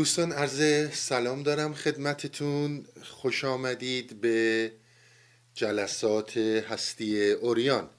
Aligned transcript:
دوستان 0.00 0.32
عرض 0.32 0.90
سلام 0.92 1.42
دارم 1.42 1.74
خدمتتون. 1.74 2.86
خوش 3.02 3.44
آمدید 3.44 4.20
به 4.20 4.72
جلسات 5.54 6.36
هستی 6.36 7.30
اوریان. 7.30 7.90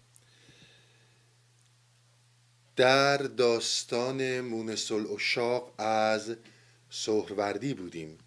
در 2.75 3.17
داستان 3.17 4.41
مونسل 4.41 5.05
اشاق 5.15 5.73
از 5.79 6.35
سهروردی 6.89 7.73
بودیم. 7.73 8.17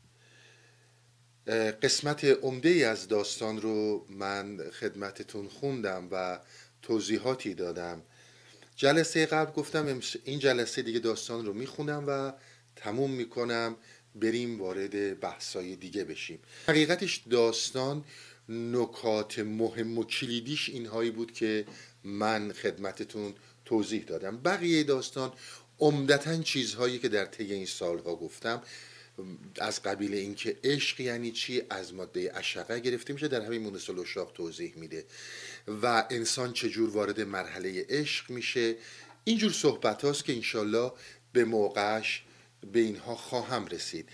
قسمت 1.82 2.24
عمده 2.24 2.68
ای 2.68 2.84
از 2.84 3.08
داستان 3.08 3.60
رو 3.60 4.06
من 4.08 4.70
خدمتتون 4.80 5.48
خوندم 5.48 6.08
و 6.10 6.40
توضیحاتی 6.82 7.54
دادم. 7.54 8.02
جلسه 8.76 9.26
قبل 9.26 9.52
گفتم 9.52 10.00
این 10.24 10.38
جلسه 10.38 10.82
دیگه 10.82 10.98
داستان 10.98 11.46
رو 11.46 11.52
می‌خونم 11.52 12.04
و 12.06 12.32
تموم 12.84 13.10
می‌کنم 13.10 13.76
بریم 14.14 14.60
وارد 14.60 15.20
بحثای 15.20 15.76
دیگه 15.76 16.04
بشیم. 16.04 16.38
حقیقتش 16.68 17.22
داستان 17.30 18.04
نکات 18.48 19.38
مهم 19.38 19.98
و 19.98 20.04
کلیدیش 20.04 20.68
اینهایی 20.68 21.10
بود 21.10 21.32
که 21.32 21.66
من 22.04 22.52
خدمتتون 22.52 23.34
توضیح 23.64 24.02
دادم. 24.04 24.36
بقیه 24.36 24.84
داستان 24.84 25.32
عمدتا 25.78 26.42
چیزهایی 26.42 26.98
که 26.98 27.08
در 27.08 27.24
طی 27.24 27.52
این 27.52 27.66
سالها 27.66 28.16
گفتم. 28.16 28.62
از 29.60 29.82
قبیل 29.82 30.14
اینکه 30.14 30.56
عشق 30.64 31.00
یعنی 31.00 31.30
چی 31.30 31.62
از 31.70 31.94
ماده 31.94 32.32
اشقه 32.34 32.80
گرفته 32.80 33.12
میشه 33.12 33.28
در 33.28 33.40
همین 33.40 33.62
مونسل 33.62 33.98
اشاق 33.98 34.32
توضیح 34.32 34.72
میده. 34.76 35.04
و 35.82 36.06
انسان 36.10 36.52
چجور 36.52 36.90
وارد 36.90 37.20
مرحله 37.20 37.86
عشق 37.88 38.30
میشه. 38.30 38.76
اینجور 39.24 39.52
صحبت 39.52 40.04
هاست 40.04 40.24
که 40.24 40.32
انشالله 40.32 40.92
به 41.32 41.44
موقعش 41.44 42.22
به 42.72 42.80
اینها 42.80 43.14
خواهم 43.14 43.66
رسید. 43.66 44.08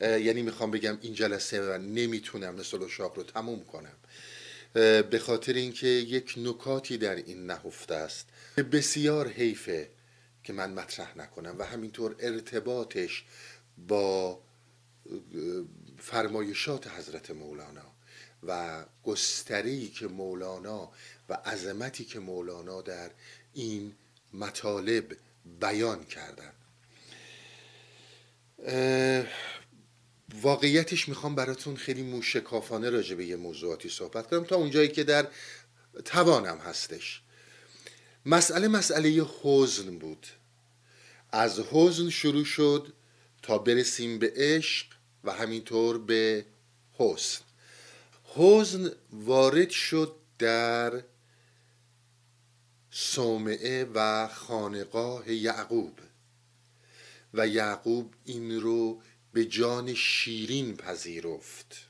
یعنی 0.00 0.42
می‌خوام 0.42 0.70
بگم 0.70 0.98
این 1.00 1.14
جلسه 1.14 1.62
و 1.62 1.78
نمی‌تونم 1.78 2.60
نسل 2.60 2.88
شاق 2.88 3.16
رو 3.16 3.22
تموم 3.22 3.64
کنم. 3.64 3.96
به 5.02 5.18
خاطر 5.22 5.52
اینکه 5.52 5.86
یک 5.86 6.34
نکاتی 6.36 6.98
در 6.98 7.16
این 7.16 7.46
نهفته 7.46 7.94
است. 7.94 8.28
بسیار 8.72 9.28
حیفه 9.28 9.90
که 10.44 10.52
من 10.52 10.72
مطرح 10.74 11.18
نکنم 11.18 11.56
و 11.58 11.62
همینطور 11.62 12.16
ارتباطش 12.18 13.24
با 13.88 14.42
فرمایشات 15.98 16.86
حضرت 16.86 17.30
مولانا 17.30 17.92
و 18.42 18.84
گستری 19.04 19.88
که 19.88 20.06
مولانا 20.06 20.92
و 21.28 21.34
عظمتی 21.34 22.04
که 22.04 22.18
مولانا 22.18 22.82
در 22.82 23.10
این 23.54 23.94
مطالب 24.32 25.16
بیان 25.60 26.04
کردن. 26.04 26.52
واقعیتش 30.42 31.08
می‌خوام 31.08 31.34
براتون 31.34 31.76
خیلی 31.76 32.02
موشکافانه 32.02 32.90
راجع 32.90 33.14
به 33.14 33.26
یه 33.26 33.36
موضوعاتی 33.36 33.88
صحبت 33.88 34.26
کنم 34.26 34.44
تا 34.44 34.56
اونجایی 34.56 34.88
که 34.88 35.04
در 35.04 35.28
توانم 36.04 36.58
هستش. 36.58 37.22
مسئله 38.26 38.68
مسئله 38.68 39.26
حزن 39.42 39.98
بود. 39.98 40.26
از 41.32 41.60
حزن 41.60 42.10
شروع 42.10 42.44
شد 42.44 42.92
تا 43.42 43.58
برسیم 43.58 44.18
به 44.18 44.32
عشق 44.36 44.86
و 45.24 45.32
همینطور 45.32 45.98
به 45.98 46.44
حسن. 46.92 47.44
حزن 48.24 48.90
وارد 49.12 49.70
شد 49.70 50.16
در 50.38 51.02
صومعه 52.90 53.84
و 53.94 54.28
خانقاه 54.28 55.32
یعقوب. 55.32 55.98
و 57.34 57.48
یعقوب 57.48 58.14
این 58.24 58.60
رو 58.60 59.02
به 59.32 59.44
جان 59.44 59.94
شیرین 59.94 60.76
پذیرفت 60.76 61.88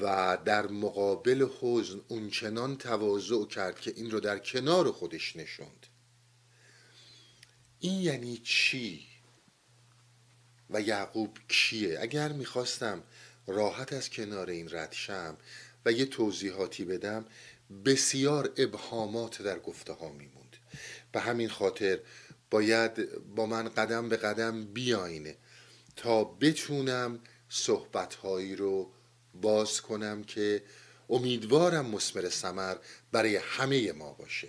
و 0.00 0.38
در 0.44 0.66
مقابل 0.66 1.48
حزن 1.60 2.00
اونچنان 2.08 2.76
تواضع 2.76 3.46
کرد 3.46 3.80
که 3.80 3.92
این 3.96 4.10
رو 4.10 4.20
در 4.20 4.38
کنار 4.38 4.92
خودش 4.92 5.36
نشوند. 5.36 5.86
این 7.80 8.00
یعنی 8.00 8.36
چی؟ 8.36 9.06
و 10.70 10.80
یعقوب 10.80 11.38
کیه؟ 11.48 11.98
اگر 12.00 12.32
می‌خواستم 12.32 13.02
راحت 13.46 13.92
از 13.92 14.10
کنار 14.10 14.50
این 14.50 14.68
رد 14.70 14.92
شم 14.92 15.36
و 15.84 15.92
یه 15.92 16.06
توضیحاتی 16.06 16.84
بدم 16.84 17.24
بسیار 17.84 18.52
ابهامات 18.56 19.42
در 19.42 19.58
گفته 19.58 19.92
ها 19.92 20.08
میموند. 20.12 20.56
به 21.12 21.20
همین 21.20 21.48
خاطر 21.48 22.00
باید 22.50 23.24
با 23.34 23.46
من 23.46 23.68
قدم 23.68 24.08
به 24.08 24.16
قدم 24.16 24.64
بیاینه 24.64 25.36
تا 25.96 26.24
بتونم 26.24 27.20
صحبتهایی 27.48 28.56
رو 28.56 28.90
باز 29.34 29.80
کنم 29.80 30.24
که 30.24 30.62
امیدوارم 31.10 31.86
مسمر 31.86 32.28
سمر 32.28 32.76
برای 33.12 33.36
همه 33.36 33.92
ما 33.92 34.12
باشه. 34.12 34.48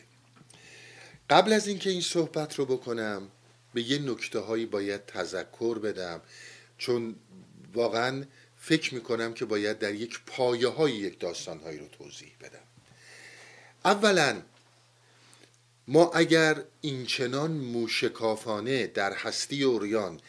قبل 1.30 1.54
از 1.54 1.68
اینکه 1.68 1.90
این 1.90 2.02
صحبت 2.02 2.56
رو 2.56 2.66
بکنم 2.66 3.32
به 3.74 3.82
یه 3.82 4.00
نکته 4.00 4.40
هایی 4.40 4.66
باید 4.66 5.06
تذکر 5.06 5.80
بدم 5.80 6.22
چون 6.78 7.16
واقعا 7.74 8.24
فکر 8.58 8.94
می‌کنم 8.94 9.34
که 9.34 9.46
باید 9.46 9.80
در 9.80 9.94
یک 9.94 10.20
پایه 10.26 10.68
های 10.68 10.92
یک 10.94 11.20
داستان 11.20 11.60
هایی 11.60 11.80
رو 11.80 11.88
توضیح 11.88 12.32
بدم. 12.42 12.60
اولا 13.86 14.42
ما 15.88 16.12
اگر 16.12 16.64
اینچنان 16.81 17.52
موشکافانه 17.52 18.88
در 18.88 19.14
هستی 19.14 19.64
اوریان 19.64 20.19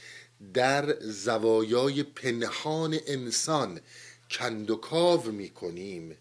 در 0.54 0.96
زوایای 1.00 2.02
پنهان 2.02 2.98
انسان 3.06 3.80
کند 4.30 4.70
و 4.70 4.76
کاو 4.76 5.30
می 5.30 5.50
کنیم 5.50 6.16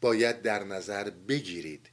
باید 0.00 0.42
در 0.42 0.64
نظر 0.64 1.10
بگیرید. 1.10 1.88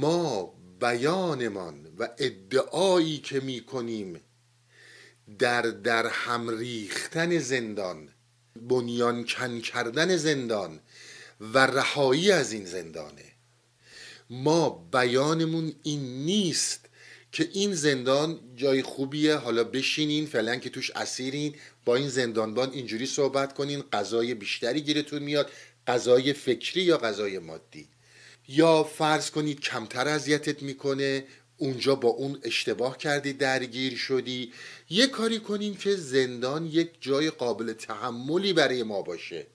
ما 0.00 0.54
بیانمان 0.80 1.86
و 1.98 2.08
ادعایی 2.18 3.18
که 3.18 3.40
می 3.40 3.60
کنیم 3.60 4.20
در 5.38 5.62
در 5.62 6.06
هم 6.06 6.58
ریختن 6.58 7.38
زندان 7.38 8.08
بنیان 8.56 9.24
کن 9.24 9.60
کردن 9.60 10.16
زندان 10.16 10.80
و 11.40 11.58
رهایی 11.58 12.32
از 12.32 12.52
این 12.52 12.64
زندانه. 12.64 13.33
ما 14.30 14.88
بیانمون 14.92 15.72
این 15.82 16.24
نیست 16.24 16.80
که 17.32 17.48
این 17.52 17.74
زندان 17.74 18.40
جای 18.56 18.82
خوبیه. 18.82 19.34
حالا 19.36 19.64
بشینین 19.64 20.26
فعلا 20.26 20.56
که 20.56 20.70
توش 20.70 20.90
اسیرین 20.90 21.54
با 21.84 21.96
این 21.96 22.08
زندانبان 22.08 22.70
اینجوری 22.72 23.06
صحبت 23.06 23.54
کنین 23.54 23.82
غذای 23.92 24.34
بیشتری 24.34 24.80
گیرتون 24.80 25.22
میاد 25.22 25.50
غذای 25.86 26.32
فکری 26.32 26.82
یا 26.82 26.98
غذای 26.98 27.38
مادی. 27.38 27.88
یا 28.48 28.82
فرض 28.82 29.30
کنید 29.30 29.60
کمتر 29.60 30.08
اذیتت 30.08 30.62
می‌کنه 30.62 31.24
اونجا 31.56 31.94
با 31.94 32.08
اون 32.08 32.38
اشتباه 32.42 32.98
کردی 32.98 33.32
درگیر 33.32 33.96
شدی. 33.96 34.52
یه 34.90 35.06
کاری 35.06 35.38
کنین 35.38 35.76
که 35.76 35.96
زندان 35.96 36.66
یک 36.66 36.90
جای 37.00 37.30
قابل 37.30 37.72
تحملی 37.72 38.52
برای 38.52 38.82
ما 38.82 39.02
باشه. 39.02 39.46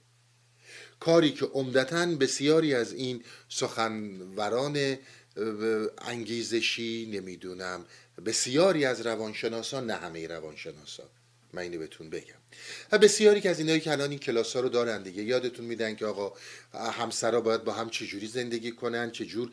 کاری 1.00 1.32
که 1.32 1.46
عمدتا 1.46 2.06
بسیاری 2.06 2.74
از 2.74 2.94
این 2.94 3.24
سخنوران 3.50 4.98
انگیزشی 5.98 7.10
نمی‌دونم 7.14 7.86
بسیاری 8.26 8.86
از 8.86 9.02
روانشناسان 9.02 9.86
نه 9.86 9.94
همه 9.94 10.28
روانشناسان 10.28 11.08
من 11.54 11.62
اینو 11.62 11.80
بهتون 11.80 12.10
بگم. 12.10 12.40
و 12.92 12.98
بسیاری 12.98 13.42
که 13.42 13.50
از 13.50 13.60
اینایی 13.60 13.80
که 13.80 13.92
الان 13.92 14.10
این 14.10 14.20
کلاس 14.20 14.56
ها 14.56 14.62
رو 14.62 14.70
دارن 14.70 15.04
دیگه 15.04 15.24
یادتون 15.24 15.66
میدن 15.66 15.96
که 15.96 16.06
آقا 16.06 16.34
همسرا 16.74 17.42
باید 17.42 17.64
با 17.64 17.74
هم 17.74 17.90
چجوری 17.90 18.28
زندگی 18.28 18.72
کنن 18.72 19.12
چجور 19.12 19.52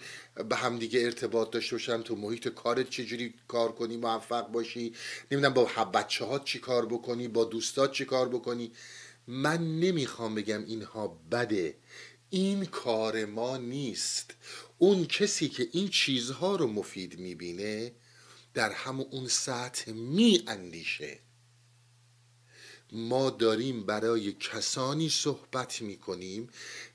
به 0.49 0.57
هم 0.57 0.79
دیگه 0.79 1.01
ارتباط 1.01 1.51
داشته 1.51 1.77
باشن 1.77 2.03
تو 2.03 2.17
محیط 2.17 2.49
کارت 2.49 2.91
چجوری 2.91 3.35
کار 3.49 3.73
کنی 3.73 3.97
موفق 3.97 4.49
باشی 4.49 4.93
نمی‌دونم 5.31 5.55
با 5.55 5.65
بچه 5.95 6.25
ها 6.25 6.39
چی 6.39 6.59
کار 6.59 6.87
بکنی 6.87 7.29
با 7.29 7.45
دوستات 7.45 7.93
چی 7.93 8.05
کار 8.05 8.29
بکنی. 8.29 8.73
من 9.27 9.81
نمی‌خوام 9.81 10.35
بگم 10.35 10.65
اینها 10.65 11.09
بده. 11.09 11.77
این 12.31 12.65
کار 12.65 13.25
ما 13.25 13.57
نیست. 13.57 14.35
اون 14.79 15.07
کسی 15.07 15.49
که 15.49 15.69
این 15.73 15.89
چیزها 15.89 16.57
رو 16.57 16.67
مفید 16.67 17.19
می‌بینه 17.19 17.93
در 18.55 18.73
همون 18.73 19.07
اون 19.11 19.29
سطح 19.29 19.93
می 19.93 20.43
اندیشه 20.47 21.19
ما 22.93 23.31
داریم 23.31 23.87
برای 23.87 24.33
کسانی 24.33 25.09
صحبت 25.09 25.83
می 25.83 25.97
کنیم 25.97 26.49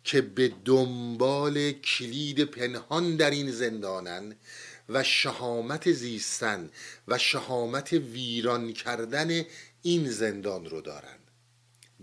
که 0.03 0.21
به 0.21 0.53
دنبال 0.65 1.71
کلید 1.71 2.43
پنهان 2.43 3.15
در 3.15 3.29
این 3.29 3.51
زندانن 3.51 4.35
و 4.89 5.03
شهامت 5.03 5.91
زیستن 5.91 6.69
و 7.07 7.17
شهامت 7.17 7.93
ویران 7.93 8.73
کردن 8.73 9.45
این 9.81 10.11
زندان 10.11 10.65
رو 10.65 10.81
دارن. 10.81 11.20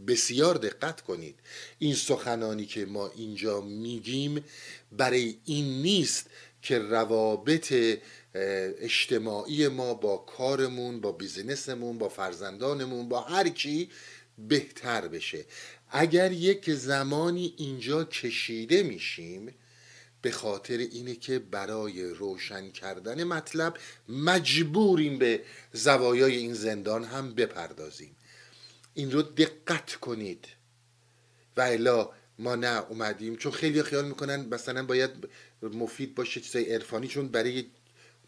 بسیار 0.07 0.55
دقت 0.55 1.01
کنید. 1.01 1.35
این 1.79 1.95
سخنانی 1.95 2.67
که 2.67 2.87
ما 2.87 3.11
اینجا 3.17 3.61
میگیم 3.61 4.45
برای 4.93 5.37
این 5.45 5.83
نیست 5.83 6.27
که 6.63 6.79
روابط 6.79 7.75
اجتماعی 8.35 9.69
ما 9.69 9.95
با 9.95 10.17
کارمون 10.17 11.01
با 11.01 11.13
بیزینسمون 11.13 11.99
با 11.99 12.09
فرزندانمون 12.09 13.09
با 13.09 13.21
هر 13.21 13.49
کی 13.49 13.91
بهتر 14.39 15.09
بشه. 15.09 15.45
اگر 15.91 16.33
یک 16.33 16.71
زمانی 16.71 17.55
اینجا 17.57 18.05
کشیده 18.05 18.83
میشیم 18.83 19.55
به 20.23 20.31
خاطر 20.31 20.79
اینه 20.79 21.15
که 21.15 21.39
برای 21.39 22.05
روشن 22.05 22.71
کردن 22.71 23.25
مطلب 23.25 23.75
مجبوریم 24.09 25.19
به 25.19 25.43
زوایای 25.73 26.37
این 26.37 26.55
زندان 26.55 27.05
هم 27.05 27.35
بپردازیم. 27.35 28.17
این 28.99 29.13
رو 29.13 29.23
دقت 29.23 29.95
کنید. 29.95 30.45
و 31.57 31.61
الا 31.61 32.11
ما 32.39 32.55
نه 32.57 32.85
اومدیم. 32.89 33.37
چون 33.37 33.53
خیلی 33.53 33.83
خیال 33.83 34.05
می‌کنن 34.05 34.49
مثلا 34.55 34.87
باید 34.87 35.11
مفید 35.63 36.15
باشه 36.15 36.41
چیزای 36.41 36.75
عرفانی 36.75 37.09
چون 37.09 37.29
برای 37.29 37.67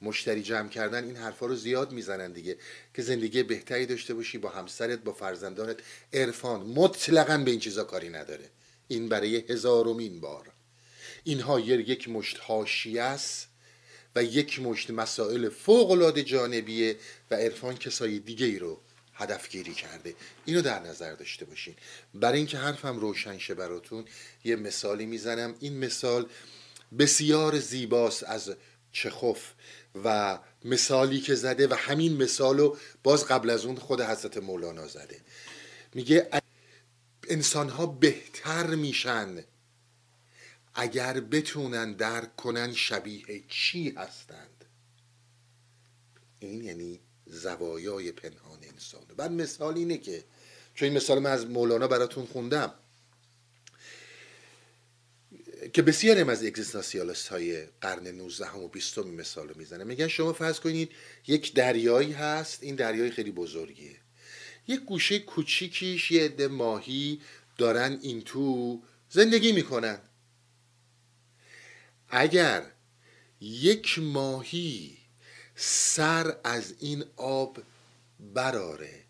مشتری 0.02 0.42
جمع 0.42 0.68
کردن 0.68 1.04
این 1.04 1.16
حرفا 1.16 1.46
رو 1.46 1.54
زیاد 1.54 1.92
می‌زنن 1.92 2.32
دیگه. 2.32 2.56
که 2.94 3.02
زندگی 3.02 3.42
بهتری 3.42 3.86
داشته 3.86 4.14
باشی 4.14 4.38
با 4.38 4.48
همسرت 4.48 4.98
با 4.98 5.12
فرزندانت. 5.12 5.76
عرفان 6.12 6.60
مطلقا 6.60 7.38
به 7.38 7.50
این 7.50 7.60
چیزا 7.60 7.84
کاری 7.84 8.08
نداره. 8.08 8.50
این 8.88 9.08
برای 9.08 9.36
هزارمین 9.36 10.20
بار. 10.20 10.50
اینها 11.24 11.60
یک 11.60 12.08
مشت 12.08 12.38
حاشیه 12.40 13.02
است 13.02 13.48
و 14.16 14.24
یک 14.24 14.60
مشت 14.60 14.90
مسائل 14.90 15.48
فوق 15.48 15.90
العاده 15.90 16.22
جانبیه 16.22 16.96
و 17.30 17.34
عرفان 17.34 17.76
کسای 17.76 18.18
دیگه 18.18 18.46
ای 18.46 18.58
رو 18.58 18.80
هدفگیری 19.20 19.74
کرده. 19.74 20.14
اینو 20.44 20.62
در 20.62 20.80
نظر 20.80 21.14
داشته 21.14 21.44
باشین. 21.44 21.74
برای 22.14 22.38
اینکه 22.38 22.58
حرفم 22.58 22.98
روشن 22.98 23.38
شه 23.38 23.54
براتون 23.54 24.04
یه 24.44 24.56
مثالی 24.56 25.06
می‌زنم. 25.06 25.54
این 25.60 25.78
مثال 25.78 26.28
بسیار 26.98 27.58
زیباست 27.58 28.22
از 28.24 28.56
چخوف 28.92 29.52
و 30.04 30.38
مثالی 30.64 31.20
که 31.20 31.34
زده 31.34 31.68
و 31.68 31.74
همین 31.74 32.22
مثال 32.22 32.58
رو 32.58 32.76
باز 33.02 33.24
قبل 33.24 33.50
از 33.50 33.64
اون 33.64 33.76
خود 33.76 34.00
حضرت 34.00 34.36
مولانا 34.36 34.86
زده. 34.86 35.20
میگه 35.94 36.28
انسان 37.28 37.68
ها 37.68 37.86
بهتر 37.86 38.66
میشن 38.66 39.44
اگر 40.74 41.20
بتونن 41.20 41.92
درک 41.92 42.36
کنن 42.36 42.72
شبیه 42.72 43.44
چی 43.48 43.90
هستند. 43.90 44.64
این 46.40 46.64
یعنی 46.64 47.00
زوایای 47.30 48.12
پنهان 48.12 48.58
انسان. 48.72 49.00
بعد 49.16 49.32
مثال 49.32 49.74
اینه 49.74 49.98
که 49.98 50.24
چون 50.74 50.88
این 50.88 50.96
مثال 50.96 51.18
من 51.18 51.30
از 51.30 51.46
مولانا 51.46 51.88
براتون 51.88 52.26
خوندم 52.26 52.74
که 55.72 55.82
بسیاری 55.82 56.20
از 56.20 56.44
اگزیستانسیالست 56.44 57.28
های 57.28 57.66
قرن 57.80 58.06
19 58.06 58.50
و 58.50 58.68
20 58.68 58.98
مثال 58.98 59.48
رو 59.48 59.58
می‌زنه 59.58 59.84
میگن 59.84 60.08
شما 60.08 60.32
فرض 60.32 60.60
کنید 60.60 60.90
یک 61.26 61.54
دریایی 61.54 62.12
هست 62.12 62.62
این 62.62 62.74
دریای 62.74 63.10
خیلی 63.10 63.30
بزرگیه. 63.30 63.96
یک 64.66 64.80
گوشه 64.80 65.18
کوچیکیش 65.18 66.10
یه 66.10 66.24
عده 66.24 66.48
ماهی 66.48 67.20
دارن 67.58 67.98
این 68.02 68.22
تو 68.22 68.82
زندگی 69.10 69.52
می‌کنن. 69.52 69.98
اگر 72.08 72.62
یک 73.40 73.98
ماهی 73.98 74.99
سر 75.62 76.36
از 76.44 76.74
این 76.78 77.04
آب 77.16 77.58
براره 78.20 79.04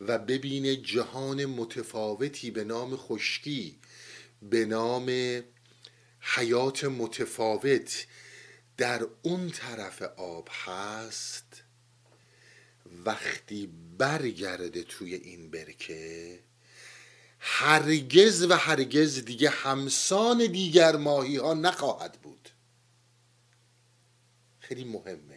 و 0.00 0.18
ببینه 0.18 0.76
جهان 0.76 1.46
متفاوتی 1.46 2.50
به 2.50 2.64
نام 2.64 2.96
خشکی 2.96 3.78
به 4.42 4.64
نام 4.64 5.10
حیات 6.20 6.84
متفاوت 6.84 8.06
در 8.76 9.06
اون 9.22 9.50
طرف 9.50 10.02
آب 10.02 10.48
هست. 10.52 11.62
وقتی 13.04 13.66
برگرده 13.98 14.82
توی 14.82 15.14
این 15.14 15.50
برکه 15.50 16.40
هرگز 17.38 18.42
و 18.50 18.54
هرگز 18.54 19.24
دیگه 19.24 19.50
همسان 19.50 20.46
دیگر 20.46 20.96
ماهی 20.96 21.36
ها 21.36 21.54
نخواهد 21.54 22.18
بود. 22.22 22.48
خیلی 24.60 24.84
مهمه. 24.84 25.33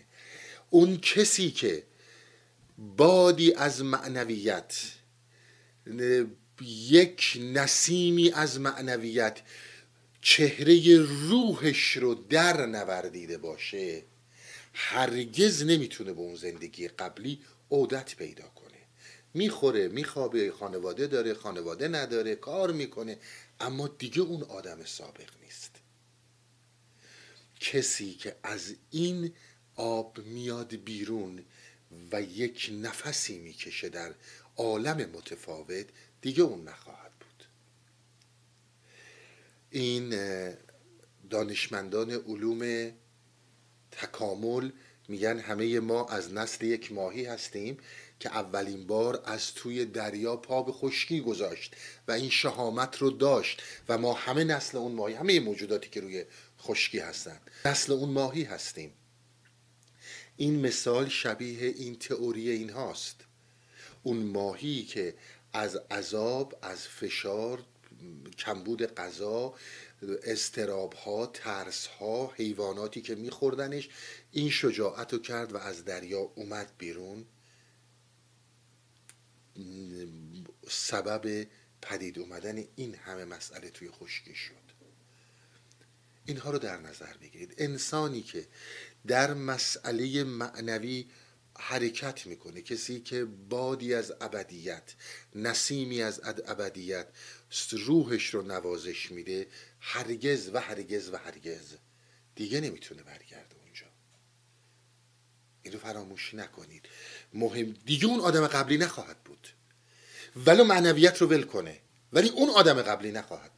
اون 0.70 0.98
کسی 0.98 1.52
که 1.52 1.84
بادی 2.78 3.54
از 3.54 3.84
معنویت 3.84 4.76
یک 6.62 7.38
نسیمی 7.42 8.32
از 8.32 8.60
معنویت 8.60 9.42
چهره 10.22 10.98
روحش 11.00 11.98
رو 11.98 12.16
در 12.16 12.66
نوردیده 12.66 13.38
باشه 13.38 14.04
هرگز 14.74 15.64
نمی‌تونه 15.64 16.14
به 16.14 16.20
اون 16.20 16.36
زندگی 16.36 16.88
قبلی 16.88 17.40
عودت 17.72 18.16
پیدا 18.16 18.48
کنه. 18.48 18.78
می‌خوره 19.34 19.88
میخوابه 19.88 20.52
خانواده 20.52 21.08
داره 21.08 21.34
خانواده 21.34 21.88
نداره 21.88 22.36
کار 22.36 22.72
می‌کنه 22.72 23.18
اما 23.60 23.88
دیگه 23.88 24.22
اون 24.22 24.44
آدم 24.44 24.86
سابق 24.86 25.30
نیست. 25.44 25.72
کسی 27.60 28.14
که 28.14 28.36
از 28.44 28.76
این 28.92 29.34
آب 29.78 30.20
میاد 30.20 30.76
بیرون 30.76 31.46
و 32.12 32.22
یک 32.22 32.70
نفسی 32.74 33.38
می‌کشه 33.38 33.90
در 33.90 34.14
عالم 34.58 35.10
متفاوت 35.10 35.86
دیگه 36.22 36.44
اون 36.44 36.68
نخواهد 36.68 37.12
بود. 37.20 37.44
این 39.70 40.16
دانشمندان 41.30 42.12
علوم 42.12 42.92
تکامل 43.92 44.72
میگن 45.08 45.40
همه 45.40 45.80
ما 45.80 46.06
از 46.06 46.34
نسل 46.34 46.66
یک 46.66 46.92
ماهی 46.92 47.26
هستیم 47.26 47.78
که 48.20 48.30
اولین 48.30 48.88
بار 48.88 49.24
از 49.26 49.54
توی 49.54 49.86
دریا 49.86 50.36
پا 50.36 50.64
به 50.64 50.72
خشکی 50.72 51.22
گذاشت 51.22 51.76
و 52.08 52.12
این 52.12 52.30
شهامت 52.30 52.98
رو 52.98 53.10
داشت 53.10 53.62
و 53.90 53.98
ما 53.98 54.14
همه 54.14 54.44
نسل 54.44 54.78
اون 54.78 54.92
ماهی 54.92 55.14
همه 55.14 55.40
موجوداتی 55.40 55.90
که 55.90 56.02
روی 56.02 56.26
خشکی 56.60 57.00
هستند 57.00 57.52
نسل 57.66 57.94
اون 57.94 58.10
ماهی 58.10 58.44
هستیم. 58.44 58.92
این 60.38 60.66
مثال 60.66 61.10
شبیه 61.10 61.68
این 61.68 61.96
تئوری 61.96 62.50
این 62.50 62.70
هاست 62.70 63.16
اون 64.04 64.18
ماهی 64.18 64.84
که 64.84 65.16
از 65.54 65.76
عذاب 65.76 66.60
از 66.62 66.88
فشار 66.88 67.64
کمبود 68.38 68.84
غذا 68.84 69.54
استراب 70.24 70.94
ها 70.94 71.26
ترس 71.26 71.88
ها 71.88 72.34
حیواناتی 72.36 73.02
که 73.02 73.16
میخوردنش 73.16 73.90
این 74.32 74.50
شجاعت 74.50 75.14
رو 75.14 75.20
کرد 75.20 75.54
و 75.54 75.58
از 75.58 75.86
دریا 75.86 76.20
اومد 76.20 76.72
بیرون. 76.78 77.26
سبب 80.70 81.48
پدید 81.82 82.20
اومدن 82.20 82.64
این 82.76 82.96
همه 82.96 83.26
مسئله 83.26 83.70
توی 83.70 83.90
خشکی 83.92 84.36
شد. 84.36 84.67
اینها 86.28 86.52
رو 86.52 86.60
در 86.60 86.78
نظر 86.78 87.18
بگیرید. 87.18 87.54
انسانی 87.58 88.22
که 88.22 88.48
در 89.08 89.34
مسئله 89.34 90.24
معنوی 90.24 91.06
حرکت 91.60 92.28
می‌کنه 92.28 92.62
کسی 92.62 93.00
که 93.00 93.26
بادی 93.26 93.94
از 93.94 94.14
ابدیت 94.22 94.94
نسیمی 95.36 96.02
از 96.02 96.22
ابدیت 96.24 97.08
روحش 97.72 98.34
رو 98.34 98.42
نوازش 98.42 99.12
میده 99.12 99.48
هرگز 99.80 100.50
و 100.54 100.60
هرگز 100.60 101.10
و 101.10 101.18
هرگز 101.18 101.74
دیگه 102.36 102.62
نمی‌تونه 102.62 103.04
برگرده 103.04 103.56
اونجا. 103.64 103.86
این 105.64 105.74
رو 105.74 105.80
فراموشی 105.80 106.38
نکنید. 106.38 106.86
مهم 107.34 107.76
دیگه 107.86 108.06
اون 108.06 108.20
آدم 108.20 108.48
قبلی 108.48 108.78
نخواهد 108.78 109.24
بود. 109.24 109.48
ولو 110.46 110.64
معنویت 110.64 111.22
رو 111.22 111.28
ول 111.28 111.44
کنه 111.44 111.80
ولی 112.14 112.30
اون 112.30 112.50
آدم 112.50 112.82
قبلی 112.82 113.12
نخواهد 113.12 113.57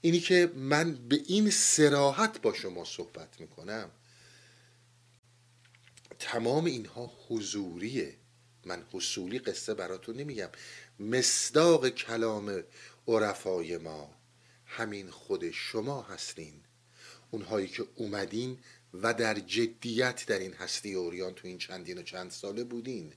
اینی 0.00 0.20
که 0.20 0.52
من 0.54 0.94
به 0.94 1.20
این 1.26 1.50
سراحت 1.50 2.42
با 2.42 2.52
شما 2.52 2.84
صحبت 2.84 3.40
می‌کنم. 3.40 3.90
تمام 6.18 6.64
اینها 6.64 7.12
حضوریه. 7.28 8.14
من 8.64 8.84
حصولی 8.92 9.38
قصه 9.38 9.74
براتون 9.74 10.16
نمیگم. 10.16 10.48
مصداق 11.00 11.88
کلام 11.88 12.64
عرفای 13.08 13.78
ما 13.78 14.14
همین 14.66 15.10
خود 15.10 15.50
شما 15.50 16.02
هستین. 16.02 16.54
اونهایی 17.30 17.68
که 17.68 17.84
اومدین 17.94 18.58
و 18.94 19.14
در 19.14 19.34
جدیت 19.34 20.26
در 20.26 20.38
این 20.38 20.52
هستی 20.52 20.94
اوریان 20.94 21.34
تو 21.34 21.48
این 21.48 21.58
چندین 21.58 21.98
و 21.98 22.02
چند 22.02 22.30
ساله 22.30 22.64
بودین. 22.64 23.12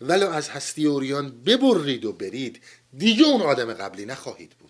ولو 0.00 0.28
از 0.28 0.48
هستی 0.48 0.86
اوریان 0.86 1.42
ببرید 1.42 2.04
و 2.04 2.12
برید 2.12 2.62
دیگه 2.98 3.24
اون 3.24 3.42
آدم 3.42 3.72
قبلی 3.72 4.04
نخواهید 4.04 4.50
بود. 4.50 4.65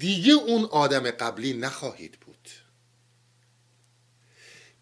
دیگه 0.00 0.32
اون 0.32 0.64
آدم 0.64 1.10
قبلی 1.10 1.52
نخواهید 1.52 2.12
بود. 2.20 2.48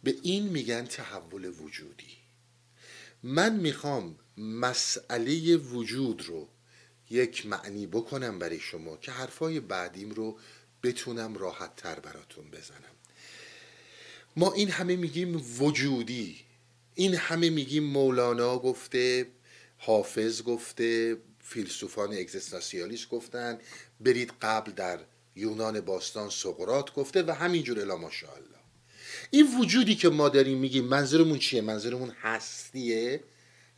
به 0.03 0.17
این 0.23 0.49
میگن 0.49 0.85
تحول 0.85 1.45
وجودی. 1.45 2.17
من 3.23 3.57
می‌خوام 3.57 4.19
مسئله 4.37 5.57
وجود 5.57 6.23
رو 6.23 6.49
یک 7.11 7.47
معنی 7.47 7.87
بکنم 7.87 8.39
برای 8.39 8.61
شما 8.61 8.97
که 8.97 9.13
حرفای 9.13 9.61
بعدیم 9.61 10.11
رو 10.11 10.39
بتونم 10.83 11.35
راحت 11.37 11.77
تر 11.77 12.01
براتون 12.01 12.51
بزنم. 12.51 12.95
ما 14.37 14.53
این 14.53 14.71
همه 14.71 14.97
میگیم 14.97 15.63
وجودی. 15.63 16.41
این 16.95 17.15
همه 17.15 17.51
میگیم 17.51 17.85
مولانا 17.85 18.59
گفته 18.59 19.27
حافظ 19.79 20.43
گفته 20.43 21.17
فیلسوفان 21.41 22.13
اگزیستانسیالیست 22.13 23.09
گفتن 23.09 23.59
برید 24.01 24.33
قبل 24.43 24.73
در 24.73 25.01
یونان 25.39 25.81
باستان 25.81 26.31
سقرات 26.31 26.95
گفته 26.95 27.23
و 27.23 27.31
همینجور 27.31 27.81
الا 27.81 27.97
ماشاءالله. 27.97 28.59
این 29.31 29.59
وجودی 29.61 29.95
که 29.95 30.09
ما 30.09 30.29
داریم 30.29 30.59
میگیم 30.59 30.85
منظورمون 30.85 31.39
چیه؟ 31.39 31.61
منظورمون 31.61 32.11
هستیه؟ 32.21 33.25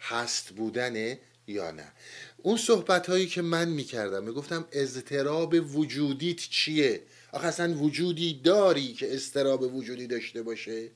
هست 0.00 0.50
بودنه 0.50 1.18
یا 1.46 1.70
نه؟ 1.70 1.92
اون 2.36 2.56
صحبت 2.56 3.08
هایی 3.08 3.26
که 3.26 3.42
من 3.42 3.68
می‌کردم 3.68 4.24
می‌گفتم 4.24 4.68
اضطراب 4.72 5.76
وجودیت 5.76 6.36
چیه؟ 6.36 7.02
آخه 7.32 7.46
اصلا 7.46 7.74
وجودی 7.74 8.40
داری 8.44 8.92
که 8.92 9.14
اضطراب 9.14 9.74
وجودی 9.74 10.06
داشته 10.06 10.42
باشه؟ 10.42 10.90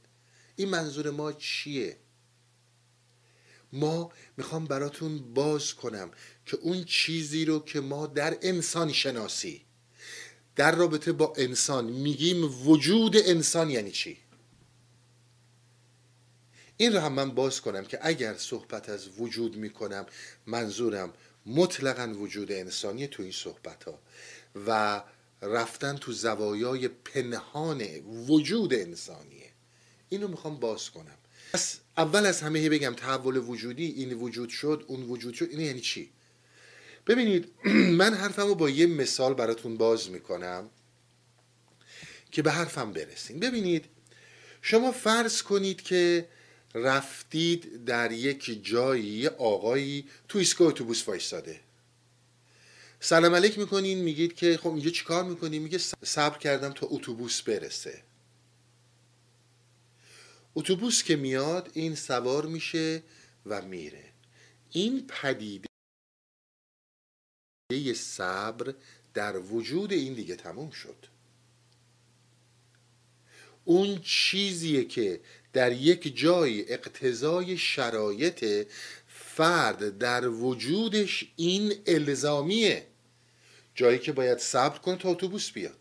این 0.56 0.68
منظور 0.68 1.10
ما 1.10 1.32
چیه؟ 1.32 1.96
ما 3.72 4.12
می‌خوام 4.36 4.64
براتون 4.64 5.34
باز 5.34 5.74
کنم 5.74 6.10
که 6.46 6.56
اون 6.56 6.84
چیزی 6.84 7.44
رو 7.44 7.58
که 7.60 7.80
ما 7.80 8.06
در 8.06 8.38
انسان 8.42 8.92
شناسی 8.92 9.62
در 10.56 10.74
رابطه 10.74 11.12
با 11.12 11.32
انسان 11.36 11.84
میگیم 11.84 12.68
وجود 12.68 13.16
انسان 13.16 13.70
یعنی 13.70 13.90
چی؟ 13.90 14.18
این 16.76 16.92
رو 16.92 17.00
هم 17.00 17.12
من 17.12 17.30
باز 17.30 17.60
کنم 17.60 17.84
که 17.84 17.98
اگر 18.02 18.34
صحبت 18.34 18.88
از 18.88 19.08
وجود 19.18 19.56
می‌کنم 19.56 20.06
منظورم 20.46 21.12
مطلقا 21.46 22.14
وجود 22.18 22.52
انسانی 22.52 23.06
تو 23.06 23.22
این 23.22 23.32
صحبت 23.32 23.84
ها 23.84 23.98
و 24.66 25.02
رفتن 25.42 25.96
تو 25.96 26.12
زوایای 26.12 26.88
پنهان 26.88 27.82
وجود 28.28 28.74
انسانیه. 28.74 29.50
اینو 30.08 30.28
می‌خوام 30.28 30.60
باز 30.60 30.90
کنم. 30.90 31.18
پس 31.52 31.78
اول 31.96 32.26
از 32.26 32.40
همه 32.40 32.68
بگم 32.68 32.94
تحول 32.94 33.36
وجودی 33.36 33.86
این 33.86 34.12
وجود 34.12 34.48
شد 34.48 34.84
اون 34.88 35.02
وجود 35.02 35.34
شد 35.34 35.48
این 35.50 35.60
یعنی 35.60 35.80
چی؟ 35.80 36.10
ببینید 37.06 37.48
من 38.00 38.14
حرفم 38.14 38.46
رو 38.46 38.54
با 38.54 38.70
یه 38.70 38.86
مثال 38.86 39.34
براتون 39.34 39.76
باز 39.76 40.10
می‌کنم 40.10 40.70
که 42.30 42.42
به 42.42 42.50
حرفم 42.50 42.92
برسیم. 42.92 43.38
ببینید 43.40 43.84
شما 44.62 44.92
فرض 44.92 45.42
کنید 45.42 45.82
که 45.82 46.28
رفتید 46.74 47.84
در 47.84 48.12
یک 48.12 48.64
جایی 48.64 49.04
یه 49.04 49.28
آقایی 49.28 50.08
تو 50.28 50.38
ایستگاه 50.38 50.68
اتوبوس 50.68 51.08
وایستاده. 51.08 51.60
سلام 53.00 53.34
علیک 53.34 53.58
می‌کنین 53.58 53.98
میگید 53.98 54.34
که 54.34 54.56
خب 54.56 54.68
اینجا 54.68 54.90
چیکار 54.90 55.24
می‌کنی؟ 55.24 55.58
میگه 55.58 55.78
صبر 56.04 56.38
کردم 56.38 56.72
تا 56.72 56.86
اتوبوس 56.90 57.42
برسه. 57.42 58.02
اتوبوس 60.54 61.02
که 61.02 61.16
میاد 61.16 61.70
این 61.72 61.94
سوار 61.94 62.46
میشه 62.46 63.02
و 63.46 63.62
میره. 63.62 64.04
این 64.70 65.06
پدیده 65.06 65.73
صبر 67.94 68.74
در 69.14 69.38
وجود 69.38 69.92
این 69.92 70.14
دیگه 70.14 70.36
تموم 70.36 70.70
شد. 70.70 71.06
اون 73.64 74.00
چیزیه 74.00 74.84
که 74.84 75.20
در 75.52 75.72
یک 75.72 76.16
جای 76.16 76.72
اقتضای 76.72 77.58
شرایط 77.58 78.68
فرد 79.08 79.98
در 79.98 80.28
وجودش 80.28 81.32
این 81.36 81.74
الزامیه. 81.86 82.86
جایی 83.74 83.98
که 83.98 84.12
باید 84.12 84.38
صبر 84.38 84.78
کنه 84.78 84.96
تا 84.96 85.08
اتوبوس 85.08 85.50
بیاد. 85.50 85.78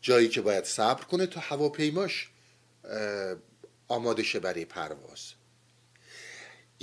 جایی 0.00 0.28
که 0.28 0.40
باید 0.40 0.64
صبر 0.64 1.04
کنه 1.04 1.26
تا 1.26 1.40
هواپیماش 1.40 2.30
آماده 3.88 4.22
شه 4.22 4.40
برای 4.40 4.64
پرواز. 4.64 5.32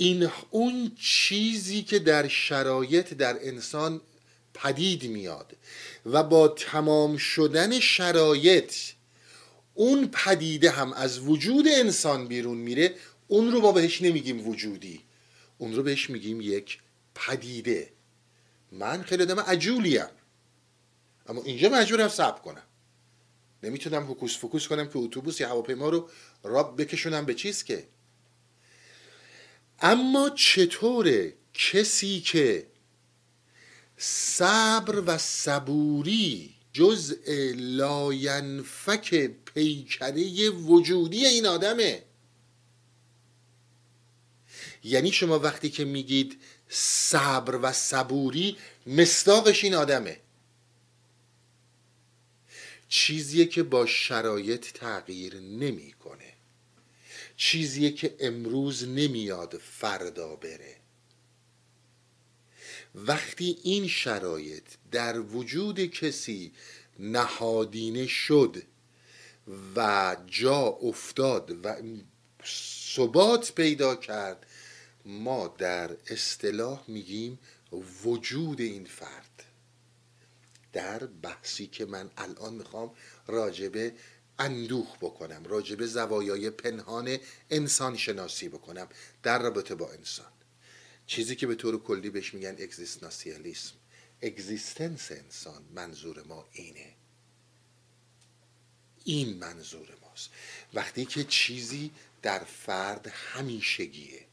این 0.02 0.30
اون 0.50 0.92
چیزی 1.00 1.82
که 1.82 1.98
در 1.98 2.28
شرایط 2.28 3.14
در 3.14 3.36
انسان 3.40 4.00
پدید 4.54 5.04
میاد 5.04 5.56
و 6.06 6.22
با 6.22 6.48
تمام 6.48 7.16
شدن 7.16 7.80
شرایط 7.80 8.74
اون 9.74 10.08
پدیده 10.12 10.70
هم 10.70 10.92
از 10.92 11.18
وجود 11.18 11.68
انسان 11.68 12.28
بیرون 12.28 12.56
میره 12.56 12.94
اون 13.28 13.52
رو 13.52 13.60
ما 13.60 13.72
بهش 13.72 14.02
نمیگیم 14.02 14.48
وجودی. 14.48 15.00
اون 15.58 15.74
رو 15.74 15.82
بهش 15.82 16.10
میگیم 16.10 16.40
یک 16.40 16.78
پدیده. 17.14 17.90
من 18.72 19.02
خیلی 19.02 19.22
آدم 19.22 19.40
عجولیم. 19.40 20.06
اما 21.26 21.42
اینجا 21.42 21.68
مجبورم 21.68 22.08
صبر 22.08 22.40
کنم. 22.40 22.62
نمی‌تونم 23.62 24.14
فکوس 24.14 24.38
فکوس 24.38 24.68
کنم 24.68 24.88
که 24.88 24.98
اتوبوس 24.98 25.40
یا 25.40 25.48
هواپیما 25.48 25.88
رو 25.88 26.08
راب 26.42 26.82
بکشونم 26.82 27.24
به 27.24 27.34
چیز 27.34 27.64
که 27.64 27.84
اما 29.82 30.30
چطوره 30.30 31.34
کسی 31.54 32.20
که 32.20 32.66
صبر 33.96 35.02
و 35.06 35.18
صبوری 35.18 36.54
جزء 36.72 37.14
لاینفک 37.56 39.14
پیکره 39.26 40.50
وجودی 40.50 41.26
این 41.26 41.46
آدمه. 41.46 42.02
یعنی 44.84 45.12
شما 45.12 45.38
وقتی 45.38 45.70
که 45.70 45.84
میگید 45.84 46.40
صبر 46.68 47.56
و 47.62 47.72
صبوری 47.72 48.56
مستاقش 48.86 49.64
این 49.64 49.74
آدمه. 49.74 50.20
چیزیه 52.88 53.46
که 53.46 53.62
با 53.62 53.86
شرایط 53.86 54.72
تغییر 54.72 55.40
نمی‌کنه. 55.40 56.31
چیزیه 57.42 57.92
که 57.92 58.16
امروز 58.20 58.88
نمیاد 58.88 59.58
فردا 59.58 60.36
بره. 60.36 60.76
وقتی 62.94 63.58
این 63.62 63.88
شرایط 63.88 64.64
در 64.90 65.20
وجود 65.20 65.80
کسی 65.80 66.52
نهادینه 66.98 68.06
شد 68.06 68.62
و 69.76 70.16
جا 70.26 70.60
افتاد 70.60 71.66
و 71.66 71.76
ثبات 72.94 73.52
پیدا 73.52 73.94
کرد 73.96 74.46
ما 75.04 75.54
در 75.58 75.96
اصطلاح 76.06 76.84
میگیم 76.88 77.38
وجود 78.04 78.60
این 78.60 78.84
فرد. 78.84 79.44
در 80.72 80.98
بحثی 80.98 81.66
که 81.66 81.86
من 81.86 82.10
الان 82.16 82.54
می‌خوام 82.54 82.90
راجبه 83.26 83.92
اندوخ 84.38 84.96
بکنم 85.00 85.44
راجبه 85.44 85.86
زوایای 85.86 86.50
پنهان 86.50 87.18
انسان 87.50 87.96
شناسی 87.96 88.48
بکنم 88.48 88.88
در 89.22 89.42
رابطه 89.42 89.74
با 89.74 89.92
انسان. 89.92 90.32
چیزی 91.06 91.36
که 91.36 91.46
به 91.46 91.54
طور 91.54 91.82
کلی 91.82 92.10
بهش 92.10 92.34
میگن 92.34 92.56
اگزیستناسیالیسم 92.58 93.74
اگزیستنس 94.22 95.12
انسان 95.12 95.62
منظور 95.74 96.22
ما 96.22 96.48
اینه. 96.52 96.94
این 99.04 99.38
منظور 99.38 99.88
ماست. 100.02 100.30
وقتی 100.74 101.04
که 101.04 101.24
چیزی 101.24 101.90
در 102.22 102.44
فرد 102.44 103.06
همیشگیه. 103.06 104.26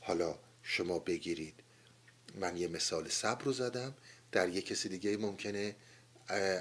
حالا 0.00 0.38
شما 0.62 0.98
بگیرید. 0.98 1.54
من 2.34 2.56
یه 2.56 2.68
مثال 2.68 3.08
صبر 3.08 3.44
رو 3.44 3.52
زدم. 3.52 3.94
در 4.32 4.48
یک 4.48 4.66
کسی 4.66 4.88
دیگه 4.88 5.16
ممکنه 5.16 5.76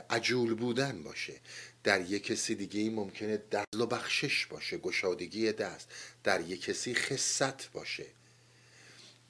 عجول 0.10 0.54
بودن 0.54 1.04
باشه. 1.04 1.40
در 1.90 2.02
یک 2.12 2.24
کسی 2.24 2.56
دیگه 2.56 2.90
ممکنه 2.90 3.38
دل 3.38 3.82
و 3.82 3.86
بخشش 3.86 4.46
باشه 4.46 4.78
گشادگی 4.78 5.52
دست. 5.52 5.92
در 6.24 6.42
یک 6.42 6.62
کسی 6.62 6.94
خصت 6.94 7.72
باشه. 7.72 8.06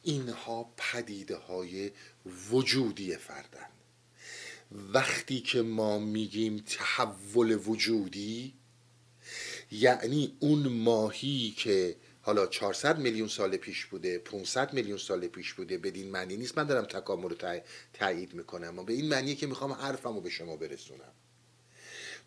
اینها 0.03 0.73
پدیده 0.77 1.35
های 1.35 1.91
وجودی 2.51 3.15
فردن. 3.15 3.69
وقتی 4.71 5.39
که 5.39 5.61
ما 5.61 5.99
میگیم 5.99 6.57
تحول 6.57 7.51
وجودی 7.65 8.53
یعنی 9.71 10.37
اون 10.39 10.67
ماهی 10.67 11.53
که 11.57 11.95
حالا 12.21 12.47
400 12.47 12.99
میلیون 12.99 13.27
سال 13.27 13.57
پیش 13.57 13.85
بوده 13.85 14.17
500 14.17 14.73
میلیون 14.73 14.97
سال 14.97 15.27
پیش 15.27 15.53
بوده 15.53 15.77
بدین 15.77 16.11
معنی 16.11 16.37
نیست. 16.37 16.57
من 16.57 16.63
دارم 16.63 16.85
تکامل 16.85 17.29
رو 17.29 17.59
تایید 17.93 18.33
می‌کنم. 18.33 18.67
اما 18.67 18.83
به 18.83 18.93
این 18.93 19.09
معنی 19.09 19.35
که 19.35 19.47
می‌خوام 19.47 19.71
حرفم 19.71 20.13
رو 20.13 20.21
به 20.21 20.29
شما 20.29 20.55
برسونم. 20.55 21.13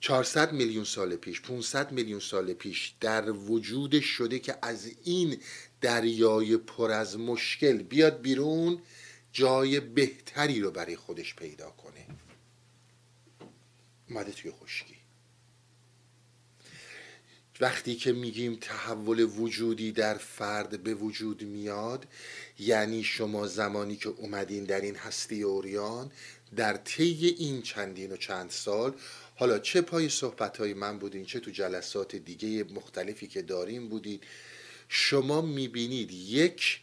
400 0.02 0.52
میلیون 0.52 0.84
سال 0.84 1.16
پیش 1.16 1.40
500 1.40 1.92
میلیون 1.92 2.20
سال 2.20 2.52
پیش 2.52 2.94
در 3.00 3.30
وجود 3.30 4.00
شده 4.00 4.38
که 4.38 4.58
از 4.62 4.90
این 5.04 5.40
دریای 5.80 6.56
پر 6.56 6.90
از 6.90 7.18
مشکل 7.18 7.82
بیاد 7.82 8.20
بیرون 8.20 8.82
جای 9.32 9.80
بهتری 9.80 10.60
رو 10.60 10.70
برای 10.70 10.96
خودش 10.96 11.34
پیدا 11.34 11.70
کنه. 11.70 12.06
اومده 14.08 14.32
توی 14.32 14.50
خشکی. 14.50 14.96
وقتی 17.60 17.96
که 17.96 18.12
میگیم 18.12 18.58
تحول 18.60 19.20
وجودی 19.20 19.92
در 19.92 20.14
فرد 20.14 20.82
به 20.82 20.94
وجود 20.94 21.42
میاد 21.42 22.06
یعنی 22.58 23.04
شما 23.04 23.46
زمانی 23.46 23.96
که 23.96 24.08
اومدین 24.08 24.64
در 24.64 24.80
این 24.80 24.96
هستی 24.96 25.42
اوریان 25.42 26.12
در 26.56 26.76
طی 26.76 27.36
این 27.38 27.62
چندین 27.62 28.12
و 28.12 28.16
چند 28.16 28.50
سال 28.50 28.94
حالا 29.42 29.58
چه 29.58 29.80
پای 29.80 30.08
صحبت 30.08 30.56
های 30.56 30.74
من 30.74 30.98
بودین 30.98 31.24
چه 31.24 31.40
تو 31.40 31.50
جلسات 31.50 32.16
دیگه 32.16 32.64
مختلفی 32.64 33.26
که 33.26 33.42
داریم 33.42 33.88
بودید 33.88 34.24
شما 34.88 35.40
می‌بینید 35.40 36.12
یک 36.12 36.80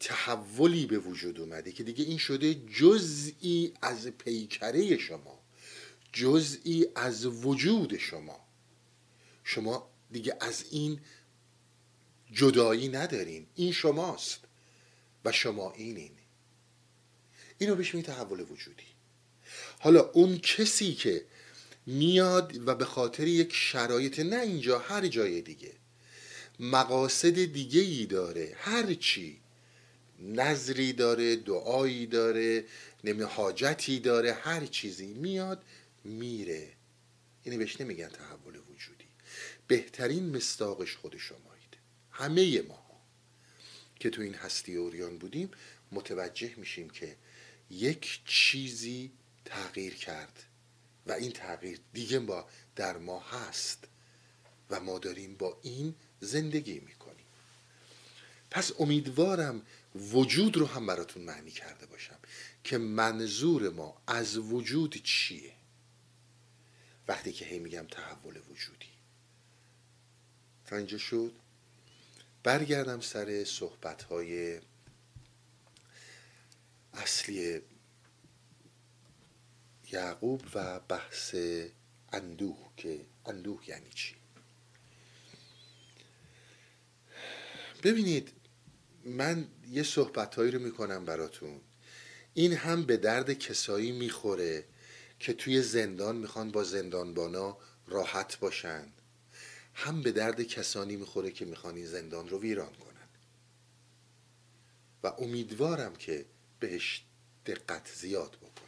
تحولی 0.00 0.86
به 0.86 0.98
وجود 0.98 1.40
اومده 1.40 1.72
که 1.72 1.82
دیگه 1.82 2.04
این 2.04 2.18
شده 2.18 2.54
جزئی 2.54 3.72
از 3.82 4.06
پیکره 4.06 4.98
شما 4.98 5.40
جزئی 6.12 6.86
از 6.94 7.26
وجود 7.26 7.96
شما. 7.96 8.40
شما 9.44 9.90
دیگه 10.10 10.36
از 10.40 10.64
این 10.70 11.00
جدایی 12.32 12.88
ندارین 12.88 13.46
این 13.54 13.72
شماست 13.72 14.40
و 15.24 15.32
شما 15.32 15.72
اینین. 15.72 16.12
اینو 17.58 17.74
بهش 17.74 17.94
می 17.94 18.02
تحول 18.02 18.40
وجودی. 18.40 18.86
حالا 19.78 20.00
اون 20.00 20.38
کسی 20.38 20.94
که 20.94 21.24
میاد 21.86 22.68
و 22.68 22.74
به 22.74 22.84
خاطر 22.84 23.26
یک 23.26 23.52
شرایط 23.52 24.20
نه 24.20 24.40
اینجا 24.40 24.78
هر 24.78 25.06
جای 25.06 25.40
دیگه. 25.40 25.72
مقاصد 26.60 27.44
دیگه 27.44 27.80
ای 27.80 28.06
داره 28.06 28.56
هر 28.58 28.94
چی. 28.94 29.40
نظری 30.18 30.92
داره 30.92 31.36
دعایی 31.36 32.06
داره 32.06 32.64
نمی 33.04 33.22
حاجتی 33.22 34.00
داره 34.00 34.32
هر 34.32 34.66
چیزی. 34.66 35.06
میاد 35.06 35.62
میره. 36.04 36.68
اینو 37.44 37.58
بهش 37.58 37.80
نمیگن 37.80 38.08
تحول 38.08 38.56
وجودی. 38.56 39.04
بهترین 39.66 40.36
مستاقش 40.36 40.96
خود 40.96 41.16
شمایید 41.16 41.76
همه 42.10 42.62
ما 42.62 42.86
که 44.00 44.10
تو 44.10 44.22
این 44.22 44.34
هستی 44.34 44.76
اوریان 44.76 45.18
بودیم 45.18 45.50
متوجه 45.92 46.54
میشیم 46.56 46.90
که 46.90 47.16
یک 47.70 48.20
چیزی 48.24 49.10
تغییر 49.44 49.94
کرد. 49.94 50.45
و 51.06 51.12
این 51.12 51.32
تغییر 51.32 51.80
دیگه 51.92 52.18
با 52.18 52.46
در 52.76 52.96
ما 52.96 53.20
هست 53.20 53.84
و 54.70 54.80
ما 54.80 54.98
داریم 54.98 55.36
با 55.36 55.58
این 55.62 55.94
زندگی 56.20 56.80
می‌کنیم. 56.80 57.26
پس 58.50 58.72
امیدوارم 58.78 59.62
وجود 59.94 60.56
رو 60.56 60.66
هم 60.66 60.86
براتون 60.86 61.22
معنی 61.22 61.50
کرده 61.50 61.86
باشم 61.86 62.18
که 62.64 62.78
منظور 62.78 63.70
ما 63.70 64.02
از 64.06 64.36
وجود 64.36 64.94
چیه؟ 65.04 65.52
وقتی 67.08 67.32
که 67.32 67.44
هی 67.44 67.58
میگم 67.58 67.86
تحول 67.90 68.36
وجودی. 68.50 68.86
تا 70.66 70.76
اینجا 70.76 70.98
شد. 70.98 71.32
برگردم 72.42 73.00
سر 73.00 73.44
صحبت 73.44 74.02
های 74.02 74.60
اصلی 76.92 77.60
یعقوب 79.92 80.42
و 80.54 80.80
بحث 80.80 81.34
اندوه 82.12 82.70
که 82.76 83.06
اندوه 83.26 83.68
یعنی 83.68 83.90
چی؟ 83.90 84.14
ببینید 87.82 88.32
من 89.04 89.48
یه 89.70 89.82
صحبتهایی 89.82 90.50
رو 90.50 90.58
می‌کنم 90.58 91.04
براتون. 91.04 91.60
این 92.34 92.52
هم 92.52 92.82
به 92.82 92.96
درد 92.96 93.32
کسایی 93.32 93.92
می‌خوره 93.92 94.64
که 95.20 95.32
توی 95.32 95.62
زندان 95.62 96.16
می‌خوان 96.16 96.50
با 96.50 96.64
زندانبانا 96.64 97.58
راحت 97.86 98.38
باشن. 98.38 98.92
هم 99.74 100.02
به 100.02 100.12
درد 100.12 100.42
کسانی 100.42 100.96
می‌خوره 100.96 101.30
که 101.30 101.44
می‌خوان 101.44 101.76
این 101.76 101.86
زندان 101.86 102.28
رو 102.28 102.40
ویران 102.40 102.72
کنن. 102.72 103.08
و 105.02 105.06
امیدوارم 105.18 105.96
که 105.96 106.24
بهش 106.60 107.04
دقت 107.46 107.90
زیاد 107.94 108.36
بکنید 108.36 108.65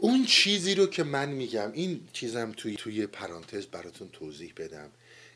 اون 0.00 0.24
چیزی 0.24 0.74
رو 0.74 0.86
که 0.86 1.02
من 1.02 1.28
میگم 1.28 1.72
این 1.72 2.08
چیزم 2.12 2.52
توی 2.56 2.76
توی 2.76 3.06
پرانتز 3.06 3.66
براتون 3.66 4.08
توضیح 4.08 4.52
بدم. 4.56 4.90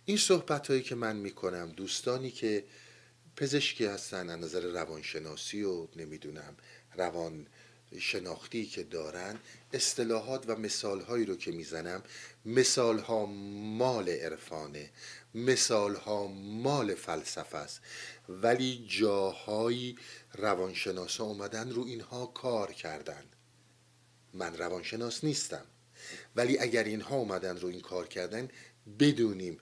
این 0.04 0.16
صحبت 0.16 0.66
هایی 0.70 0.82
که 0.82 0.94
من 0.94 1.16
می‌کنم 1.16 1.72
دوستانی 1.76 2.30
که 2.30 2.64
پزشکی 3.36 3.84
هستن 3.86 4.30
از 4.30 4.38
نظر 4.38 4.60
روانشناسی 4.60 5.62
و 5.62 5.88
نمی‌دونم 5.96 6.56
روان 6.94 7.46
شناختی 7.98 8.66
که 8.66 8.82
دارن 8.82 9.38
اصطلاحات 9.72 10.44
و 10.50 10.56
مثالهایی 10.56 11.24
رو 11.24 11.36
که 11.36 11.52
می‌زنم 11.52 12.02
مثالها 12.44 13.26
مال 13.26 14.08
عرفانه 14.08 14.90
مثالها 15.34 16.26
مال 16.26 16.94
فلسفه 16.94 17.58
است. 17.58 17.80
ولی 18.28 18.86
جاهایی 18.88 19.96
روانشناسا 20.34 21.24
اومدن 21.24 21.70
رو 21.70 21.84
اینها 21.84 22.26
کار 22.26 22.72
کردن. 22.72 23.24
من 24.42 24.56
روانشناس 24.56 25.24
نیستم. 25.24 25.66
ولی 26.36 26.58
اگر 26.58 26.84
اینها 26.84 27.16
اومدن 27.16 27.56
رو 27.56 27.68
این 27.68 27.80
کار 27.80 28.08
کردن 28.08 28.48
بدونیم 28.98 29.58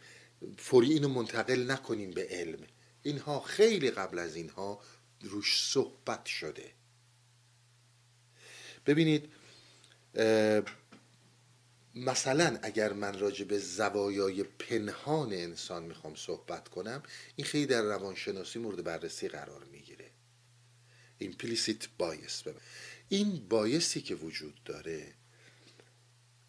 فوری 0.59 0.93
اینو 0.93 1.09
منتقل 1.09 1.71
نکنیم 1.71 2.11
به 2.11 2.27
علم. 2.31 2.67
اینها 3.03 3.41
خیلی 3.41 3.91
قبل 3.91 4.19
از 4.19 4.37
اینها 4.37 4.81
روش 5.21 5.71
صحبت 5.73 6.27
شده. 6.27 6.71
ببینید 8.87 9.33
مثلا 11.95 12.59
اگر 12.63 12.93
من 12.93 13.19
راجع 13.19 13.45
به 13.45 13.59
زوایای 13.59 14.43
پنهان 14.43 15.33
انسان 15.33 15.83
می‌خوام 15.83 16.15
صحبت 16.15 16.69
کنم 16.69 17.03
این 17.37 17.47
خیلی 17.47 17.67
در 17.67 17.83
روانشناسی 17.83 18.59
مورد 18.59 18.85
بررسی 18.85 19.29
قرار 19.29 19.65
می‌گیره. 19.65 20.11
Implicit 21.23 21.83
bias. 22.01 22.49
این 23.13 23.49
بایسی 23.49 24.01
که 24.01 24.15
وجود 24.15 24.65
داره. 24.65 25.15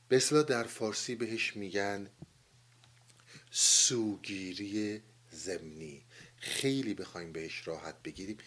به 0.08 0.16
اصلا 0.16 0.42
در 0.42 0.64
فارسی 0.64 1.16
بهش 1.16 1.56
میگن 1.56 2.10
سوگیری 3.52 5.02
زمینی 5.32 6.06
خیلی 6.38 6.94
بخوایم 6.94 7.32
بهش 7.32 7.68
راحت 7.68 8.04
بگیریم. 8.04 8.38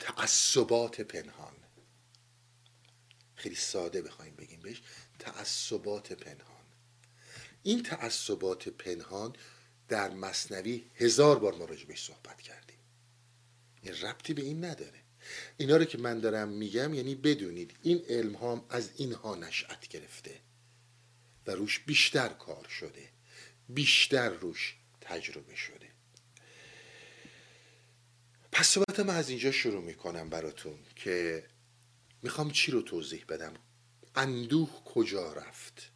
تعصبات 0.00 1.00
پنهان. 1.00 1.56
خیلی 3.36 3.54
ساده 3.54 4.02
بخوایم 4.02 4.34
بگیم 4.36 4.60
بهش. 4.60 4.82
تعصبات 5.18 6.12
پنهان. 6.12 6.64
این 7.62 7.82
تعصبات 7.82 8.68
پنهان 8.68 9.36
در 9.88 10.10
مصنوی 10.10 10.90
هزار 10.94 11.38
بار 11.38 11.54
ما 11.54 11.66
بهش 11.66 12.06
صحبت 12.06 12.40
کردیم. 12.40 12.78
این 13.82 13.94
ربطی 13.94 14.34
به 14.34 14.42
این 14.42 14.64
نداره. 14.64 15.09
اینا 15.56 15.76
رو 15.76 15.84
که 15.84 15.98
من 15.98 16.20
دارم 16.20 16.48
میگم 16.48 16.94
یعنی 16.94 17.14
بدونید 17.14 17.76
این 17.82 18.04
علم 18.08 18.34
ها 18.34 18.66
از 18.70 18.90
اینها 18.96 19.34
نشأت 19.34 19.88
گرفته 19.88 20.40
و 21.46 21.50
روش 21.50 21.78
بیشتر 21.78 22.28
کار 22.28 22.68
شده 22.68 23.08
بیشتر 23.68 24.28
روش 24.28 24.76
تجربه 25.00 25.56
شده. 25.56 25.90
پس 28.52 28.68
صحبتم 28.68 29.08
از 29.08 29.28
اینجا 29.28 29.52
شروع 29.52 29.82
می‌کنم 29.82 30.28
براتون 30.28 30.78
که 30.96 31.44
می‌خوام 32.22 32.50
چی 32.50 32.72
رو 32.72 32.82
توضیح 32.82 33.24
بدم؟ 33.28 33.54
اندوه 34.14 34.84
کجا 34.84 35.32
رفت؟ 35.32 35.90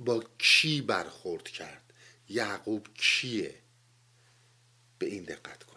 با 0.00 0.24
کی 0.38 0.80
برخورد 0.80 1.48
کرد؟ 1.48 1.92
یعقوب 2.28 2.88
کیه؟ 2.94 3.54
به 4.98 5.06
این 5.06 5.22
دقت 5.22 5.62
کنید 5.62 5.71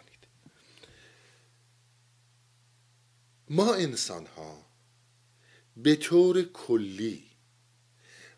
ما 3.50 3.74
انسان 3.74 4.26
ها 4.26 4.66
به 5.76 5.96
طور 5.96 6.42
کلی 6.42 7.24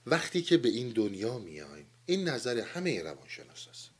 وقتی 0.06 0.42
که 0.42 0.56
به 0.56 0.68
این 0.68 0.88
دنیا 0.88 1.38
میایم 1.38 1.86
این 2.06 2.28
نظر 2.28 2.58
همه 2.60 3.02
روانشناس 3.02 3.68
است. 3.68 3.90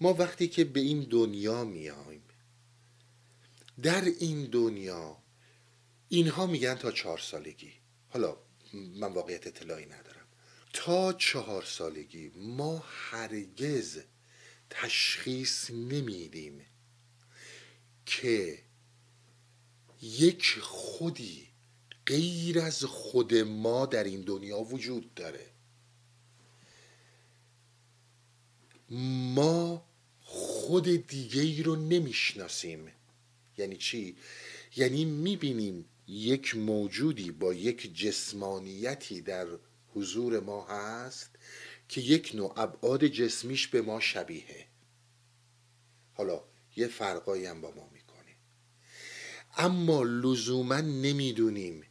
ما 0.00 0.14
وقتی 0.14 0.48
که 0.48 0.64
به 0.64 0.80
این 0.80 1.00
دنیا 1.10 1.64
میایم 1.64 2.22
در 3.82 4.04
این 4.04 4.44
دنیا 4.44 5.22
اینها 6.08 6.46
میگن 6.46 6.74
تا 6.74 6.92
چهار 6.92 7.18
سالگی. 7.18 7.72
حالا 8.08 8.36
من 8.72 9.12
واقعیت 9.12 9.46
اطلاعی 9.46 9.86
ندارم. 9.86 10.26
تا 10.72 11.12
چهار 11.12 11.64
سالگی 11.64 12.32
ما 12.36 12.84
هرگز 12.86 14.00
تشخیص 14.70 15.70
نمیدیم 15.70 16.66
که 18.06 18.58
یک 20.02 20.58
خودی 20.60 21.48
غیر 22.06 22.60
از 22.60 22.84
خود 22.84 23.34
ما 23.34 23.86
در 23.86 24.04
این 24.04 24.20
دنیا 24.20 24.58
وجود 24.58 25.14
داره. 25.14 25.46
ما 29.34 29.86
خود 30.20 31.06
دیگه 31.06 31.42
ای 31.42 31.62
رو 31.62 31.76
نمی‌شناسیم. 31.76 32.92
یعنی 33.58 33.76
چی؟ 33.76 34.16
یعنی 34.76 35.04
می‌بینیم 35.04 35.84
یک 36.08 36.56
موجودی 36.56 37.30
با 37.30 37.54
یک 37.54 37.96
جسمانیتی 37.96 39.20
در 39.20 39.46
حضور 39.94 40.40
ما 40.40 40.66
هست 40.66 41.30
که 41.88 42.00
یک 42.00 42.30
نوع 42.34 42.52
ابعاد 42.56 43.06
جسمیش 43.06 43.68
به 43.68 43.82
ما 43.82 44.00
شبیه. 44.00 44.66
حالا 46.14 46.44
یه 46.76 46.86
فرقایی 46.86 47.46
هم 47.46 47.60
با 47.60 47.70
ما. 47.70 47.91
اما 49.56 50.02
لزوما 50.02 50.80
نمی‌دونیم 50.80 51.82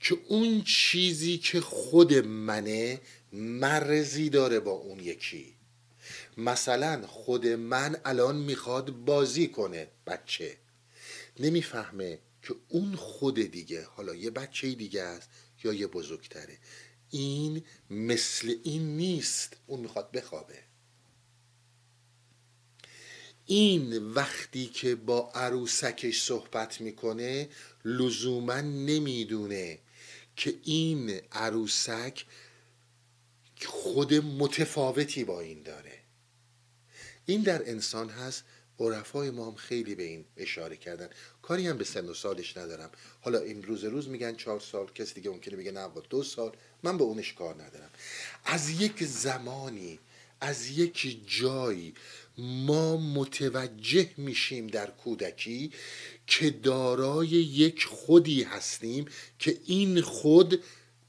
که 0.00 0.18
اون 0.28 0.62
چیزی 0.62 1.38
که 1.38 1.60
خود 1.60 2.14
منه 2.14 3.00
مرزی 3.32 4.30
داره 4.30 4.60
با 4.60 4.70
اون 4.70 5.00
یکی. 5.00 5.54
مثلا 6.36 7.06
خود 7.06 7.46
من 7.46 7.96
الان 8.04 8.36
می‌خواد 8.36 8.90
بازی 8.90 9.48
کنه 9.48 9.88
بچه. 10.06 10.56
نمی‌فهمه 11.40 12.18
که 12.42 12.54
اون 12.68 12.96
خود 12.96 13.40
دیگه 13.40 13.84
حالا 13.84 14.14
یه 14.14 14.30
بچه 14.30 14.74
دیگه 14.74 15.02
است 15.02 15.28
یا 15.64 15.72
یه 15.72 15.86
بزرگتره. 15.86 16.58
این 17.10 17.64
مثل 17.90 18.54
این 18.64 18.96
نیست. 18.96 19.56
اون 19.66 19.80
می‌خواد 19.80 20.12
بخوابه. 20.12 20.58
این 23.46 24.12
وقتی 24.12 24.66
که 24.66 24.94
با 24.94 25.30
عروسکش 25.34 26.22
صحبت 26.22 26.80
می‌کنه 26.80 27.48
لزوما 27.84 28.60
نمی‌دونه 28.60 29.78
که 30.36 30.54
این 30.62 31.20
عروسک 31.32 32.26
خود 33.66 34.14
متفاوتی 34.14 35.24
با 35.24 35.40
این 35.40 35.62
داره. 35.62 35.98
این 37.26 37.42
در 37.42 37.70
انسان 37.70 38.08
هست. 38.08 38.44
عرفای 38.80 39.30
ما 39.30 39.46
هم 39.46 39.54
خیلی 39.54 39.94
به 39.94 40.02
این 40.02 40.24
اشاره 40.36 40.76
کردن. 40.76 41.08
کاری 41.42 41.66
هم 41.66 41.78
به 41.78 41.84
سن 41.84 42.08
و 42.08 42.14
سالش 42.14 42.56
ندارم. 42.56 42.90
حالا 43.20 43.38
این 43.38 43.62
روز 43.62 43.84
روز 43.84 44.08
میگن 44.08 44.34
چهار 44.36 44.60
سال 44.60 44.86
کسی 44.86 45.14
دیگه 45.14 45.30
ممکنه 45.30 45.56
بگه 45.56 45.72
نه 45.72 45.88
با 45.88 46.00
دو 46.00 46.22
سال. 46.22 46.56
من 46.82 46.98
به 46.98 47.04
اونش 47.04 47.32
کار 47.32 47.54
ندارم. 47.54 47.90
از 48.44 48.70
یک 48.70 49.04
زمانی 49.04 49.98
از 50.40 50.66
یک 50.66 51.22
جایی 51.26 51.94
ما 52.38 52.96
متوجه 52.96 54.10
میشیم 54.16 54.66
در 54.66 54.90
کودکی 54.90 55.72
که 56.26 56.50
دارای 56.50 57.28
یک 57.28 57.84
خودی 57.84 58.42
هستیم 58.42 59.04
که 59.38 59.58
این 59.64 60.00
خود 60.00 60.62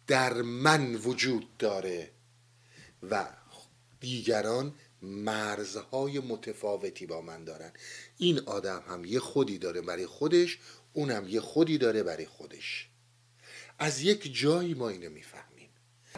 در 0.08 0.42
من 0.42 0.96
وجود 0.96 1.58
داره 1.58 2.12
و 3.12 3.28
دیگران 4.00 4.76
مرزهای 5.02 6.20
متفاوتی 6.20 7.06
با 7.06 7.22
من 7.22 7.44
دارن. 7.44 7.72
این 8.18 8.40
آدم 8.40 8.84
هم 8.88 9.06
یه 9.06 9.20
خودی 9.20 9.58
داره 9.58 9.82
برای 9.82 10.06
خودش 10.06 10.60
اونم 10.94 11.28
یه 11.28 11.42
خودی 11.42 11.78
داره 11.78 12.04
برای 12.04 12.26
خودش. 12.26 12.90
از 13.80 14.02
یک 14.02 14.34
جایی 14.34 14.74
ما 14.74 14.90
اینو 14.90 15.10
می‌فهمیم. 15.10 15.70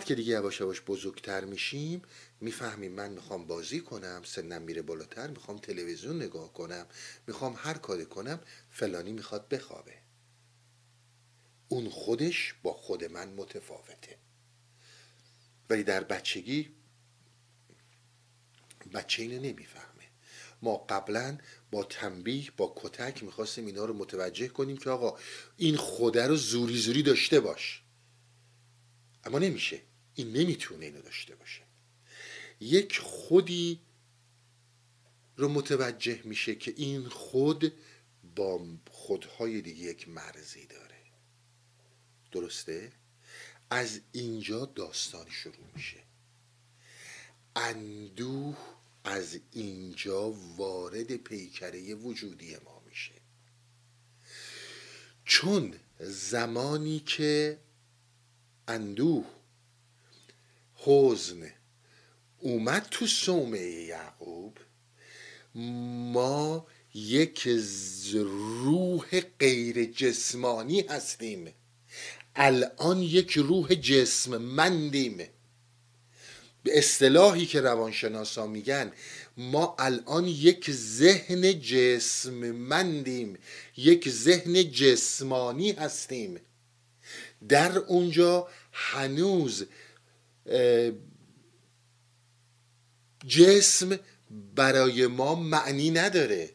که 0.05 0.15
دیگه 0.15 0.31
یواش 0.33 0.59
یواش 0.59 0.81
بزرگتر 0.81 1.45
میشیم 1.45 2.01
می‌فهمیم 2.41 2.91
من 2.91 3.11
می‌خوام 3.11 3.47
بازی 3.47 3.81
کنم 3.81 4.21
سنم 4.25 4.61
میره 4.61 4.81
بالاتر 4.81 5.27
می‌خوام 5.27 5.57
تلویزیون 5.57 6.15
نگاه 6.15 6.53
کنم 6.53 6.87
می‌خوام 7.27 7.55
هر 7.57 7.73
کاری 7.73 8.05
کنم 8.05 8.39
فلانی 8.69 9.11
می‌خواد 9.11 9.49
بخوابه. 9.49 9.93
اون 11.67 11.89
خودش 11.89 12.55
با 12.63 12.73
خود 12.73 13.03
من 13.03 13.33
متفاوته. 13.33 14.17
ولی 15.69 15.83
در 15.83 16.03
بچگی 16.03 16.71
بچه 18.93 19.23
اینو 19.23 19.41
نمی‌فهمه. 19.41 20.03
ما 20.61 20.77
قبلا 20.77 21.37
با 21.71 21.83
تنبیه 21.83 22.51
با 22.57 22.73
کتک 22.75 23.23
می‌خواستیم 23.23 23.65
اینا 23.65 23.85
رو 23.85 23.93
متوجه 23.93 24.47
کنیم 24.47 24.77
که 24.77 24.89
آقا 24.89 25.19
این 25.57 25.75
خوده 25.77 26.27
رو 26.27 26.35
زوری 26.35 26.77
زوری 26.77 27.03
داشته 27.03 27.39
باش. 27.39 27.83
اما 29.23 29.39
نمیشه. 29.39 29.81
این 30.15 30.33
نمی‌تونه 30.33 30.85
اینو 30.85 31.01
داشته 31.01 31.35
باشه. 31.35 31.66
یک 32.59 32.99
خودی 32.99 33.79
رو 35.35 35.49
متوجه 35.49 36.21
میشه 36.23 36.55
که 36.55 36.73
این 36.77 37.09
خود 37.09 37.73
با 38.35 38.67
خودهای 38.91 39.61
دیگه 39.61 39.83
یک 39.83 40.09
مرزی 40.09 40.65
داره. 40.65 40.97
درسته؟ 42.31 42.91
از 43.69 44.01
اینجا 44.11 44.65
داستان 44.65 45.29
شروع 45.29 45.65
میشه. 45.75 45.97
اندوه 47.55 48.57
از 49.03 49.39
اینجا 49.51 50.31
وارد 50.31 51.15
پیکره 51.15 51.95
وجودی 51.95 52.57
ما 52.65 52.81
میشه. 52.85 53.13
چون 55.25 55.79
زمانی 55.99 56.99
که 56.99 57.59
اندوه 58.67 59.25
حزن 60.75 61.51
اومد 62.39 62.87
تو 62.91 63.07
سومه 63.07 63.59
یعقوب. 63.59 64.57
ما 65.55 66.67
یک 66.93 67.47
روح 68.63 69.21
غیر 69.39 69.85
جسمانی 69.85 70.81
هستیم. 70.81 71.53
الان 72.35 73.01
یک 73.01 73.31
روح 73.31 73.75
جسم 73.75 74.37
مندیم. 74.37 75.17
به 76.63 76.77
اصطلاحی 76.77 77.45
که 77.45 77.61
روانشناسا 77.61 78.47
میگن 78.47 78.91
ما 79.37 79.75
الان 79.79 80.27
یک 80.27 80.71
ذهن 80.71 81.59
جسممندیم 81.59 83.37
یک 83.77 84.09
ذهن 84.09 84.71
جسمانی 84.71 85.71
هستیم. 85.71 86.39
در 87.49 87.77
اونجا 87.77 88.47
هنوز 88.71 89.65
جسم 93.27 93.99
برای 94.55 95.07
ما 95.07 95.35
معنی 95.35 95.91
نداره. 95.91 96.49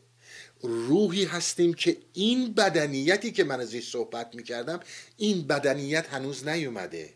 روحی 0.62 1.24
هستیم 1.24 1.74
که 1.74 1.96
این 2.12 2.54
بدنیتی 2.54 3.32
که 3.32 3.44
من 3.44 3.60
ازش 3.60 3.88
صحبت 3.88 4.34
می‌کردم 4.34 4.80
این 5.16 5.46
بدنیت 5.46 6.08
هنوز 6.08 6.48
نیومده. 6.48 7.14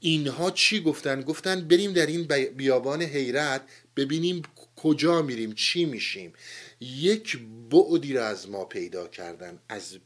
اینها 0.00 0.50
چی 0.50 0.80
گفتن؟ 0.80 1.22
گفتن 1.22 1.68
بریم 1.68 1.92
در 1.92 2.06
این 2.06 2.24
بیابان 2.56 3.02
حیرت 3.02 3.62
ببینیم 3.96 4.42
کجا 4.76 5.22
میریم 5.22 5.52
چی 5.52 5.84
میشیم. 5.84 6.32
یک 6.80 7.38
بعدی 7.70 8.12
را 8.12 8.26
از 8.26 8.48
ما 8.48 8.64
پیدا 8.64 9.08
کردن 9.08 9.58
از 9.68 9.98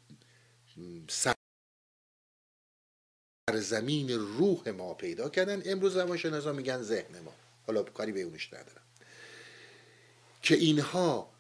سرزمین 3.50 4.10
روح 4.10 4.70
ما 4.70 4.94
پیدا 4.94 5.28
کردن. 5.28 5.62
امروز 5.66 5.96
روانشناسا 5.96 6.52
میگن 6.52 6.82
ذهن 6.82 7.20
ما. 7.24 7.43
حالا 7.66 7.82
کاری 7.82 8.12
به 8.12 8.22
اونش 8.22 8.52
ندارم. 8.52 8.82
که 10.42 10.54
اینها 10.54 11.30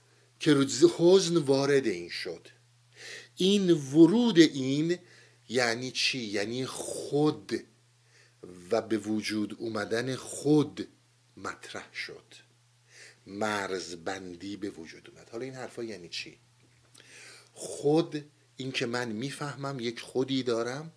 که 0.40 0.66
حزن 0.98 1.36
وارد 1.36 1.86
این 1.86 2.08
شد. 2.08 2.48
این 3.36 3.70
ورود 3.70 4.38
این 4.38 4.98
یعنی 5.48 5.90
چی؟ 5.90 6.18
یعنی 6.18 6.66
خود 6.66 7.64
و 8.70 8.82
به 8.82 8.98
وجود 8.98 9.56
اومدن 9.58 10.16
خود 10.16 10.88
مطرح 11.36 11.94
شد. 11.94 12.34
مرزبندی 13.26 14.56
به 14.56 14.70
وجود 14.70 15.10
اومد. 15.10 15.28
حالا 15.30 15.44
این 15.44 15.54
حرفا 15.54 15.82
یعنی 15.82 16.08
چی؟ 16.08 16.38
خود 17.52 18.24
این 18.56 18.72
که 18.72 18.86
من 18.86 19.08
می‌فهمم 19.08 19.80
یک 19.80 20.00
خودی 20.00 20.42
دارم 20.42 20.92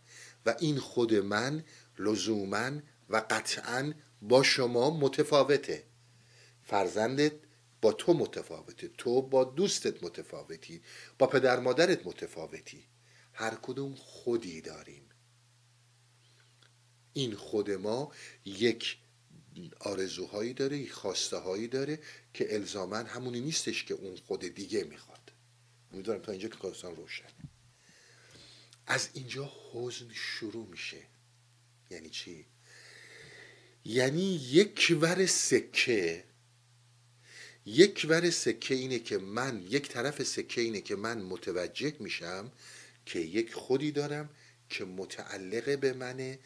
و 0.45 0.55
این 0.59 0.79
خود 0.79 1.13
من 1.13 1.63
لزوما 1.99 2.71
و 3.09 3.23
قطعا 3.29 3.93
با 4.21 4.43
شما 4.43 4.97
متفاوته. 4.99 5.83
فرزندت 6.63 7.33
با 7.81 7.93
تو 7.93 8.13
متفاوته. 8.13 8.87
تو 8.87 9.21
با 9.21 9.43
دوستت 9.43 10.03
متفاوتی. 10.03 10.81
با 11.19 11.27
پدر 11.27 11.59
مادرت 11.59 12.07
متفاوتی. 12.07 12.87
هر 13.33 13.55
کدوم 13.61 13.95
خودی 13.95 14.61
داریم. 14.61 15.03
این 17.13 17.35
خود 17.35 17.71
ما 17.71 18.11
یک 18.45 18.97
آرزوهایی 19.79 20.53
داره 20.53 20.89
خواسته 20.89 21.37
هایی 21.37 21.67
داره 21.67 21.99
که 22.33 22.55
الزاما 22.55 22.95
همونی 22.95 23.39
نیستش 23.39 23.83
که 23.83 23.93
اون 23.93 24.15
خود 24.15 24.39
دیگه 24.39 24.83
می‌خواد. 24.83 25.31
امیدوارم 25.93 26.21
تا 26.21 26.31
اینجا 26.31 26.47
که 26.47 26.57
کارستان 26.57 26.95
روشن. 26.95 27.29
از 28.87 29.09
حزن 29.73 30.13
شروع 30.13 30.67
میشه. 30.67 31.03
یعنی 31.89 32.09
چی؟ 32.09 32.45
یعنی 33.89 34.35
یک 34.35 34.97
ور 35.01 35.25
سکه. 35.25 36.23
یک 37.65 38.05
ور 38.09 38.29
سکه 38.29 38.75
اینه 38.75 38.99
که 38.99 39.17
من 39.17 39.61
یک 39.69 39.89
طرف 39.89 40.23
سکه 40.23 40.61
اینه 40.61 40.81
که 40.81 40.95
من 40.95 41.21
متوجه 41.21 41.93
میشم 41.99 42.51
که 43.05 43.19
یک 43.19 43.53
خودی 43.53 43.91
دارم 43.91 44.29
که 44.69 44.85
متعلق 44.85 45.79
به 45.79 45.93
منه 45.93 46.39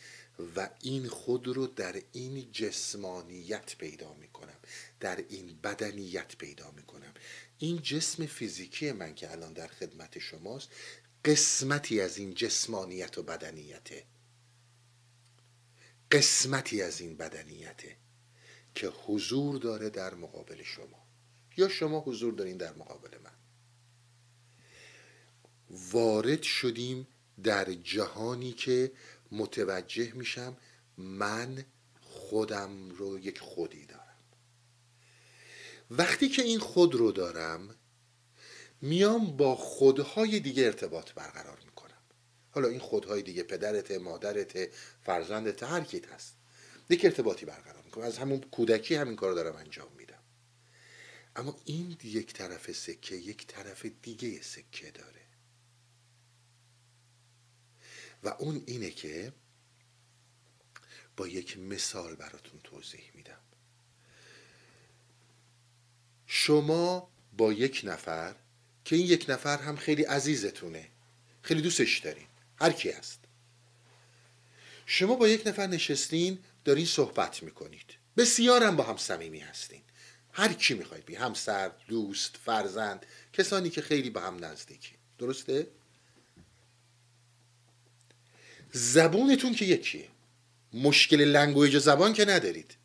و 0.55 0.69
این 0.81 1.07
خود 1.07 1.47
رو 1.47 1.67
در 1.67 2.01
این 2.11 2.51
جسمانیت 2.51 3.75
پیدا 3.77 4.13
می‌کنم 4.13 4.57
در 4.99 5.23
این 5.29 5.59
بدنیت 5.63 6.35
پیدا 6.37 6.71
می‌کنم. 6.71 7.13
این 7.57 7.81
جسم 7.81 8.25
فیزیکی 8.25 8.91
من 8.91 9.15
که 9.15 9.31
الان 9.31 9.53
در 9.53 9.67
خدمت 9.67 10.19
شماست 10.19 10.69
قسمتی 11.25 12.01
از 12.01 12.17
این 12.17 12.33
جسمانیت 12.33 13.17
و 13.17 13.23
بدنیته. 13.23 14.03
قسمتی 16.11 16.81
از 16.81 17.01
این 17.01 17.17
بدنیته 17.17 17.97
که 18.75 18.87
حضور 18.87 19.57
داره 19.57 19.89
در 19.89 20.13
مقابل 20.13 20.63
شما. 20.63 21.07
یا 21.57 21.69
شما 21.69 21.99
حضور 21.99 22.33
دارین 22.33 22.57
در 22.57 22.73
مقابل 22.73 23.17
من. 23.23 23.31
وارد 25.69 26.41
شدیم 26.41 27.07
در 27.43 27.73
جهانی 27.73 28.51
که 28.51 28.91
متوجه 29.31 30.11
میشم 30.13 30.57
من 30.97 31.65
خودم 32.01 32.89
رو 32.89 33.19
یک 33.19 33.39
خودی 33.39 33.85
دارم. 33.85 34.01
وقتی 35.91 36.29
که 36.29 36.41
این 36.41 36.59
خود 36.59 36.95
رو 36.95 37.11
دارم 37.11 37.75
میام 38.81 39.37
با 39.37 39.55
خودهای 39.55 40.39
دیگه 40.39 40.65
ارتباط 40.65 41.13
برقرار 41.13 41.59
می‌کنم. 41.65 42.01
حالا 42.51 42.67
این 42.67 42.79
خودهای 42.79 43.21
دیگه 43.21 43.43
پدرت 43.43 43.91
مادرت 43.91 44.69
فرزندت 45.03 45.63
هر 45.63 45.81
کیت 45.81 46.07
هست. 46.07 46.35
یک 46.89 47.05
ارتباطی 47.05 47.45
برقرار 47.45 47.83
می‌کنم. 47.83 48.03
از 48.03 48.17
همون 48.17 48.41
کودکی 48.41 48.95
همین 48.95 49.15
کار 49.15 49.33
دارم 49.33 49.55
انجام 49.55 49.91
میدم. 49.97 50.21
اما 51.35 51.59
این 51.65 51.97
یک 52.03 52.33
طرف 52.33 52.71
سکه 52.71 53.15
یک 53.15 53.47
طرف 53.47 53.85
دیگه 54.01 54.41
سکه 54.41 54.91
داره. 54.91 55.21
و 58.23 58.29
اون 58.29 58.63
اینه 58.65 58.89
که 58.91 59.33
با 61.17 61.27
یک 61.27 61.57
مثال 61.57 62.15
براتون 62.15 62.59
توضیح 62.63 63.11
میدم. 63.13 63.41
شما 66.25 67.11
با 67.37 67.53
یک 67.53 67.81
نفر 67.83 68.35
که 68.85 68.95
این 68.95 69.05
یک 69.05 69.25
نفر 69.29 69.57
هم 69.57 69.75
خیلی 69.75 70.03
عزیزتونه 70.03 70.89
خیلی 71.41 71.61
دوستش 71.61 71.99
دارین. 71.99 72.27
هر 72.59 72.71
کی 72.71 72.91
هست. 72.91 73.20
شما 74.93 75.15
با 75.15 75.27
یک 75.27 75.47
نفر 75.47 75.67
نشستین 75.67 76.39
دارین 76.65 76.85
صحبت 76.85 77.43
می‌کنید. 77.43 77.85
بسیارم 78.17 78.75
با 78.75 78.83
هم 78.83 78.97
صمیمی 78.97 79.39
هستین. 79.39 79.81
هر 80.33 80.53
کی 80.53 80.73
می‌خواید 80.73 81.05
بی 81.05 81.15
همسر 81.15 81.71
دوست 81.87 82.37
فرزند 82.45 83.05
کسانی 83.33 83.69
که 83.69 83.81
خیلی 83.81 84.09
با 84.09 84.21
هم 84.21 84.45
نزدیکی 84.45 84.95
درسته؟ 85.17 85.67
زبونتون 88.71 89.55
که 89.55 89.65
یکیه 89.65 90.07
مشکل 90.73 91.21
لنگویج 91.21 91.77
زبان 91.77 92.13
که 92.13 92.25
ندارید. 92.25 92.75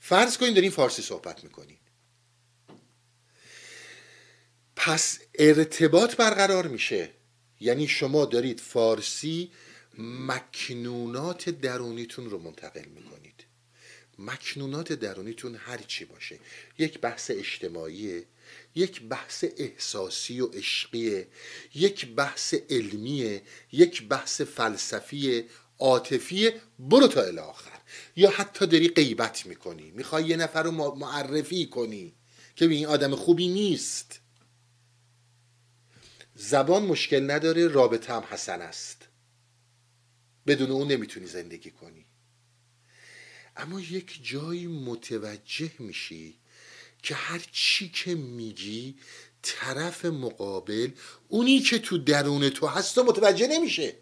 فرض 0.00 0.36
کنید 0.38 0.54
دارین 0.54 0.70
فارسی 0.70 1.02
صحبت 1.02 1.44
می‌کنید. 1.44 1.78
پس 4.76 5.18
ارتباط 5.34 6.16
برقرار 6.16 6.66
میشه. 6.66 7.10
یعنی 7.60 7.88
شما 7.88 8.24
دارید 8.24 8.60
فارسی 8.60 9.50
مکنونات 9.98 11.50
درونیتون 11.50 12.30
رو 12.30 12.38
منتقل 12.38 12.84
می‌کنید. 12.84 13.44
مکنونات 14.18 14.92
درونیتون 14.92 15.54
هر 15.54 15.78
چی 15.78 16.04
باشه. 16.04 16.38
یک 16.78 17.00
بحث 17.00 17.30
اجتماعیه 17.30 18.24
یک 18.74 19.02
بحث 19.02 19.44
احساسی 19.56 20.40
و 20.40 20.46
عشقیه 20.46 21.28
یک 21.74 22.06
بحث 22.06 22.54
علمیه 22.70 23.42
یک 23.72 24.08
بحث 24.08 24.40
فلسفی 24.40 25.44
عاطفی 25.78 26.50
برو 26.78 27.06
تا 27.06 27.22
الاخر 27.22 27.80
یا 28.16 28.30
حتی 28.30 28.66
داری 28.66 28.88
غیبت 28.88 29.46
می‌کنی. 29.46 29.90
می‌خوای 29.90 30.24
یه 30.24 30.36
نفر 30.36 30.62
رو 30.62 30.70
معرفی 30.94 31.66
کنی 31.66 32.14
که 32.56 32.64
این 32.64 32.86
آدم 32.86 33.14
خوبی 33.14 33.48
نیست. 33.48 34.20
زبان 36.34 36.82
مشکل 36.82 37.30
نداره 37.30 37.68
رابطه 37.68 38.12
هم 38.12 38.24
حسن 38.30 38.62
است. 38.62 38.97
بدون 40.48 40.70
اون 40.70 40.88
نمی‌تونی 40.88 41.26
زندگی 41.26 41.70
کنی. 41.70 42.04
اما 43.56 43.80
یک 43.80 44.20
جایی 44.22 44.66
متوجه 44.66 45.70
میشی 45.78 46.38
که 47.02 47.14
هر 47.14 47.46
چی 47.52 47.88
که 47.88 48.14
میگی 48.14 48.96
طرف 49.42 50.04
مقابل 50.04 50.90
اونی 51.28 51.60
که 51.60 51.78
تو 51.78 51.98
درون 51.98 52.50
تو 52.50 52.66
هست 52.66 52.98
و 52.98 53.04
متوجه 53.04 53.46
نمیشه. 53.46 53.96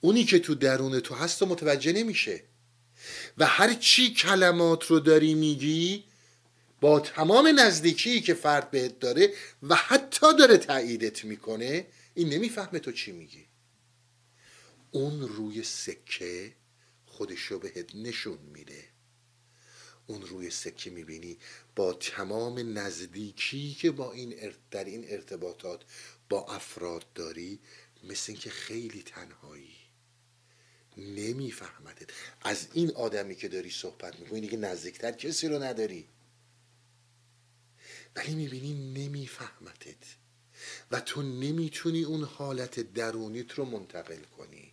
اونی 0.00 0.24
که 0.24 0.38
تو 0.38 0.54
درون 0.54 1.00
تو 1.00 1.14
هست 1.14 1.42
و 1.42 1.46
متوجه 1.46 1.92
نمیشه. 1.92 2.44
و 3.38 3.46
هر 3.46 3.74
چی 3.74 4.14
کلمات 4.14 4.86
رو 4.86 5.00
داری 5.00 5.34
میگی 5.34 6.04
با 6.80 7.00
تمام 7.00 7.60
نزدیکی 7.60 8.20
که 8.20 8.34
فرد 8.34 8.70
بهت 8.70 8.98
داره 8.98 9.32
و 9.62 9.74
حتی 9.74 10.36
داره 10.38 10.56
تاییدت 10.56 11.24
می‌کنه 11.24 11.86
این 12.14 12.28
نمی‌فهمه 12.28 12.78
تو 12.78 12.92
چی 12.92 13.12
میگی. 13.12 13.46
اون 14.96 15.20
روی 15.20 15.62
سکه 15.62 16.52
خودش 17.06 17.40
رو 17.40 17.58
بهت 17.58 17.94
نشون 17.94 18.38
میده. 18.38 18.84
اون 20.06 20.22
روی 20.22 20.50
سکه 20.50 20.90
می‌بینی 20.90 21.38
با 21.76 21.92
تمام 21.92 22.78
نزدیکی 22.78 23.74
که 23.74 23.90
با 23.90 24.12
این 24.12 24.52
در 24.70 24.84
این 24.84 25.04
ارتباطات 25.08 25.82
با 26.28 26.44
افراد 26.44 27.12
داری 27.14 27.60
مثل 28.04 28.32
اینکه 28.32 28.50
خیلی 28.50 29.02
تنهایی. 29.02 29.76
نمیفهمدت. 30.96 32.10
از 32.42 32.68
این 32.72 32.90
آدمی 32.90 33.34
که 33.34 33.48
داری 33.48 33.70
صحبت 33.70 34.20
می‌کنی 34.20 34.40
دیگه 34.40 34.56
نزدیکتر 34.56 35.12
کسی 35.12 35.48
رو 35.48 35.62
نداری. 35.62 36.08
ولی 38.16 38.34
می‌بینی 38.34 38.92
نمیفهمتت 38.92 40.16
و 40.90 41.00
تو 41.00 41.22
نمی‌تونی 41.22 42.02
اون 42.02 42.24
حالت 42.24 42.80
درونیت 42.80 43.52
رو 43.52 43.64
منتقل 43.64 44.22
کنی. 44.22 44.65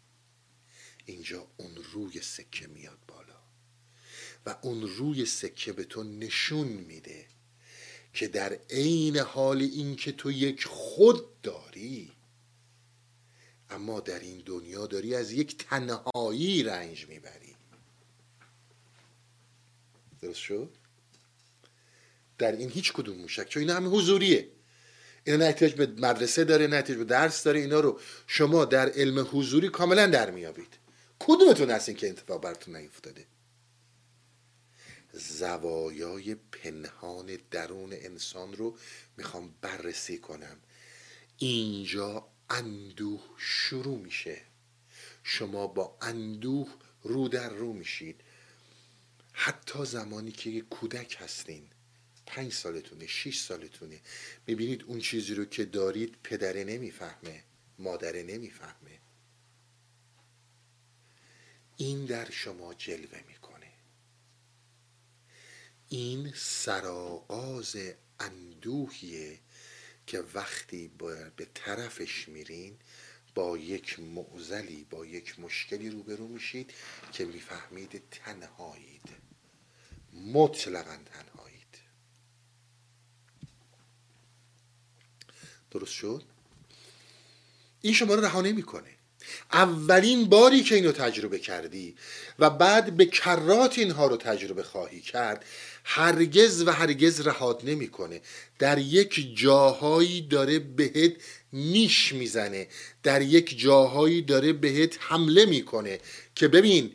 اینجا 1.06 1.48
اون 1.58 1.76
روی 1.94 2.22
سکه 2.22 2.68
میاد 2.68 3.00
بالا 3.08 3.40
و 4.46 4.56
اون 4.62 4.82
روی 4.82 5.26
سکه 5.26 5.74
به 5.74 5.84
تو 5.84 6.04
نشون 6.04 6.68
میده 6.68 7.26
که 8.14 8.28
در 8.28 8.60
عین 8.70 9.18
حال 9.18 9.62
اینکه 9.62 10.12
تو 10.12 10.32
یک 10.32 10.66
خود 10.66 11.42
داری 11.42 12.12
اما 13.70 14.00
در 14.00 14.20
این 14.20 14.44
دنیا 14.46 14.88
داری 14.88 15.16
از 15.16 15.32
یک 15.32 15.58
تنهایی 15.58 16.64
رنج 16.64 17.08
می‌بری. 17.08 17.56
درست 20.22 20.40
شد؟ 20.40 20.70
در 22.38 22.52
این 22.52 22.70
هیچ 22.70 22.94
کدوم 22.94 23.18
موشک 23.18 23.50
چون 23.50 23.62
اینا 23.62 23.76
همه 23.76 23.90
حضوریه. 23.90 24.50
اینا 25.24 25.46
احتیاج 25.46 25.74
به 25.74 25.86
مدرسه 25.88 26.44
داره 26.44 26.76
احتیاج 26.76 26.98
به 26.98 27.04
درس 27.04 27.44
داره 27.44 27.60
اینا 27.60 27.80
رو 27.80 28.00
شما 28.28 28.66
در 28.66 28.90
علم 28.90 29.28
حضوری 29.32 29.70
کاملا 29.70 30.08
در 30.08 30.32
میابید 30.32 30.83
کدومتون 31.28 31.70
هستین 31.70 31.96
که 31.96 32.10
اتفاق 32.10 32.42
براتون 32.42 32.76
نیفتاده؟ 32.76 33.26
زوایای 35.14 36.36
پنهان 36.36 37.38
درون 37.52 37.94
انسان 37.94 38.54
رو 38.54 38.78
می‌خوام 39.18 39.54
بررسی 39.62 40.18
کنم. 40.18 40.58
اینجا 41.38 42.28
اندوه 42.50 43.22
شروع 43.38 43.98
میشه. 43.98 44.42
شما 45.24 45.68
با 45.68 45.98
اندوه 46.02 46.76
رو 47.04 47.28
در 47.28 47.50
رو 47.50 47.74
میشید 47.74 48.22
حتی 49.34 49.86
زمانی 49.86 50.32
که 50.32 50.62
کودک 50.62 51.18
هستین. 51.20 51.68
پنج 52.26 52.54
سالتونه 52.54 53.08
شیش 53.08 53.42
سالتونه. 53.42 54.02
می‌بینید 54.48 54.84
اون 54.84 55.00
چیزی 55.00 55.36
رو 55.36 55.46
که 55.46 55.66
دارید 55.66 56.16
پدره 56.24 56.64
نمی‌فهمه 56.64 57.44
مادره 57.80 58.24
نمی‌فهمه. 58.24 59.00
این 61.78 62.06
در 62.06 62.32
شما 62.32 62.74
جلوه 62.74 63.24
می‌کنه. 63.28 63.72
این 65.90 66.34
سراغاز 66.36 67.76
اندوهیه 68.20 69.40
که 70.08 70.20
وقتی 70.20 70.88
به 71.36 71.48
طرفش 71.54 72.30
میرین 72.30 72.78
با 73.36 73.58
یک 73.58 74.00
معزلی 74.00 74.84
با 74.84 75.06
یک 75.06 75.40
مشکلی 75.40 75.90
روبرو 75.90 76.28
میشید 76.28 76.74
که 77.12 77.26
می‌فهمید 77.26 78.10
تنهایید. 78.12 79.10
مطلقا 80.14 80.98
تنهایید. 81.06 81.78
درست 85.72 85.94
شد؟ 85.94 86.24
این 87.82 87.94
شما 87.94 88.16
رو 88.16 88.22
رها 88.26 88.42
نمی‌کنه. 88.42 88.98
اولین 89.54 90.26
باری 90.26 90.64
که 90.64 90.76
اینو 90.76 90.92
تجربه 90.92 91.40
کردی 91.40 91.96
و 92.40 92.50
بعد 92.50 92.98
به 92.98 93.06
کرات 93.06 93.80
اینها 93.80 94.08
رو 94.08 94.18
تجربه 94.18 94.64
خواهی 94.64 95.02
کرد 95.02 95.46
هرگز 95.84 96.64
و 96.68 96.72
هرگز 96.72 97.22
رهات 97.22 97.66
نمی‌کنه. 97.66 98.22
در 98.60 98.78
یک 98.78 99.38
جاهایی 99.38 100.22
داره 100.22 100.60
بهت 100.60 101.14
نیش 101.54 102.14
می‌زنه. 102.14 102.68
در 103.04 103.22
یک 103.22 103.60
جاهایی 103.60 104.22
داره 104.22 104.54
بهت 104.54 104.98
حمله 105.00 105.46
می‌کنه 105.46 106.00
که 106.36 106.48
ببین 106.48 106.92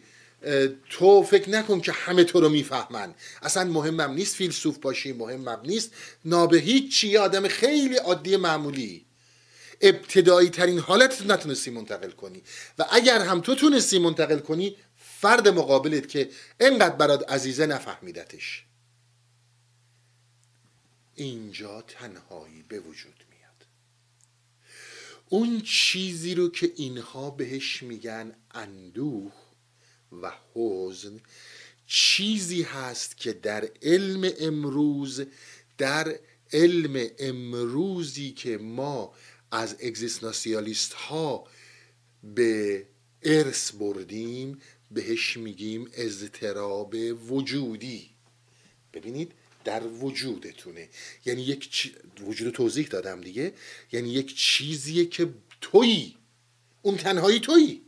تو 0.91 1.23
فکر 1.23 1.51
نکن 1.51 1.81
که 1.81 1.93
همه 1.93 2.25
تو 2.25 2.41
رو 2.41 2.49
می‌فهمن. 2.49 3.14
اصلا 3.43 3.64
مهمم 3.64 4.12
نیست 4.12 4.37
فیلسوف 4.37 4.79
باشی 4.79 5.12
مهمم 5.12 5.61
نیست. 5.64 5.91
نابه 6.25 6.59
هیچی 6.59 7.17
آدم 7.17 7.49
خیلی 7.49 7.97
عادی 7.97 8.37
معمولی. 8.37 9.08
ابتدایی 9.81 10.51
ترین 10.51 10.79
حالت 10.79 11.23
نتونستی 11.23 11.71
منتقل 11.71 12.11
کنی. 12.11 12.43
و 12.79 12.85
اگر 12.91 13.21
هم 13.21 13.41
تو 13.41 13.55
تونستی 13.55 13.99
منتقل 13.99 14.38
کنی 14.38 14.77
فرد 14.97 15.49
مقابلت 15.49 16.09
که 16.09 16.31
انقدر 16.61 16.97
برات 16.97 17.31
عزیزه 17.33 17.67
نفهمیدتش. 17.67 18.64
اینجا 21.14 21.83
تنهایی 21.83 22.64
به 22.69 22.81
وجود 22.81 23.25
میاد. 23.31 23.67
اون 25.29 25.61
چیزی 25.61 26.35
رو 26.35 26.49
که 26.49 26.73
اینها 26.77 27.31
بهش 27.31 27.83
میگن 27.83 28.35
اندوه 28.51 29.33
و 30.23 30.33
حزن 30.55 31.21
چیزی 31.87 32.62
هست 32.62 33.17
که 33.17 33.33
در 33.33 33.69
علم 33.83 34.33
امروز 34.41 35.23
در 35.79 36.19
علم 36.53 37.11
امروزی 37.19 38.33
که 38.33 38.59
ما 38.59 39.14
از 39.51 39.77
اگزیستانسیالیست 39.83 40.93
ها 40.93 41.47
به 42.23 42.87
ارث 43.23 43.73
بردیم 43.73 44.61
بهش 44.91 45.37
میگیم 45.37 45.91
اضطراب 45.93 46.95
وجودی. 47.31 48.11
ببینید 48.93 49.33
در 49.65 49.87
وجودتونه. 49.87 50.89
یعنی 51.25 51.43
یک 51.43 51.71
چی... 51.71 51.95
وجود 52.21 52.55
توضیح 52.55 52.87
دادم 52.87 53.21
دیگه. 53.21 53.55
یعنی 53.93 54.09
یک 54.09 54.37
چیزیه 54.37 55.07
که 55.07 55.35
تویی. 55.61 56.17
اون 56.83 56.97
تنهایی 56.97 57.41
تویی. 57.41 57.83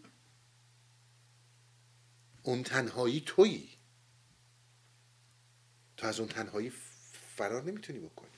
اون 2.43 2.63
تنهایی 2.63 3.23
تویی. 3.27 3.69
تو 5.97 6.07
از 6.07 6.21
اون 6.21 6.29
تنهایی 6.29 6.73
فرار 7.37 7.65
نمی‌تونی 7.65 7.99
بکنی. 7.99 8.29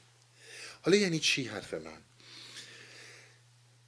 حالا 0.82 0.96
یعنی 0.96 1.18
چی 1.18 1.44
حرف 1.44 1.74
من؟ 1.74 1.98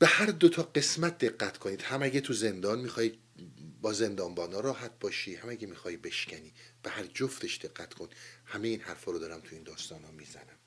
به 0.04 0.10
هر 0.10 0.26
دو 0.26 0.48
تا 0.48 0.62
قسمت 0.62 1.18
دقت 1.18 1.58
کنید. 1.58 1.82
هم 1.82 2.02
اگه 2.02 2.20
تو 2.20 2.32
زندان 2.32 2.80
می‌خوای 2.80 3.12
با 3.82 3.92
زندانبانا 3.92 4.60
راحت 4.60 4.98
باشی 5.00 5.34
هم 5.34 5.48
اگه 5.48 5.66
می‌خوای 5.66 5.96
بشکنی 5.96 6.52
به 6.82 6.90
هر 6.90 7.04
جفتش 7.04 7.56
دقت 7.56 7.94
کن. 7.94 8.08
همه 8.44 8.68
این 8.68 8.80
حرفا 8.80 9.12
رو 9.12 9.18
دارم 9.18 9.40
تو 9.40 9.48
این 9.54 9.62
داستان 9.62 10.04
ها 10.04 10.10
می‌زنم. 10.10 10.58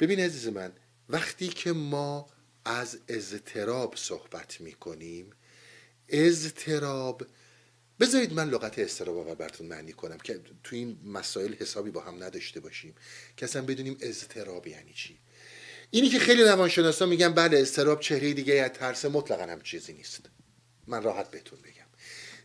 ببین 0.00 0.20
عزیز 0.20 0.48
من 0.48 0.72
وقتی 1.08 1.48
که 1.48 1.72
ما 1.72 2.26
از 2.64 2.98
اضطراب 3.08 3.96
صحبت 3.96 4.60
می‌کنیم 4.60 5.30
اضطراب 6.08 7.26
بذارید 8.00 8.32
من 8.32 8.48
لغت 8.48 8.78
استراب 8.78 9.16
اول 9.16 9.34
براتون 9.34 9.66
معنی 9.66 9.92
کنم 9.92 10.18
که 10.18 10.40
تو 10.64 10.76
این 10.76 10.98
مسائل 11.04 11.54
حسابی 11.54 11.90
با 11.90 12.00
هم 12.00 12.24
نداشته 12.24 12.60
باشیم. 12.60 12.94
که 13.36 13.46
اصلا 13.46 13.62
بدونیم 13.62 13.96
اضطراب 14.00 14.66
یعنی 14.66 14.92
چی. 14.92 15.18
اینی 15.96 16.08
که 16.08 16.18
خیلی 16.18 16.42
روانشناسا 16.42 17.06
میگن 17.06 17.34
بله 17.34 17.60
استراب 17.60 18.00
چهره 18.00 18.32
دیگه 18.32 18.54
از 18.54 18.70
ترس 18.70 19.04
مطلقا 19.04 19.52
هم 19.52 19.60
چیزی 19.60 19.92
نیست. 19.92 20.20
من 20.86 21.02
راحت 21.02 21.30
بهتون 21.30 21.58
بگم. 21.58 21.86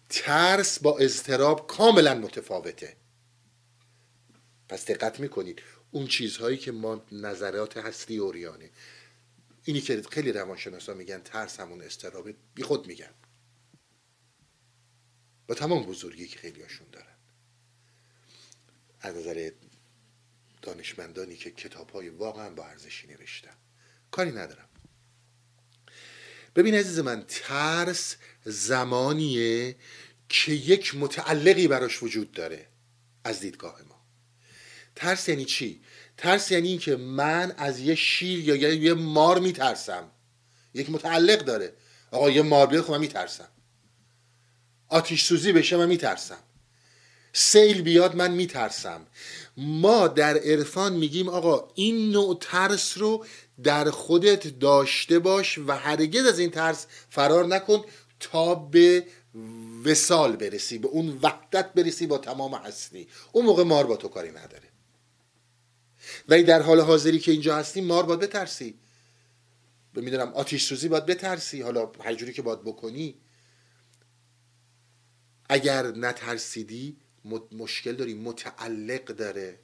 ترس 0.09 0.79
با 0.79 0.97
اضطراب 0.97 1.67
کاملا 1.67 2.15
متفاوته. 2.15 2.95
پس 4.69 4.85
دقت 4.85 5.19
می‌کنید 5.19 5.61
اون 5.91 6.07
چیزهایی 6.07 6.57
که 6.57 6.71
ما 6.71 7.05
نظرات 7.11 7.77
هستی 7.77 8.17
اوریانه. 8.17 8.69
اینی 9.63 9.81
که 9.81 10.01
خیلی 10.11 10.31
روانشناسا 10.31 10.93
میگن 10.93 11.21
ترس 11.23 11.59
همون 11.59 11.81
استرابه 11.81 12.35
بی 12.55 12.63
خود 12.63 12.87
میگن. 12.87 13.13
با 15.47 15.55
تمام 15.55 15.83
بزرگی 15.83 16.27
که 16.27 16.39
خیلی 16.39 16.61
هاشون 16.61 16.87
دارن. 16.91 17.15
از 19.01 19.15
نظر 19.15 19.51
دانشمندانی 20.61 21.35
که 21.35 21.51
کتاب 21.51 21.89
های 21.89 22.09
واقعا 22.09 22.49
با 22.49 22.65
ارزشی 22.67 23.07
نوشتن. 23.07 23.55
کاری 24.11 24.31
ندارم. 24.31 24.67
ببین 26.55 26.75
عزیز 26.75 26.99
من 26.99 27.25
ترس 27.27 28.15
زمانیه 28.45 29.75
که 30.29 30.51
یک 30.51 30.95
متعلقی 30.95 31.67
براش 31.67 32.03
وجود 32.03 32.31
داره 32.31 32.67
از 33.23 33.39
دیدگاه 33.39 33.81
ما. 33.89 34.05
ترس 34.95 35.29
یعنی 35.29 35.45
چی؟ 35.45 35.81
ترس 36.17 36.51
یعنی 36.51 36.67
اینکه 36.67 36.95
من 36.95 37.51
از 37.57 37.79
یه 37.79 37.95
شیر 37.95 38.39
یا 38.49 38.73
یه 38.73 38.93
مار 38.93 39.39
میترسم. 39.39 40.11
یک 40.73 40.89
متعلق 40.89 41.39
داره. 41.39 41.73
آقا 42.11 42.29
یه 42.29 42.41
مار 42.41 42.67
بیاد 42.67 42.83
خب 42.83 42.91
من 42.91 42.99
میترسم. 42.99 43.49
آتیش 44.87 45.23
سوزی 45.23 45.51
بشه 45.51 45.77
من 45.77 45.85
میترسم. 45.85 46.43
سیل 47.33 47.81
بیاد 47.81 48.15
من 48.15 48.31
میترسم. 48.31 49.07
ما 49.57 50.07
در 50.07 50.37
عرفان 50.37 50.93
میگیم 50.93 51.29
آقا 51.29 51.71
این 51.75 52.11
نوع 52.11 52.37
ترس 52.41 52.97
رو 52.97 53.25
در 53.63 53.89
خودت 53.89 54.59
داشته 54.59 55.19
باش 55.19 55.57
و 55.57 55.71
هرگز 55.71 56.25
از 56.25 56.39
این 56.39 56.51
ترس 56.51 56.85
فرار 57.09 57.45
نکن 57.45 57.83
تا 58.19 58.55
به 58.55 59.05
وسال 59.85 60.35
برسی 60.35 60.77
به 60.77 60.87
اون 60.87 61.19
وحدت 61.21 61.73
برسی 61.73 62.07
با 62.07 62.17
تمام 62.17 62.53
هستی. 62.53 63.07
اون 63.31 63.45
موقع 63.45 63.63
مار 63.63 63.87
با 63.87 63.95
تو 63.95 64.07
کاری 64.07 64.29
نداره. 64.29 64.69
ولی 66.29 66.43
در 66.43 66.61
حال 66.61 66.79
حاضری 66.79 67.19
که 67.19 67.31
اینجا 67.31 67.55
هستی 67.55 67.81
مار 67.81 68.03
باید 68.03 68.19
بترسی. 68.19 68.79
می‌دونم 69.95 70.33
آتیش 70.33 70.65
سوزی 70.65 70.87
باید 70.87 71.05
بترسی. 71.05 71.61
حالا 71.61 71.91
هر 72.03 72.13
جوری 72.13 72.33
که 72.33 72.41
باید 72.41 72.61
بکنی. 72.61 73.15
اگر 75.49 75.87
نترسیدی 75.87 76.97
مشکل 77.51 77.95
داری 77.95 78.13
متعلق 78.13 79.05
داره. 79.05 79.59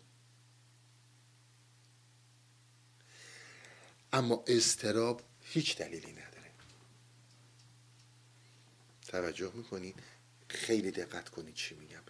اما 4.13 4.43
اضطراب 4.48 5.22
هیچ 5.41 5.78
دلیلی 5.78 6.12
نداره. 6.12 6.52
توجه 9.08 9.52
می‌کنید 9.56 9.96
خیلی 10.48 10.91
دقت 10.91 11.30
کنید 11.30 11.56
چی 11.56 11.76
میگم. 11.76 12.04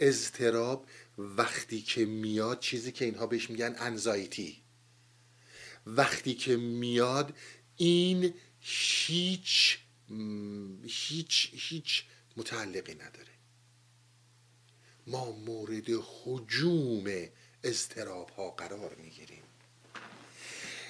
اضطراب 0.00 0.88
وقتی 1.18 1.82
که 1.82 2.04
میاد 2.04 2.60
چیزی 2.60 2.92
که 2.92 3.04
اینها 3.04 3.26
بهش 3.26 3.50
میگن 3.50 3.74
انزایتی 3.78 4.62
وقتی 5.86 6.34
که 6.34 6.56
میاد 6.56 7.36
این 7.76 8.34
هیچ 8.60 9.78
هیچ 10.84 11.50
هیچ 11.52 12.04
متعلقی 12.36 12.94
نداره. 12.94 13.33
ما 15.06 15.30
مورد 15.32 15.86
حجوم 15.90 17.28
اضطراب 17.64 18.30
ها 18.30 18.50
قرار 18.50 18.94
می‌گیریم. 18.94 19.42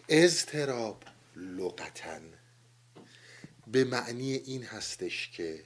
اضطراب 0.09 1.05
لغتا 1.37 2.20
به 3.66 3.85
معنی 3.85 4.33
این 4.33 4.64
هستش 4.64 5.31
که 5.31 5.64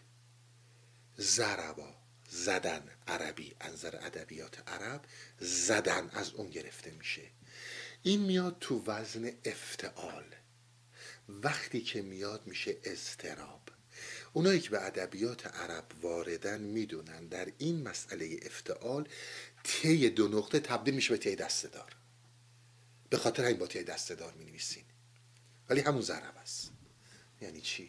زربا 1.17 1.95
زدن 2.31 2.91
عربی 3.07 3.55
انظر 3.61 3.97
ادبیات 3.97 4.69
عرب 4.69 5.05
زدن 5.41 6.11
از 6.13 6.33
اون 6.33 6.51
گرفته 6.51 6.91
میشه. 6.91 7.31
این 8.03 8.21
میاد 8.21 8.57
تو 8.61 8.85
وزن 8.87 9.33
افتعال. 9.45 10.25
وقتی 11.29 11.81
که 11.81 12.03
میاد 12.03 12.47
میشه 12.47 12.77
اضطراب. 12.85 13.78
اونایی 14.33 14.61
که 14.61 14.71
به 14.71 14.87
ادبیات 14.87 15.47
عرب 15.47 15.85
واردن 16.03 16.61
می‌دونن 16.61 17.27
در 17.27 17.53
این 17.59 17.83
مسئله 17.83 18.41
افتعال 18.43 19.09
تی 19.65 20.11
دو 20.11 20.29
نقطه 20.29 20.61
تبدیل 20.61 20.95
میشه 20.95 21.11
به 21.11 21.19
تی 21.19 21.37
دسته 21.37 21.69
دار 21.69 21.97
به 23.11 23.17
خاطر 23.17 23.45
این 23.45 23.57
با 23.57 23.67
تی 23.67 23.83
دسته 23.83 24.15
دار 24.15 24.33
می 24.33 24.45
نویسین 24.45 24.85
ولی 25.71 25.81
همون 25.81 26.03
ضرب 26.03 26.37
است. 26.37 26.71
یعنی 27.41 27.61
چی؟ 27.61 27.89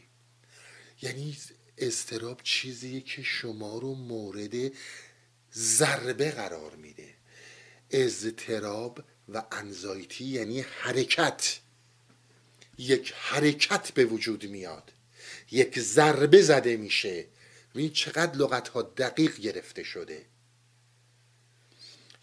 یعنی 1.02 1.38
استراب 1.78 2.42
چیزیه 2.44 3.02
که 3.02 3.24
شما 3.24 3.78
رو 3.78 3.96
مورد 3.96 4.72
ضربه 5.54 6.32
قرار 6.32 6.76
میده. 6.76 7.14
اضطراب 7.92 9.04
و 9.30 9.44
انزایتی 9.52 10.26
یعنی 10.26 10.62
حرکت. 10.62 11.60
یک 12.78 13.14
حرکت 13.18 13.92
به 13.92 14.06
وجود 14.06 14.46
میاد. 14.46 14.92
یک 15.52 15.80
ضربه 15.80 16.42
زده 16.42 16.78
میشه. 16.78 17.28
ببینید 17.74 17.94
چقدر 17.94 18.38
لغت 18.38 18.68
ها 18.68 18.82
دقیق 18.82 19.38
گرفته 19.38 19.84
شده. 19.84 20.26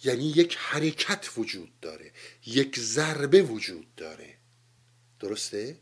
یعنی 0.04 0.24
یک 0.24 0.56
حرکت 0.56 1.28
وجود 1.36 1.80
داره. 1.80 2.12
یک 2.46 2.78
ضربه 2.78 3.42
وجود 3.42 3.94
داره. 3.94 4.36
درسته؟ 5.20 5.78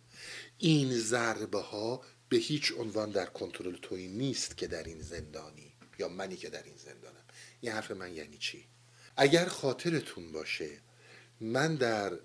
این 0.58 0.98
ضربه 0.98 1.60
ها 1.60 2.02
به 2.28 2.36
هیچ 2.36 2.72
عنوان 2.72 3.10
در 3.10 3.26
کنترل 3.26 3.76
توی 3.76 4.08
نیست 4.08 4.56
که 4.56 4.66
در 4.66 4.82
این 4.82 5.00
زندانی 5.00 5.72
یا 5.98 6.08
منی 6.08 6.36
که 6.36 6.50
در 6.50 6.62
این 6.62 6.76
زندانم. 6.76 7.24
این 7.60 7.72
حرف 7.72 7.90
من 7.90 8.14
یعنی 8.14 8.38
چی؟ 8.38 8.64
اگر 9.16 9.46
خاطرتون 9.46 10.32
باشه 10.32 10.70
من 11.40 11.76
در 11.76 12.18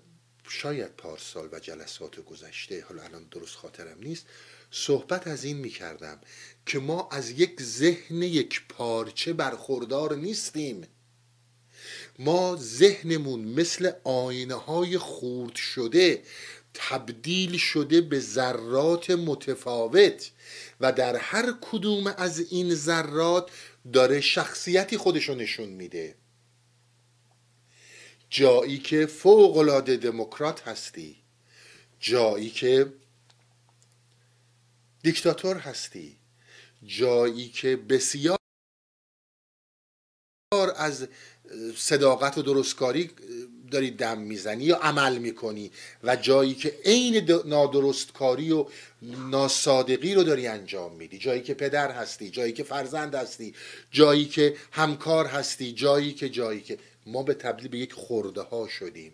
شاید 0.48 0.96
پارسال 0.96 1.48
و 1.52 1.58
جلسات 1.60 2.20
گذشته 2.20 2.84
حالا 2.88 3.02
الان 3.02 3.24
درست 3.24 3.56
خاطرم 3.56 3.98
نیست 3.98 4.26
صحبت 4.70 5.26
از 5.26 5.44
این 5.44 5.56
می‌کردم 5.56 6.20
که 6.66 6.78
ما 6.78 7.08
از 7.12 7.30
یک 7.30 7.62
ذهن 7.62 8.22
یک 8.22 8.62
پارچه 8.68 9.32
برخوردار 9.32 10.16
نیستیم. 10.16 10.86
ما 12.18 12.56
ذهنمون 12.56 13.40
مثل 13.40 13.92
آینه 14.04 14.54
های 14.54 14.98
خورد 14.98 15.54
شده 15.54 16.22
تبدیل 16.74 17.56
شده 17.56 18.00
به 18.00 18.20
ذرات 18.20 19.10
متفاوت 19.10 20.30
و 20.80 20.92
در 20.92 21.16
هر 21.16 21.54
کدوم 21.60 22.14
از 22.16 22.52
این 22.52 22.74
ذرات 22.74 23.50
داره 23.92 24.20
شخصیتی 24.20 24.96
خودشو 24.96 25.34
نشون 25.34 25.68
میده. 25.68 26.14
جایی 28.30 28.78
که 28.78 29.06
فوق 29.06 29.56
العاده 29.56 29.96
دموکرات 29.96 30.68
هستی 30.68 31.16
جایی 32.00 32.50
که 32.50 32.92
دیکتاتور 35.02 35.56
هستی. 35.56 36.16
جایی 36.86 37.48
که 37.48 37.76
بسیار 37.76 38.38
از 40.76 41.08
صداقت 41.76 42.38
و 42.38 42.42
درستکاری 42.42 43.10
داری 43.70 43.90
دم 43.90 44.18
می‌زنی 44.18 44.64
یا 44.64 44.76
عمل 44.76 45.18
می‌کنی 45.18 45.70
و 46.02 46.16
جایی 46.16 46.54
که 46.54 46.80
عین 46.84 47.30
نادرستکاری 47.44 48.52
و 48.52 48.66
ناسادقی 49.02 50.14
رو 50.14 50.22
داری 50.22 50.46
انجام 50.46 50.96
میدی. 50.96 51.18
جایی 51.18 51.42
که 51.42 51.54
پدر 51.54 51.90
هستی 51.90 52.30
جایی 52.30 52.52
که 52.52 52.62
فرزند 52.62 53.14
هستی 53.14 53.54
جایی 53.90 54.24
که 54.24 54.56
همکار 54.72 55.26
هستی 55.26 55.72
جایی 55.72 56.12
که 56.12 56.28
جایی 56.28 56.60
که. 56.60 56.78
ما 57.06 57.22
به 57.22 57.34
تبدیل 57.34 57.68
به 57.68 57.78
یک 57.78 57.92
خورده 57.92 58.40
ها 58.40 58.68
شدیم. 58.68 59.12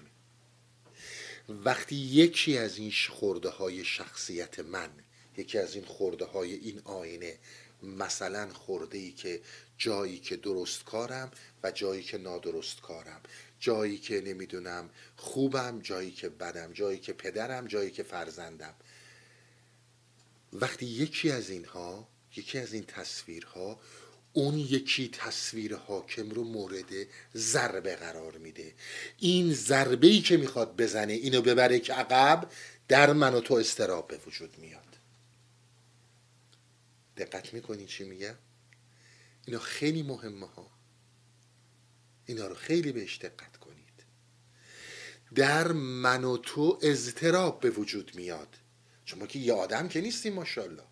وقتی 1.49 1.97
یکی 1.97 2.59
از 2.59 2.79
این 2.79 2.93
خورده 3.11 3.49
های 3.49 3.85
شخصیت 3.85 4.61
من 4.61 4.91
یکی 5.37 5.59
از 5.59 5.75
این 5.75 5.85
خورده 5.85 6.25
های 6.25 6.55
این 6.55 6.81
آینه 6.85 7.39
مثلا 7.83 8.49
خورده 8.53 8.99
ای 8.99 9.13
که 9.13 9.41
جایی 9.79 10.19
که 10.19 10.37
درست 10.37 10.85
کارم 10.85 11.31
و 11.63 11.71
جایی 11.71 12.03
که 12.03 12.19
نادرست 12.19 12.81
کارم. 12.81 13.21
جایی 13.61 13.99
که 13.99 14.21
نمی‌دونم 14.21 14.91
خوبم 15.17 15.81
جایی 15.81 16.11
که 16.11 16.29
بدم 16.29 16.73
جایی 16.73 16.99
که 16.99 17.13
پدرم 17.13 17.67
جایی 17.67 17.91
که 17.91 18.03
فرزندم. 18.03 18.75
وقتی 20.53 20.87
یکی 20.87 21.31
از 21.31 21.51
اینها 21.51 22.09
یکی 22.37 22.59
از 22.59 22.73
این 22.73 22.85
تصویرها 22.85 23.81
اون 24.33 24.59
یکی 24.59 25.09
تصویر 25.09 25.77
حاکم 25.77 26.31
رو 26.31 26.45
مورد 26.45 26.93
ضربه 27.37 27.97
قرار 27.97 28.37
میده. 28.39 28.75
این 29.19 29.55
ضربه 29.55 30.07
ای 30.07 30.21
که 30.21 30.37
می‌خواد 30.37 30.77
بزنه 30.77 31.13
اینو 31.13 31.43
ببره 31.43 31.79
که 31.79 31.93
عقب 31.93 32.51
در 32.89 33.13
من 33.13 33.35
و 33.35 33.41
تو 33.41 33.55
استراب 33.55 34.09
به 34.09 34.19
وجود 34.27 34.59
میاد. 34.59 34.86
دقت 37.17 37.55
می‌کنی 37.55 37.87
چی 37.87 38.05
میگم؟ 38.05 38.35
اینا 39.47 39.59
خیلی 39.59 40.03
مهمه 40.03 40.47
ها. 40.47 40.71
اینا 42.27 42.47
رو 42.47 42.55
خیلی 42.55 42.93
بهش 42.93 43.19
دقت 43.19 43.57
کنید. 43.57 44.05
در 45.35 45.73
من 45.73 46.25
و 46.25 46.37
تو 46.37 46.79
اضطراب 46.83 47.61
به 47.61 47.71
وجود 47.71 48.13
میاد. 48.15 48.57
چون 49.05 49.19
ما 49.19 49.27
که 49.27 49.39
یه 49.39 49.53
آدم 49.53 49.89
که 49.89 50.01
نیستیم 50.01 50.33
ماشاءالله. 50.33 50.85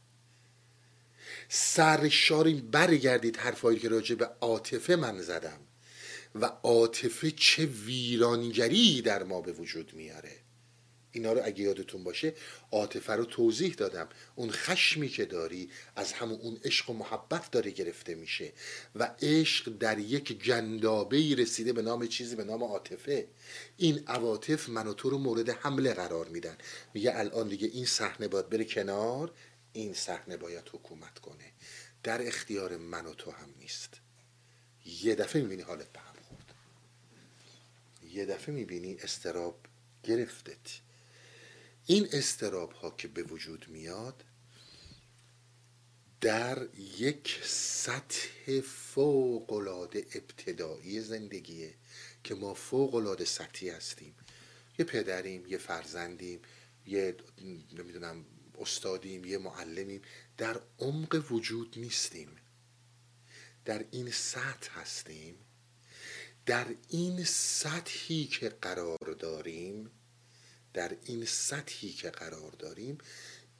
سرشاریم 1.48 2.70
برگردید 2.70 3.36
حرفایی 3.36 3.78
که 3.78 3.88
راجع 3.88 4.14
به 4.14 4.24
عاطفه 4.24 4.96
من 4.96 5.22
زدم. 5.22 5.60
و 6.34 6.44
عاطفه 6.44 7.30
چه 7.30 7.66
ویرانگری 7.66 9.02
در 9.02 9.22
ما 9.22 9.40
به 9.40 9.52
وجود 9.52 9.94
میاره. 9.94 10.43
اینا 11.14 11.32
رو 11.32 11.40
اگه 11.44 11.62
یادتون 11.64 12.04
باشه 12.04 12.34
عاطفه 12.72 13.12
رو 13.12 13.24
توضیح 13.24 13.74
دادم. 13.74 14.08
اون 14.34 14.50
خشمی 14.50 15.08
که 15.08 15.24
داری 15.24 15.70
از 15.96 16.12
همون 16.12 16.40
اون 16.40 16.60
عشق 16.64 16.90
و 16.90 16.92
محبت 16.92 17.50
داره 17.50 17.70
گرفته 17.70 18.14
میشه 18.14 18.52
و 18.94 19.14
عشق 19.22 19.78
در 19.78 19.98
یک 19.98 20.44
جندابه 20.44 21.16
ای 21.16 21.34
رسیده 21.34 21.72
به 21.72 21.82
نام 21.82 22.06
چیزی 22.06 22.36
به 22.36 22.44
نام 22.44 22.64
عاطفه. 22.64 23.28
این 23.76 24.02
عواطف 24.06 24.68
من 24.68 24.86
و 24.86 24.94
تو 24.94 25.10
رو 25.10 25.18
مورد 25.18 25.50
حمله 25.50 25.94
قرار 25.94 26.28
میدن. 26.28 26.56
میگه 26.94 27.18
الان 27.18 27.48
دیگه 27.48 27.68
این 27.68 27.84
صحنه 27.84 28.28
باید 28.28 28.48
بره 28.48 28.64
کنار 28.64 29.32
این 29.72 29.94
صحنه 29.94 30.36
باید 30.36 30.68
حکومت 30.72 31.18
کنه. 31.18 31.52
در 32.02 32.26
اختیار 32.26 32.76
من 32.76 33.06
و 33.06 33.14
تو 33.14 33.30
هم 33.30 33.54
نیست. 33.58 34.00
یه 35.02 35.14
دفعه 35.14 35.42
می‌بینی 35.42 35.62
حالت 35.62 35.92
به 35.92 36.00
هم 36.00 36.14
خورد. 36.28 36.54
یه 38.12 38.26
دفعه 38.26 38.54
می‌بینی 38.54 38.96
استراب 39.00 39.58
گرفتت. 40.02 40.83
این 41.86 42.08
استراب 42.12 42.72
ها 42.72 42.90
که 42.90 43.08
به 43.08 43.22
وجود 43.22 43.66
میاد 43.68 44.24
در 46.20 46.68
یک 46.98 47.40
سطح 47.44 48.60
فوقالعاده 48.60 49.98
ابتدایی 50.14 51.00
زندگیه 51.00 51.74
که 52.24 52.34
ما 52.34 52.54
فوقالعاده 52.54 53.24
سطحی 53.24 53.70
هستیم. 53.70 54.14
یه 54.78 54.84
پدریم 54.84 55.46
یه 55.46 55.58
فرزندیم 55.58 56.40
یه 56.86 57.16
نمی‌دونم 57.72 58.24
استادیم 58.58 59.24
یه 59.24 59.38
معلمیم. 59.38 60.02
در 60.38 60.60
عمق 60.78 61.24
وجود 61.30 61.74
نیستیم. 61.78 62.28
در 63.64 63.84
این 63.90 64.10
سطح 64.10 64.80
هستیم. 64.80 65.34
در 66.46 66.66
این 66.88 67.24
سطحی 67.24 68.24
که 68.24 68.48
قرار 68.48 69.16
داریم 69.18 69.90
در 70.74 70.96
این 71.04 71.24
سطحی 71.24 71.92
که 71.92 72.10
قرار 72.10 72.50
داریم 72.50 72.98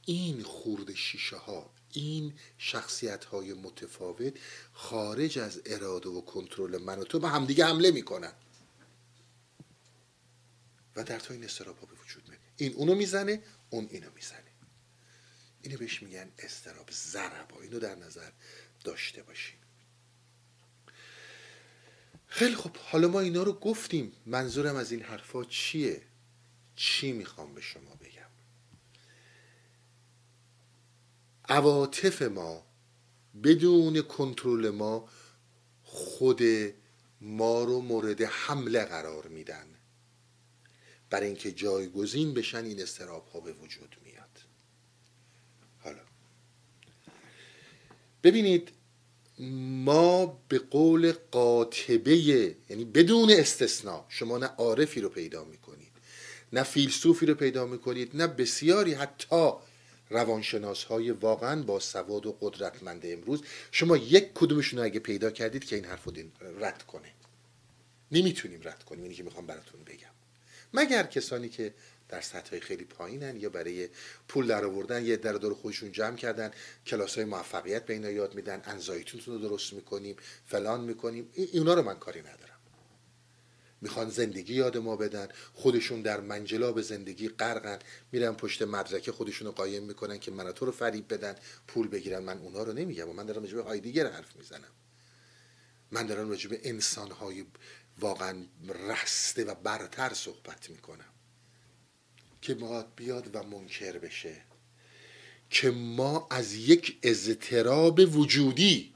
این 0.07 0.43
خورد 0.43 0.95
شیشه 0.95 1.37
ها 1.37 1.71
این 1.93 2.39
شخصیت 2.59 3.25
های 3.25 3.53
متفاوت 3.53 4.35
خارج 4.73 5.39
از 5.39 5.61
اراده 5.67 6.09
و 6.09 6.21
کنترل 6.21 6.79
من 6.79 6.99
و 6.99 7.05
تو 7.05 7.19
به 7.19 7.29
همدیگه 7.29 7.67
حمله 7.67 7.91
می‌کنن. 7.91 8.33
و 10.97 11.05
در 11.05 11.19
تا 11.19 11.35
این 11.35 11.45
استراب 11.45 11.81
به 11.81 12.03
وجود 12.03 12.29
میاد. 12.29 12.41
این 12.57 12.73
اونو 12.73 12.95
می‌زنه 12.95 13.43
اون 13.71 13.89
اینو 13.91 14.11
می‌زنه. 14.15 14.55
اینو 15.63 15.79
بهش 15.79 16.03
میگن 16.03 16.33
استراب 16.39 16.91
ضربا 16.91 17.63
اینو 17.63 17.79
در 17.79 17.95
نظر 17.95 18.31
داشته 18.85 19.23
باشیم 19.23 19.59
خیلی 22.27 22.55
خب 22.55 22.77
حالا 22.77 23.09
ما 23.09 23.21
اینا 23.21 23.43
رو 23.43 23.53
گفتیم. 23.53 24.13
منظورم 24.27 24.77
از 24.77 24.93
این 24.93 25.03
حرفا 25.03 25.45
چیه؟ 25.45 26.03
چی 26.77 27.13
می‌خوام 27.13 27.55
به 27.55 27.61
شما 27.61 27.95
بگم؟ 27.95 28.31
عواطف 31.49 32.23
ما 32.23 32.67
بدون 33.45 34.03
کنترل 34.03 34.71
ما 34.71 35.09
خود 35.83 36.43
ما 37.21 37.65
رو 37.65 37.81
مورد 37.81 38.23
حمله 38.23 38.85
قرار 38.85 39.29
میدن. 39.29 39.67
برای 41.11 41.27
اینکه 41.27 41.53
جایگزین 41.53 42.35
بشن 42.35 42.65
این 42.65 42.83
استراب 42.83 43.27
ها 43.27 43.41
به 43.41 43.53
وجود 43.53 43.97
میاد. 44.05 44.41
حالا. 45.79 46.03
ببینید 48.23 48.71
ما 49.39 50.27
به 50.49 50.59
قول 50.59 51.13
قاطبه 51.13 52.17
یعنی 52.71 52.85
بدون 52.85 53.31
استثناء 53.31 54.05
شما 54.09 54.39
نه 54.39 54.47
عارفی 54.47 55.01
رو 55.01 55.09
پیدا 55.09 55.45
می‌کنید. 55.45 55.84
نه 56.53 56.63
فیلسوفی 56.63 57.27
رو 57.27 57.35
پیدا 57.35 57.67
می‌کنید 57.67 58.17
نه 58.17 58.27
بسیاری 58.27 58.95
حتی 58.95 59.53
روانشناس 60.11 60.85
های 60.85 61.11
واقعا 61.11 61.63
با 61.63 61.81
سواد 61.81 62.27
و 62.27 62.37
قدرتمند 62.41 63.01
امروز. 63.05 63.43
شما 63.71 63.97
یک 63.97 64.31
کدومشون 64.35 64.81
اگه 64.81 65.01
پیدا 65.01 65.31
کردید 65.31 65.65
که 65.65 65.77
این 65.77 65.85
حرف 65.85 66.05
رو 66.05 66.13
رد 66.59 66.83
کنه. 66.83 67.13
نمی‌تونیم 68.13 68.61
رد 68.65 68.85
کنیم 68.85 69.03
اینی 69.03 69.15
که 69.15 69.23
می‌خوام 69.23 69.47
براتون 69.47 69.85
بگم. 69.85 70.09
مگر 70.75 71.03
کسانی 71.03 71.49
که 71.49 71.75
در 72.09 72.21
سطح 72.21 72.59
خیلی 72.59 72.85
پایینن 72.85 73.37
یا 73.37 73.49
برای 73.49 73.89
پول 74.29 74.47
در 74.47 74.65
آوردن 74.65 75.05
یه 75.05 75.17
در 75.17 75.33
دور 75.33 75.55
خودشون 75.55 75.93
جمع 75.93 76.17
کردن 76.17 76.51
کلاس 76.87 77.15
های 77.15 77.25
موفقیت 77.25 77.87
به 77.87 77.95
اینا 77.95 78.11
یاد 78.11 78.35
میدن 78.35 78.63
انزایتون 78.65 79.21
رو 79.27 79.39
درست 79.39 79.73
می‌کنیم 79.73 80.17
فلان 80.47 80.81
می‌کنیم 80.81 81.31
اینا 81.35 81.75
رو 81.75 81.83
من 81.83 81.99
کاری 81.99 82.21
ندارم. 82.21 82.54
می‌خوان 83.81 84.11
زندگی 84.11 84.55
یاد 84.55 84.77
ما 84.77 84.97
بدن 84.97 85.29
خودشون 85.53 86.03
در 86.03 86.21
منجلاب 86.21 86.81
زندگی 86.81 87.29
غرقن 87.29 87.79
میرن 88.13 88.35
پشت 88.35 88.63
مدرکه 88.63 89.13
خودشون 89.13 89.47
رو 89.47 89.53
قایم 89.53 89.83
می‌کنن 89.83 90.19
که 90.19 90.31
من 90.31 90.53
تو 90.53 90.67
رو 90.67 90.73
فریب 90.73 91.15
بدن 91.15 91.35
پول 91.67 91.89
بگیرن. 91.89 92.19
من 92.19 92.39
اونها 92.39 92.63
رو 92.63 92.73
نمیگم 92.73 93.09
و 93.09 93.13
من 93.13 93.27
دارم 93.27 93.43
راجع 93.43 93.61
های 93.61 93.81
دیگر 93.81 94.11
حرف 94.11 94.37
می‌زنم. 94.37 94.71
من 95.91 96.07
دارم 96.07 96.29
راجع 96.29 96.51
به 96.51 96.61
انسان 96.63 97.11
های 97.11 97.45
واقعا 97.99 98.47
رسته 98.89 99.45
و 99.45 99.55
برتر 99.55 100.15
صحبت 100.15 100.71
می‌کنم. 100.71 101.13
که 102.43 102.55
ما 102.55 102.83
بیاد 102.83 103.31
و 103.37 103.43
منکر 103.43 103.99
بشه. 103.99 104.43
که 105.51 105.71
ما 105.71 106.29
از 106.31 106.55
یک 106.55 106.99
اضطراب 107.03 108.01
وجودی 108.17 108.94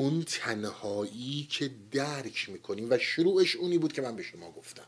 اون 0.00 0.22
تنهایی 0.22 1.48
که 1.50 1.70
درک 1.90 2.48
می‌کنیم 2.48 2.90
و 2.90 2.98
شروعش 2.98 3.56
اونی 3.56 3.78
بود 3.78 3.92
که 3.92 4.02
من 4.02 4.16
به 4.16 4.22
شما 4.22 4.52
گفتم. 4.52 4.86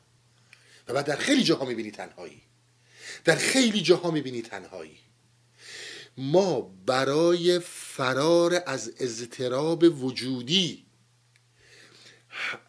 و 0.88 0.94
بعد 0.94 1.06
در 1.06 1.16
خیلی 1.16 1.44
جاها 1.44 1.64
می‌بینی 1.64 1.90
تنهایی. 1.90 2.42
در 3.24 3.36
خیلی 3.36 3.82
جاها 3.82 4.10
می‌بینی 4.10 4.42
تنهایی. 4.42 4.98
ما 6.16 6.60
برای 6.86 7.58
فرار 7.58 8.62
از 8.66 8.92
اضطراب 8.98 10.04
وجودی 10.04 10.86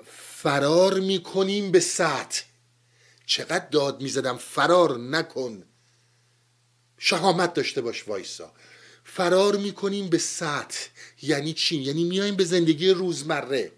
فرار 0.08 1.00
می‌کنیم 1.00 1.72
به 1.72 1.80
سطح. 1.80 2.44
چقدر 3.26 3.68
داد 3.68 4.02
می‌زدم؟ 4.02 4.38
فرار 4.38 5.00
نکن. 5.00 5.64
شهامت 6.98 7.54
داشته 7.54 7.82
باش 7.82 8.08
وایسا. 8.08 8.54
فرار 9.04 9.58
می‌کنیم 9.58 10.08
به 10.08 10.18
سطح. 10.18 10.80
یعنی 11.22 11.54
چی؟ 11.54 11.76
یعنی 11.76 12.04
میایم 12.04 12.36
به 12.36 12.44
زندگی 12.44 12.90
روزمره. 12.90 13.72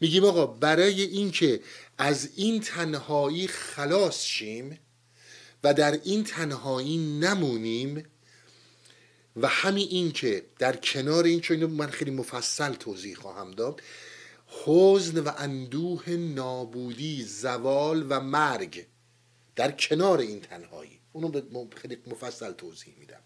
میگیم 0.00 0.24
آقا 0.24 0.46
برای 0.46 1.02
اینکه 1.02 1.60
از 1.98 2.28
این 2.36 2.60
تنهایی 2.60 3.48
خلاص 3.48 4.22
شیم 4.24 4.78
و 5.64 5.74
در 5.74 6.00
این 6.04 6.24
تنهایی 6.24 7.18
نمونیم 7.20 8.04
و 9.36 9.48
همین 9.48 9.88
این 9.90 10.12
که 10.12 10.46
در 10.58 10.76
کنار 10.76 11.24
این 11.24 11.40
چون 11.40 11.66
من 11.66 11.90
خیلی 11.90 12.10
مفصل 12.10 12.72
توضیح 12.72 13.16
خواهم 13.16 13.50
داد 13.50 13.82
حزن 14.46 15.18
و 15.18 15.30
اندوه 15.38 16.10
نابودی 16.10 17.22
زوال 17.22 18.06
و 18.08 18.20
مرگ 18.20 18.86
در 19.56 19.70
کنار 19.70 20.18
این 20.18 20.40
تنهایی. 20.40 21.00
اونو 21.12 21.40
خیلی 21.76 21.98
مفصل 22.06 22.52
توضیح 22.52 22.94
میدم. 22.98 23.20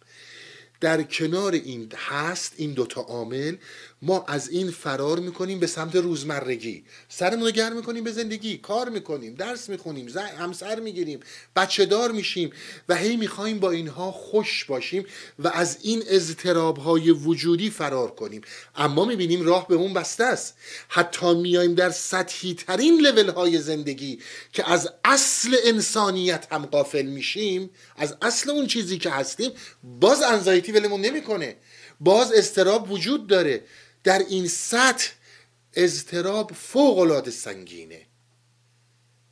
در 0.81 1.03
کنار 1.03 1.53
این 1.53 1.93
هست 1.97 2.53
این 2.57 2.72
دوتا 2.72 3.01
عامل 3.01 3.57
ما 4.03 4.24
از 4.28 4.49
این 4.49 4.70
فرار 4.70 5.18
می‌کنیم 5.18 5.61
به 5.61 5.66
سمت 5.66 5.97
روزمرگی. 5.97 6.85
سرمون 7.09 7.45
رو 7.47 7.51
گرم 7.51 7.76
می‌کنیم 7.76 8.05
به 8.05 8.12
زندگی. 8.12 8.59
کار 8.59 8.89
می‌کنیم 8.89 9.35
درس 9.35 9.68
می‌خونیم 9.68 10.09
همسر 10.39 10.81
می‌گیریم 10.81 11.20
بچه 11.57 11.87
دار 11.87 12.12
میشیم 12.12 12.51
و 12.89 12.97
هی 12.97 13.16
می‌خوایم 13.16 13.59
با 13.59 13.70
اینها 13.70 14.12
خوش 14.12 14.64
باشیم 14.64 15.07
و 15.39 15.49
از 15.49 15.78
این 15.83 16.03
اضطراب 16.07 16.78
های 16.78 17.11
وجودی 17.11 17.70
فرار 17.70 18.11
کنیم. 18.11 18.41
اما 18.76 19.05
می‌بینیم 19.05 19.43
راه 19.43 19.68
به 19.68 19.74
اون 19.74 19.95
بسته 19.95 20.24
است. 20.24 20.55
حتی 20.89 21.35
میایم 21.35 21.74
در 21.74 21.91
سطحی 21.91 22.55
ترین 22.55 23.01
لول 23.01 23.28
های 23.28 23.59
زندگی 23.59 24.18
که 24.53 24.70
از 24.70 24.91
اصل 25.05 25.57
انسانیت 25.64 26.47
هم 26.53 26.66
قافل 26.66 27.07
میشیم 27.07 27.70
از 27.97 28.16
اصل 28.22 28.51
اون 28.51 28.66
چیزی 28.66 28.99
که 28.99 29.11
هستیم 29.11 29.51
باز 30.01 30.22
انزایتی 30.22 30.70
ولمون 30.73 31.01
نمی‌کنه. 31.01 31.57
باز 32.01 32.33
استراب 32.33 32.91
وجود 32.91 33.27
داره. 33.27 33.64
در 34.05 34.18
این 34.18 34.49
سطح 34.49 35.12
اضطراب 35.75 36.53
فوق 36.53 36.99
العاده 36.99 37.31
سنگینه. 37.31 38.07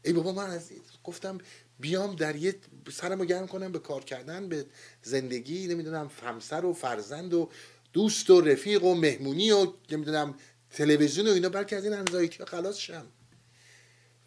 ای 0.05 0.13
بابا 0.13 0.33
من 0.33 0.51
از 0.51 0.71
گفتم 1.05 1.39
بیام 1.81 2.17
در 2.17 2.37
یه 2.37 2.55
سرمو 2.93 3.25
گرم 3.25 3.47
کنم 3.47 3.73
به 3.73 3.79
کار 3.79 4.05
کردن 4.05 4.49
به 4.49 4.67
زندگی 5.03 5.67
نمی‌دونم 5.67 6.11
همسر 6.23 6.65
و 6.65 6.73
فرزند 6.73 7.35
و 7.35 7.51
دوست 7.93 8.31
و 8.31 8.41
رفیق 8.41 8.85
و 8.85 8.95
مهمونی 8.95 9.51
و 9.51 9.73
نمی‌دونم 9.91 10.35
تلویزیون 10.71 11.29
و 11.29 11.31
اینا 11.31 11.49
بلکه 11.49 11.77
از 11.77 11.85
این 11.85 11.93
انزایتی 11.93 12.45
خلاص 12.45 12.77
شم. 12.77 13.07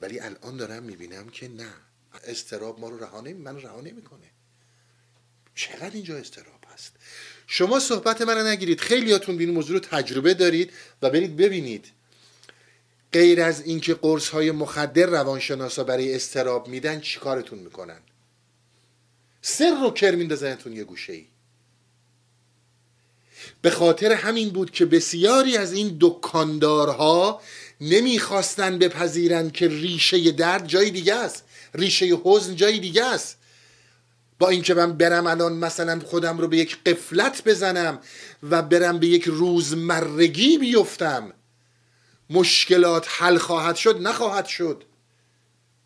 ولی 0.01 0.19
الان 0.19 0.57
دارم 0.57 0.83
می‌بینم 0.83 1.29
که 1.29 1.47
نه. 1.47 1.73
استراب 2.23 2.79
ما 2.79 2.89
رو 2.89 3.03
رهانه 3.03 3.33
من 3.33 3.61
رها 3.61 3.81
نمی‌کنه. 3.81 4.31
چقدر 5.55 5.91
اینجا 5.93 6.17
استراب 6.17 6.60
هست. 6.73 6.91
شما 7.47 7.79
صحبت 7.79 8.21
من 8.21 8.37
رو 8.37 8.47
نگیرید. 8.47 8.79
خیلیاتون 8.79 9.39
این 9.39 9.51
موضوع 9.51 9.73
رو 9.73 9.79
تجربه 9.79 10.33
دارید 10.33 10.71
و 11.01 11.09
برید 11.09 11.37
ببینید. 11.37 11.85
غیر 13.13 13.41
از 13.41 13.61
اینکه 13.61 13.93
قرص 13.93 14.29
های 14.29 14.51
مخدر 14.51 15.05
روانشناسا 15.05 15.83
برای 15.83 16.15
استراب 16.15 16.67
میدن 16.67 16.99
چیکارتون 16.99 17.59
می‌کنن؟ 17.59 17.99
سر 19.41 19.81
رو 19.81 19.91
کر 19.91 20.15
میندازنتون 20.15 20.73
یه 20.73 20.83
گوشه 20.83 21.13
ای. 21.13 21.25
به 23.61 23.69
خاطر 23.69 24.11
همین 24.11 24.49
بود 24.49 24.71
که 24.71 24.85
بسیاری 24.85 25.57
از 25.57 25.73
این 25.73 25.97
دکاندارها 25.99 27.41
نمی‌خواستن 27.81 28.79
بپذیرند 28.79 29.51
که 29.51 29.67
ریشه 29.67 30.31
درد 30.31 30.67
جای 30.67 30.89
دیگه 30.89 31.15
است. 31.15 31.43
ریشه 31.73 32.05
حزن 32.23 32.55
جای 32.55 32.79
دیگه 32.79 33.05
است. 33.05 33.37
با 34.41 34.49
اینکه 34.49 34.73
من 34.73 34.97
برم 34.97 35.27
الان 35.27 35.53
مثلا 35.53 35.99
خودم 35.99 36.37
رو 36.37 36.47
به 36.47 36.57
یک 36.57 36.83
قفلت 36.83 37.43
بزنم 37.43 37.99
و 38.43 38.61
برم 38.61 38.99
به 38.99 39.07
یک 39.07 39.23
روزمرگی 39.23 40.57
بیفتم 40.57 41.33
مشکلات 42.29 43.07
حل 43.09 43.37
خواهد 43.37 43.75
شد 43.75 44.01
نخواهد 44.01 44.45
شد. 44.45 44.83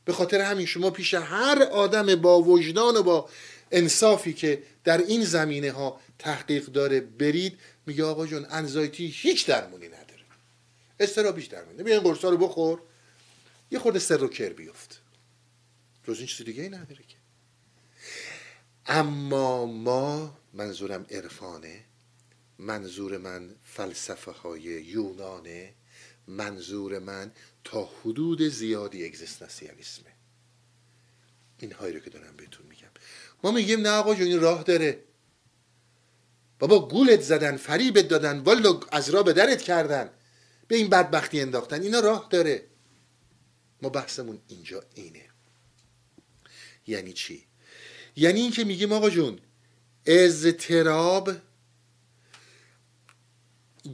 به 0.05 0.13
خاطر 0.13 0.41
همین 0.41 0.65
شما 0.65 0.89
پیش 0.89 1.13
هر 1.13 1.63
آدم 1.71 2.15
با 2.15 2.41
وجدان 2.41 2.97
و 2.97 3.03
با 3.03 3.29
انصافی 3.71 4.33
که 4.33 4.63
در 4.83 4.97
این 4.97 5.23
زمینه 5.23 5.71
ها 5.71 5.99
تحقیق 6.19 6.65
داره 6.65 6.99
برید 6.99 7.59
میگه 7.85 8.03
آقا 8.03 8.27
جون 8.27 8.45
انزایتی 8.49 9.07
هیچ 9.07 9.45
درمونی 9.47 9.87
نداره. 9.87 10.23
استرابیش 10.99 11.45
درمونی 11.45 11.83
بیا 11.83 11.99
قرصا 11.99 12.29
رو 12.29 12.37
بخور. 12.37 12.79
یه 13.71 13.79
خورده 13.79 13.99
سر 13.99 14.23
و 14.23 14.27
کر 14.27 14.49
بیفت. 14.49 15.01
جز 16.07 16.17
این 16.17 16.27
چیز 16.27 16.45
دیگه 16.45 16.63
ای 16.63 16.69
نداره 16.69 17.03
که. 17.07 17.24
اما 18.87 19.65
ما 19.65 20.37
منظورم 20.53 21.05
عرفانه 21.11 21.83
منظور 22.59 23.17
من 23.17 23.55
فلسفه 23.63 24.31
های 24.31 24.61
یونانه 24.61 25.73
منظور 26.27 26.99
من 26.99 27.31
تا 27.63 27.89
حدود 28.01 28.41
زیادی 28.41 29.05
اگزیستانسیالیسمه 29.05 30.15
این 31.59 31.71
هایی 31.71 31.93
رو 31.93 31.99
که 31.99 32.09
دارم 32.09 32.35
بهتون 32.37 32.65
میگم. 32.65 32.87
ما 33.43 33.51
میگیم 33.51 33.81
نه 33.81 33.89
آقا 33.89 34.15
جون 34.15 34.39
راه 34.39 34.63
داره. 34.63 35.03
بابا 36.59 36.87
گولت 36.87 37.21
زدن 37.21 37.57
فریبت 37.57 38.07
دادن 38.07 38.39
والا 38.39 38.79
از 38.91 39.09
راه 39.09 39.23
به 39.23 39.33
درت 39.33 39.61
کردن. 39.61 40.09
به 40.67 40.75
این 40.75 40.89
بدبختی 40.89 41.41
انداختن. 41.41 41.81
اینا 41.81 41.99
راه 41.99 42.27
داره. 42.29 42.67
ما 43.81 43.89
بحثمون 43.89 44.41
اینجا 44.47 44.83
اینه. 44.95 45.29
یعنی 46.87 47.13
چی؟ 47.13 47.45
یعنی 48.15 48.41
اینکه 48.41 48.63
میگیم 48.63 48.91
آقا 48.91 49.09
جون 49.09 49.39
اضطراب 50.05 51.31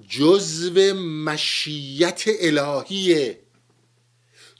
جزو 0.10 0.94
مشیت 0.94 2.24
الهیه. 2.28 3.40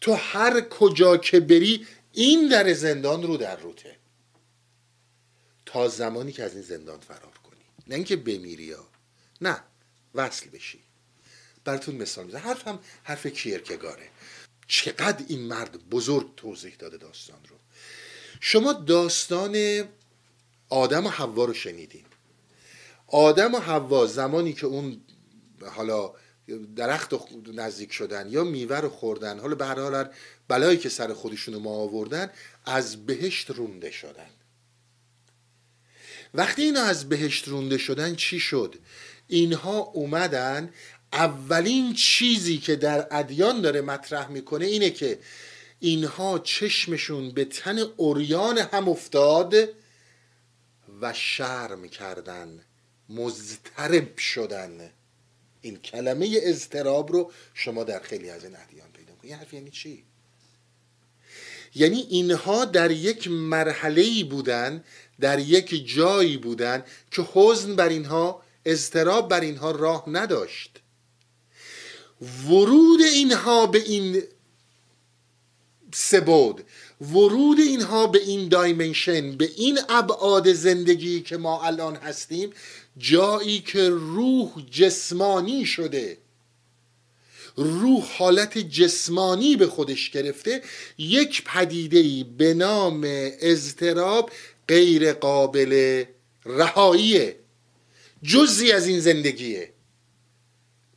تو 0.02 0.14
هر 0.14 0.62
کجا 0.62 1.18
که 1.18 1.40
بری 1.40 1.88
این 2.14 2.50
در 2.50 2.74
زندان 2.74 3.24
رو 3.24 3.38
در 3.38 3.56
روته. 3.56 3.98
تا 5.66 5.88
زمانی 5.88 6.32
که 6.32 6.44
از 6.44 6.54
این 6.54 6.62
زندان 6.62 7.00
فرار 7.00 7.38
کنی. 7.44 7.62
نه 7.88 7.96
اینکه 7.96 8.16
بمیری 8.16 8.72
ها. 8.72 8.88
نه 9.42 9.64
وصل 10.16 10.50
بشی. 10.50 10.80
براتون 11.64 11.96
مثال 11.96 12.26
می‌زنم. 12.26 12.42
حرف 12.42 12.68
هم 12.68 12.80
حرف 13.04 13.28
کیرکگاره 13.28 14.10
چقدر 14.68 15.26
این 15.28 15.40
مرد 15.40 15.90
بزرگ 15.90 16.36
توضیح 16.36 16.76
داده 16.76 16.98
داستان 16.98 17.40
رو. 17.50 17.56
شما 18.44 18.74
داستان 18.74 19.84
آدم 20.70 21.06
و 21.06 21.10
حوا 21.10 21.46
رو 21.46 21.54
شنیدین. 21.54 22.06
آدم 23.08 23.56
و 23.56 23.60
حوا 23.60 24.06
زمانی 24.06 24.54
که 24.54 24.66
اون 24.66 25.02
حالا 25.76 26.14
درخت 26.76 27.14
نزدیک 27.54 27.94
شدن 27.94 28.28
یا 28.30 28.44
میوه 28.44 28.78
رو 28.78 28.90
خوردن 28.90 29.40
حالا 29.40 29.56
به 29.56 29.66
هر 29.66 30.10
بلایی 30.48 30.78
که 30.78 30.90
سر 30.90 31.14
خودشون 31.14 31.56
ما 31.56 31.70
آوردن 31.70 32.30
از 32.66 33.06
بهشت 33.06 33.52
رونده 33.52 33.92
شدن. 33.92 34.30
وقتی 36.34 36.62
اینا 36.62 36.82
از 36.82 37.10
بهشت 37.10 37.48
رونده 37.48 37.78
شدن 37.78 38.16
چی 38.16 38.40
شد؟ 38.40 38.76
اینها 39.28 39.78
اومدن 39.78 40.74
اولین 41.14 41.94
چیزی 41.94 42.58
که 42.58 42.76
در 42.76 43.08
ادیان 43.12 43.62
داره 43.62 43.82
مطرح 43.82 44.28
می‌کنه 44.28 44.66
اینه 44.66 44.90
که 44.90 45.20
اینها 45.84 46.40
چشمشون 46.40 47.32
به 47.32 47.46
تن 47.46 47.80
اوریان 47.80 48.58
هم 48.58 48.90
افتاد 48.90 49.56
و 51.02 51.14
شرم 51.14 51.88
کردن 51.88 52.66
مضطرب 53.10 54.18
شدن. 54.18 54.92
این 55.62 55.78
کلمه 55.78 56.40
اضطراب 56.44 57.12
رو 57.12 57.32
شما 57.54 57.84
در 57.84 58.00
خیلی 58.00 58.30
از 58.30 58.44
این 58.44 58.56
ادیان 58.56 58.92
پیدا 58.94 59.14
کنید. 59.14 59.32
این 59.32 59.36
حرف 59.36 59.54
یعنی 59.54 59.72
چی؟ 59.72 60.04
یعنی 61.76 62.08
اینها 62.10 62.66
در 62.66 62.92
یک 62.92 63.28
مرحله 63.28 64.24
بودن 64.24 64.84
در 65.20 65.40
یک 65.40 65.88
جایی 65.96 66.38
بودن 66.38 66.84
که 67.12 67.28
حزن 67.34 67.76
بر 67.76 67.90
اینها 67.90 68.44
اضطراب 68.66 69.30
بر 69.30 69.42
اینها 69.42 69.72
راه 69.72 70.04
نداشت. 70.08 70.80
ورود 72.48 73.02
اینها 73.02 73.66
به 73.66 73.80
این 73.80 74.24
سبود. 75.94 76.64
ورود 77.02 77.60
اینها 77.60 78.08
به 78.08 78.20
این 78.20 78.50
دایمنشن 78.50 79.32
به 79.32 79.50
این 79.58 79.80
ابعاد 79.90 80.54
زندگی 80.54 81.22
که 81.22 81.38
ما 81.38 81.64
الان 81.64 81.96
هستیم 81.96 82.50
جایی 82.98 83.60
که 83.60 83.90
روح 83.90 84.66
جسمانی 84.72 85.66
شده. 85.66 86.18
روح 87.56 88.18
حالت 88.18 88.58
جسمانی 88.58 89.56
به 89.56 89.68
خودش 89.68 90.10
گرفته. 90.10 90.62
یک 90.98 91.44
پدیده 91.44 92.24
به 92.24 92.54
نام 92.54 93.02
اضطراب 93.40 94.32
غیر 94.68 95.14
قابل 95.14 96.04
رهاییه. 96.46 97.36
جزی 98.24 98.72
از 98.72 98.88
این 98.88 99.00
زندگیه. 99.00 99.74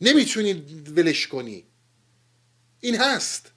نمی‌تونی 0.01 0.53
ولش 0.97 1.27
کنی. 1.27 1.65
این 2.81 2.97
هست. 2.97 3.54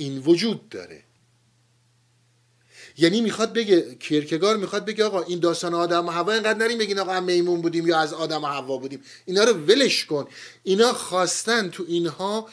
این 0.00 0.18
وجود 0.18 0.68
داره. 0.68 1.02
یعنی 2.96 3.20
می‌خواد 3.20 3.52
بگه 3.52 3.94
کیرکگار 3.94 4.56
می‌خواد 4.56 4.84
بگه 4.84 5.04
آقا 5.04 5.22
این 5.22 5.40
داستان 5.40 5.74
آدم 5.74 6.06
و 6.06 6.10
هوا 6.10 6.32
اینقدر 6.32 6.58
نریم 6.58 6.78
بگین 6.78 6.98
آقا 6.98 7.12
هم 7.12 7.24
میمون 7.24 7.60
بودیم 7.60 7.86
یا 7.86 7.98
از 7.98 8.12
آدم 8.12 8.44
و 8.44 8.46
هوا 8.46 8.78
بودیم. 8.78 9.02
اینا 9.24 9.44
رو 9.44 9.52
ولش 9.52 10.04
کن. 10.04 10.28
اینا 10.62 10.92
خواستن 10.92 11.70
تو 11.70 11.84
اینها 11.88 12.48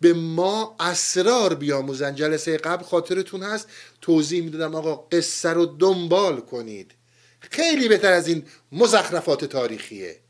به 0.00 0.12
ما 0.12 0.76
اسرار 0.80 1.54
بیاموزن. 1.54 2.14
جلسه 2.14 2.56
قبل 2.56 2.84
خاطرتون 2.84 3.42
هست. 3.42 3.66
توضیح 4.00 4.44
می‌دادم 4.44 4.74
آقا 4.74 4.94
قصه 4.94 5.50
رو 5.50 5.66
دنبال 5.66 6.40
کنید. 6.40 6.94
خیلی 7.40 7.88
بهتر 7.88 8.12
از 8.12 8.28
این 8.28 8.44
مزخرفات 8.72 9.44
تاریخیه 9.44 10.20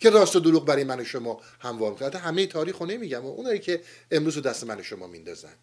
که 0.00 0.10
راست 0.10 0.36
و 0.36 0.40
دروغ 0.40 0.66
برای 0.66 0.84
من 0.84 1.00
و 1.00 1.04
شما 1.04 1.40
هموار 1.60 1.92
می‌کنه. 1.92 2.18
همه 2.18 2.46
تاریخ 2.46 2.78
رو 2.78 2.86
نمیگم. 2.86 3.24
و 3.24 3.28
اونایی 3.28 3.58
که 3.58 3.82
امروز 4.10 4.36
رو 4.36 4.42
دست 4.42 4.64
من 4.64 4.80
و 4.80 4.82
شما 4.82 5.06
میندازن. 5.06 5.54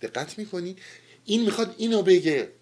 دقت 0.00 0.38
می‌کنی؟ 0.38 0.76
این 1.24 1.44
می‌خواد 1.44 1.74
اینو 1.78 2.02
بگه. 2.02 2.52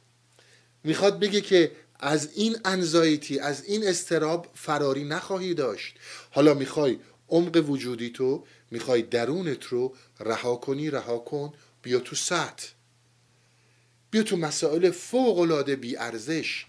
می‌خواد 0.85 1.20
بگه 1.20 1.41
که 1.41 1.72
از 2.01 2.32
این 2.35 2.57
انزایتی 2.64 3.39
از 3.39 3.64
این 3.64 3.87
استراب 3.87 4.51
فراری 4.55 5.05
نخواهی 5.05 5.55
داشت. 5.55 5.95
حالا 6.30 6.55
می‌خوای 6.55 6.99
عمق 7.28 7.70
وجودی 7.70 8.11
تو 8.11 8.45
می‌خوای 8.70 9.03
درونت 9.03 9.64
رو 9.64 9.95
رها 10.20 10.57
کنی 10.57 10.91
رها 10.91 11.18
کن 11.18 11.53
بیا 11.82 11.99
تو 11.99 12.16
سطح. 12.16 12.68
بیا 14.11 14.22
تو 14.22 14.37
مسائل 14.37 14.91
فوق 14.91 15.39
العاده 15.39 15.76
بی 15.76 15.97
ارزش 15.97 16.66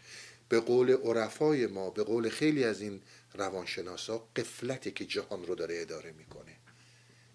به 0.49 0.59
قول 0.59 0.91
عرفای 0.91 1.67
ما 1.67 1.89
به 1.89 2.03
قول 2.03 2.29
خیلی 2.29 2.63
از 2.63 2.81
این 2.81 3.01
روانشناسا 3.33 4.27
قفلته 4.35 4.91
که 4.91 5.05
جهان 5.05 5.45
رو 5.45 5.55
داره 5.55 5.81
اداره 5.81 6.11
می‌کنه. 6.11 6.55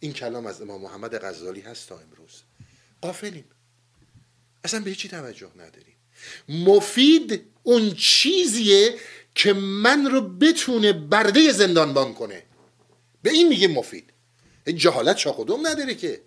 این 0.01 0.13
کلام 0.13 0.47
از 0.47 0.63
امام 0.63 0.81
محمد 0.81 1.25
غزالی 1.25 1.61
هست 1.61 1.89
تا 1.89 1.99
امروز. 1.99 2.43
قافلیم 3.01 3.45
اصلا 4.65 4.81
به 4.81 4.95
چی 4.95 5.09
توجه 5.09 5.51
نداریم. 5.57 5.97
مفید 6.49 7.43
اون 7.63 7.95
چیزیه 7.95 8.95
که 9.35 9.53
من 9.53 10.07
رو 10.07 10.21
بتونه 10.21 10.93
برده 10.93 11.53
زندانبان 11.53 12.15
کنه. 12.15 12.43
به 13.23 13.31
این 13.31 13.49
میگه 13.49 13.69
مفید. 13.69 14.13
جهالت 14.77 15.17
شاخدوم 15.17 15.67
نداره 15.67 15.95
که. 15.95 16.21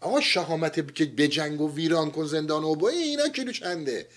آقا 0.00 0.20
شهامت 0.20 0.94
که 0.94 1.04
به 1.04 1.28
جنگ 1.28 1.60
و 1.60 1.74
ویران 1.74 2.10
کن 2.10 2.26
زندان 2.26 2.64
و 2.64 2.74
بایی 2.74 2.98
اینا 2.98 3.28
کیلو 3.28 3.52
چنده؟ 3.52 4.08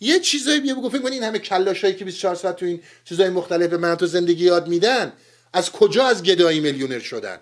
یه 0.00 0.20
چیزایی 0.20 0.60
بیا 0.60 0.74
بگو 0.74 0.88
فکر 0.88 1.06
این 1.06 1.22
همه 1.22 1.38
کلاشایی 1.38 1.94
که 1.94 2.04
24 2.04 2.34
ساعت 2.34 2.56
تو 2.56 2.66
این 2.66 2.82
چیزای 3.04 3.28
مختلف 3.28 3.70
به 3.70 3.76
من 3.76 3.94
تو 3.94 4.06
زندگی 4.06 4.44
یاد 4.44 4.68
میدن 4.68 5.12
از 5.52 5.72
کجا 5.72 6.06
از 6.06 6.22
گدایی 6.22 6.60
میلیونر 6.60 6.98
شدن؟ 6.98 7.38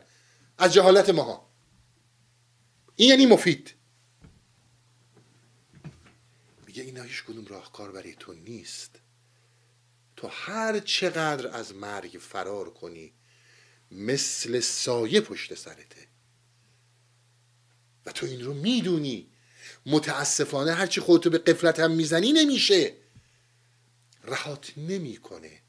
از 0.58 0.72
جهالت 0.72 1.10
ماها. 1.10 1.45
این 2.96 3.08
یعنی 3.08 3.26
مفید. 3.26 3.74
میگه 6.66 6.82
اینا 6.82 7.02
هیچ 7.02 7.24
کدوم 7.24 7.46
راهکار 7.46 7.92
برای 7.92 8.14
تو 8.14 8.32
نیست. 8.32 8.90
تو 10.16 10.28
هر 10.28 10.78
چقدر 10.80 11.48
از 11.56 11.74
مرگ 11.74 12.18
فرار 12.20 12.70
کنی 12.70 13.12
مثل 13.90 14.60
سایه 14.60 15.20
پشت 15.20 15.54
سرته. 15.54 16.06
و 18.06 18.12
تو 18.12 18.26
این 18.26 18.44
رو 18.44 18.54
می‌دونی. 18.54 19.26
متاسفانه 19.86 20.72
هرچی 20.72 21.00
خودتو 21.00 21.30
به 21.30 21.38
قفلت 21.38 21.80
هم 21.80 21.90
می‌زنی 21.90 22.32
نمیشه. 22.32 22.94
رهات 24.24 24.72
نمی‌کنه. 24.78 25.60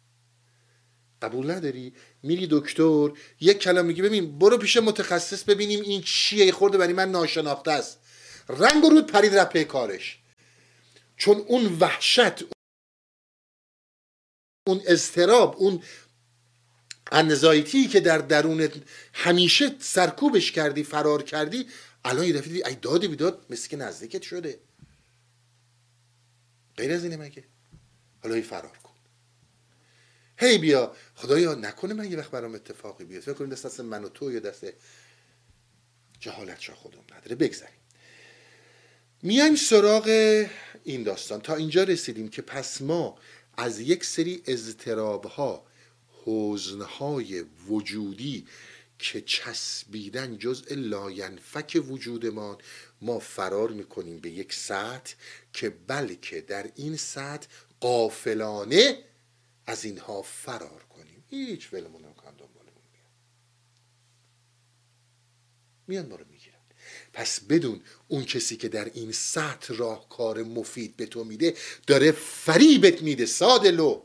قبول 1.22 1.52
نداری؟ 1.52 1.94
میری 2.28 2.48
دکتر 2.52 3.10
یک 3.40 3.60
کلام 3.60 3.86
میگی 3.86 4.02
ببین 4.02 4.40
برو 4.40 4.58
پیش 4.58 4.78
متخصص 4.78 5.44
ببینیم 5.44 5.82
این 5.82 6.02
چیه 6.02 6.52
خورده 6.52 6.78
برای 6.78 6.94
من 6.94 7.12
ناشناخته 7.12 7.72
است. 7.72 8.00
رنگ 8.50 8.86
و 8.86 8.90
رود 8.90 9.12
پرید 9.12 9.36
رپه 9.36 9.64
کارش. 9.64 10.20
چون 11.18 11.38
اون 11.38 11.78
وحشت 11.80 12.44
اون 14.68 14.82
استراب 14.88 15.56
اون 15.58 15.84
انزایتی 17.12 17.88
که 17.88 18.00
در 18.00 18.18
درونت 18.18 18.72
همیشه 19.14 19.76
سرکوبش 19.80 20.52
کردی 20.52 20.84
فرار 20.84 21.24
کردی 21.24 21.68
الان 22.06 22.26
یه 22.26 22.34
دفعه 22.34 22.68
ای 22.68 22.76
دادی 22.76 23.08
بیداد 23.08 23.46
مثل 23.50 23.70
که 23.70 23.78
نزدیکت 23.78 24.22
شده. 24.22 24.60
غیر 26.78 26.92
از 26.92 27.04
اینه 27.04 27.18
مگه؟ 27.18 27.44
حالا 28.24 28.36
ای 28.36 28.42
فرار 28.42 28.78
هی 30.38 30.58
بیا. 30.58 30.96
خدایا 31.16 31.56
نکنه 31.56 31.94
من 31.94 32.12
یه 32.12 32.18
وقت 32.18 32.32
برام 32.32 32.56
اتفاقی 32.56 33.06
بیاد 33.06 33.22
فکر 33.22 33.34
کنید 33.34 33.52
دست 33.52 33.80
من 33.80 34.04
و 34.04 34.10
تو 34.10 34.32
یا 34.32 34.40
دست 34.40 34.66
جهالت 36.20 36.60
شا 36.60 36.76
خودم 36.76 37.04
نداره. 37.18 37.36
بگذاریم. 37.36 37.76
میایم 39.24 39.56
سراغ 39.56 40.08
این 40.84 41.04
داستان. 41.04 41.42
تا 41.42 41.56
اینجا 41.56 41.84
رسیدیم 41.84 42.30
که 42.30 42.42
پس 42.42 42.82
ما 42.82 43.18
از 43.58 43.80
یک 43.80 44.04
سری 44.04 44.42
اضطراب 44.46 45.26
ها 45.26 45.66
حزنهای 46.26 47.42
وجودی 47.42 48.48
که 49.00 49.22
چسبیدن 49.22 50.38
جزء 50.38 50.76
لاینفک 50.76 51.84
وجودمان 51.88 52.58
ما 53.02 53.20
فرار 53.20 53.70
می‌کنیم 53.70 54.20
به 54.20 54.30
یک 54.30 54.54
سطح 54.54 55.14
که 55.54 55.70
بلکه 55.70 56.42
در 56.42 56.70
این 56.76 56.98
سطح 56.98 57.48
قافلانه 57.80 59.04
از 59.68 59.86
اینها 59.86 60.22
فرار 60.22 60.84
کنیم. 60.90 61.24
هیچ 61.28 61.74
ولمون 61.74 62.06
نمی‌کنن 62.06 62.32
دنبالمون 62.32 62.84
میان 62.94 63.12
میان 65.88 66.06
ما 66.06 66.16
رو 66.16 66.26
می‌گیرن. 66.30 66.58
پس 67.14 67.40
بدون 67.40 67.82
اون 68.08 68.26
کسی 68.26 68.58
که 68.58 68.70
در 68.70 68.86
این 68.86 69.12
سطح 69.12 69.74
راهکار 69.74 70.44
مفید 70.44 70.98
به 70.98 71.06
تو 71.06 71.24
میده 71.24 71.56
داره 71.88 72.12
فریبت 72.12 73.02
میده 73.02 73.26
ساده 73.26 73.72
لو. 73.72 74.04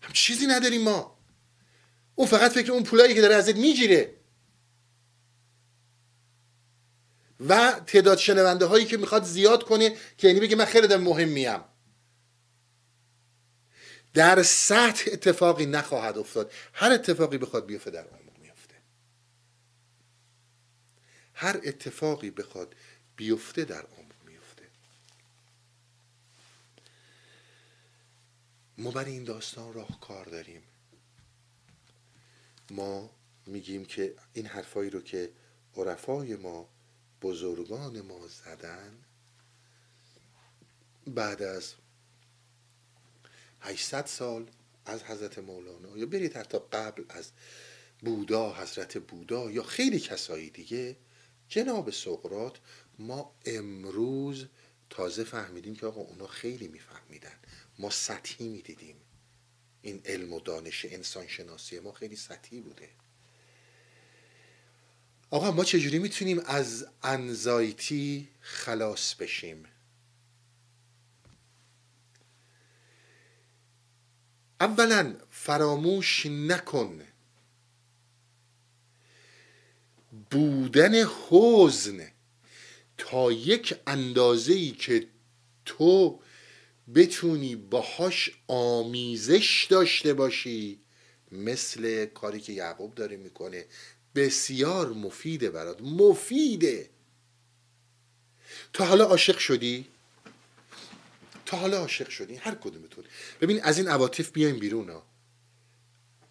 هم 0.00 0.12
چیزی 0.12 0.46
نداریم 0.46 0.82
ما. 0.82 1.18
اون 2.14 2.28
فقط 2.28 2.52
فکر 2.52 2.72
اون 2.72 2.82
پولایی 2.82 3.14
که 3.14 3.20
داره 3.20 3.34
ازت 3.34 3.56
می‌گیره. 3.56 4.14
و 7.48 7.80
تعداد 7.86 8.18
شنونده 8.18 8.64
هایی 8.64 8.84
که 8.84 8.96
می‌خواد 8.96 9.24
زیاد 9.24 9.64
کنه 9.64 9.96
که 10.18 10.28
یعنی 10.28 10.40
بگه 10.40 10.56
من 10.56 10.64
خیلی 10.64 10.86
مهم 10.86 11.02
مهمیم 11.02 11.60
در 14.18 14.42
سطح 14.42 15.10
اتفاقی 15.12 15.66
نخواهد 15.66 16.18
افتاد. 16.18 16.52
هر 16.72 16.92
اتفاقی 16.92 17.38
بخواد 17.38 17.66
بیفته 17.66 17.90
در 17.90 18.04
عمق 18.04 18.38
میفته 18.38 18.74
هر 21.34 21.60
اتفاقی 21.64 22.30
بخواد 22.30 22.74
بیفته 23.16 23.64
در 23.64 23.80
عمق 23.82 24.14
میفته 24.26 24.62
ما 28.78 28.90
برای 28.90 29.12
این 29.12 29.24
داستان 29.24 29.72
راه 29.72 30.00
کار 30.00 30.24
داریم. 30.24 30.62
ما 32.70 33.10
میگیم 33.46 33.84
که 33.84 34.14
این 34.32 34.46
حرفایی 34.46 34.90
رو 34.90 35.00
که 35.00 35.30
عرفای 35.76 36.36
ما 36.36 36.68
بزرگان 37.22 38.00
ما 38.00 38.26
زدن 38.26 39.04
بعد 41.06 41.42
از 41.42 41.74
800 43.60 44.06
سال 44.06 44.50
از 44.84 45.02
حضرت 45.02 45.38
مولانا. 45.38 45.98
یا 45.98 46.06
برید 46.06 46.36
حتی 46.36 46.58
قبل 46.72 47.04
از 47.08 47.30
بودا 48.00 48.54
حضرت 48.54 48.98
بودا 48.98 49.50
یا 49.50 49.62
خیلی 49.62 50.00
کسایی 50.00 50.50
دیگه. 50.50 50.96
جناب 51.48 51.90
سقرات 51.90 52.58
ما 52.98 53.34
امروز 53.46 54.46
تازه 54.90 55.24
فهمیدیم 55.24 55.76
که 55.76 55.86
آقا 55.86 56.00
اونا 56.00 56.26
خیلی 56.26 56.68
میفهمیدن. 56.68 57.38
ما 57.78 57.90
سطحی 57.90 58.48
می‌دیدیم. 58.48 58.96
این 59.82 60.02
علم 60.04 60.32
و 60.32 60.40
دانش 60.40 60.84
انسان 60.84 61.26
شناسی 61.26 61.78
ما 61.78 61.92
خیلی 61.92 62.16
سطحی 62.16 62.60
بوده. 62.60 62.88
آقا 65.30 65.50
ما 65.50 65.64
چجوری 65.64 65.98
می‌تونیم 65.98 66.38
از 66.38 66.86
انزایتی 67.02 68.28
خلاص 68.40 69.14
بشیم؟ 69.14 69.64
اولا 74.60 75.16
فراموش 75.30 76.26
نکن. 76.26 77.00
بودن 80.30 81.04
حزن 81.04 82.12
تا 82.98 83.32
یک 83.32 83.74
اندازه 83.86 84.52
ای 84.52 84.70
که 84.70 85.08
تو 85.64 86.20
بتونی 86.94 87.56
باهاش 87.56 88.30
آمیزش 88.48 89.66
داشته 89.70 90.14
باشی 90.14 90.80
مثل 91.32 92.06
کاری 92.06 92.40
که 92.40 92.52
یعقوب 92.52 92.94
داره 92.94 93.16
می‌کنه. 93.16 93.64
بسیار 94.14 94.92
مفیده 94.92 95.50
برات. 95.50 95.80
مفیده. 95.82 96.90
تا 98.72 98.84
حالا 98.84 99.04
عاشق 99.04 99.38
شدی؟ 99.38 99.86
تا 101.48 101.56
حالا 101.56 101.78
عاشق 101.78 102.08
شدی 102.08 102.34
هر 102.34 102.54
کدومتون. 102.54 103.04
ببین 103.40 103.62
از 103.62 103.78
این 103.78 103.88
عواطف 103.88 104.32
بیایم 104.32 104.58
بیرون 104.58 104.90
ها. 104.90 105.06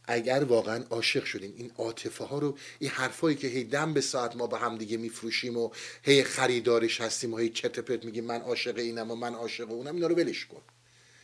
اگر 0.04 0.44
واقعا 0.44 0.84
عاشق 0.90 1.24
شدیم 1.24 1.54
این 1.58 1.72
عاطفه 1.78 2.26
ها 2.26 2.40
رو 2.40 2.58
این 2.80 2.90
حرفایی 2.90 3.36
که 3.36 3.48
هی 3.48 3.64
دم 3.64 3.94
به 3.94 4.02
ساعت 4.02 4.36
ما 4.36 4.48
به 4.48 4.58
هم 4.58 4.78
دیگه 4.78 4.98
میفروشیم 4.98 5.58
و 5.58 5.70
هی 6.04 6.24
خریدارش 6.24 7.02
هستیم 7.02 7.34
و 7.34 7.38
هی 7.38 7.50
چرت 7.50 7.80
پرت 7.80 8.06
میگیم 8.06 8.26
من 8.26 8.42
عاشق 8.42 8.78
اینم 8.78 9.12
و 9.12 9.16
من 9.16 9.34
عاشق 9.34 9.72
اونم 9.72 9.96
اینا 9.96 10.08
رو 10.08 10.16
ولش 10.16 10.46
کن. 10.46 10.62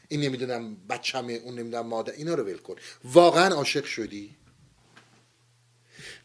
این 0.08 0.22
نمی‌دونم 0.22 0.76
بچمه 0.90 1.34
اون 1.34 1.60
نمی‌دونم 1.60 1.88
مادر 1.88 2.14
اینا 2.14 2.34
رو 2.34 2.44
ول 2.44 2.58
کن. 2.58 2.76
واقعا 3.04 3.56
عاشق 3.56 3.86
شدی؟ 3.86 4.36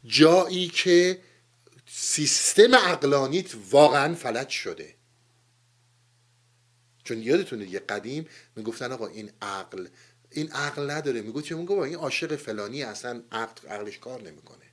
جایی 0.04 0.68
که 0.68 1.18
سیستم 1.86 2.74
عقلانیت 2.74 3.54
واقعا 3.70 4.14
فلج 4.14 4.48
شده. 4.48 4.97
چون 7.08 7.22
یادتونه 7.22 7.68
یه 7.68 7.78
قدیم 7.78 8.26
می‌گفتن 8.56 8.92
آقا 8.92 9.06
این 9.06 9.30
عقل 9.42 9.88
این 10.30 10.50
عقل 10.52 10.90
نداره. 10.90 11.22
میگو 11.22 11.42
چه؟ 11.42 11.54
میگو 11.54 11.78
این 11.78 11.94
عاشق 11.94 12.36
فلانی 12.36 12.82
اصلا 12.82 13.22
عقل 13.32 13.68
عقلش 13.68 13.98
کار 13.98 14.22
نمی‌کنه. 14.22 14.64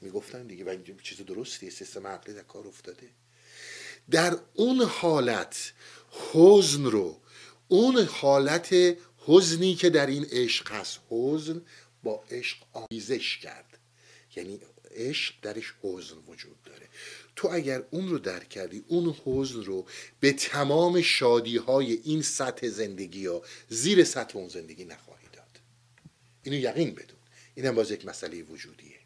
می‌گفتن 0.00 0.46
دیگه 0.46 0.64
و 0.64 1.00
چیز 1.02 1.20
درستی 1.20 1.70
سیستم 1.70 2.06
عقلی 2.06 2.34
در 2.34 2.42
کار 2.42 2.66
افتاده. 2.66 3.08
در 4.10 4.36
اون 4.54 4.82
حالت 4.82 5.72
حزن 6.32 6.84
رو 6.84 7.20
اون 7.68 7.98
حالت 7.98 8.74
حزنی 9.26 9.74
که 9.74 9.90
در 9.90 10.06
این 10.06 10.26
عشق 10.30 10.72
هست 10.72 10.98
حزن 11.10 11.62
با 12.02 12.24
عشق 12.30 12.56
آمیزش 12.72 13.38
کرد. 13.38 13.78
یعنی 14.36 14.60
عشق 14.90 15.34
درش 15.42 15.74
حزن 15.82 16.16
وجود 16.28 16.62
داره. 16.62 16.88
تو 17.40 17.48
اگر 17.52 17.82
اون 17.90 18.08
رو 18.08 18.18
درک 18.18 18.48
کردی 18.48 18.84
اون 18.88 19.16
حزن 19.24 19.64
رو 19.64 19.86
به 20.20 20.32
تمام 20.32 21.02
شادی 21.02 21.56
های 21.56 21.92
این 21.92 22.22
سطح 22.22 22.68
زندگی 22.68 23.26
ها 23.26 23.42
زیر 23.68 24.04
سطح 24.04 24.38
اون 24.38 24.48
زندگی 24.48 24.84
نخواهی 24.84 25.26
داد. 25.32 25.60
اینو 26.42 26.58
یقین 26.58 26.90
بدون. 26.90 27.18
اینم 27.54 27.74
باز 27.74 27.90
یک 27.90 28.06
مسئله 28.06 28.42
وجودیه. 28.42 28.96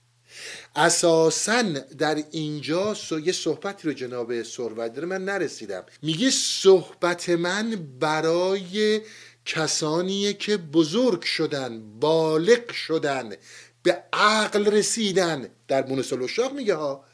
اساسا 0.76 1.62
در 1.98 2.24
اینجا 2.30 2.96
یه 3.24 3.32
صحبتی 3.32 3.88
رو 3.88 3.94
جناب 3.94 4.42
سرود 4.42 5.00
من 5.00 5.24
نرسیدم. 5.24 5.84
میگه 6.02 6.30
صحبت 6.30 7.28
من 7.28 7.88
برای 8.00 9.00
کسانیه 9.46 10.32
که 10.32 10.56
بزرگ 10.56 11.22
شدن 11.22 12.00
بالغ 12.00 12.72
شدن 12.72 13.36
به 13.82 14.02
عقل 14.12 14.66
رسیدن. 14.66 15.48
در 15.68 15.82
بونس 15.82 16.12
میگه 16.54 16.74
ها 16.74 17.04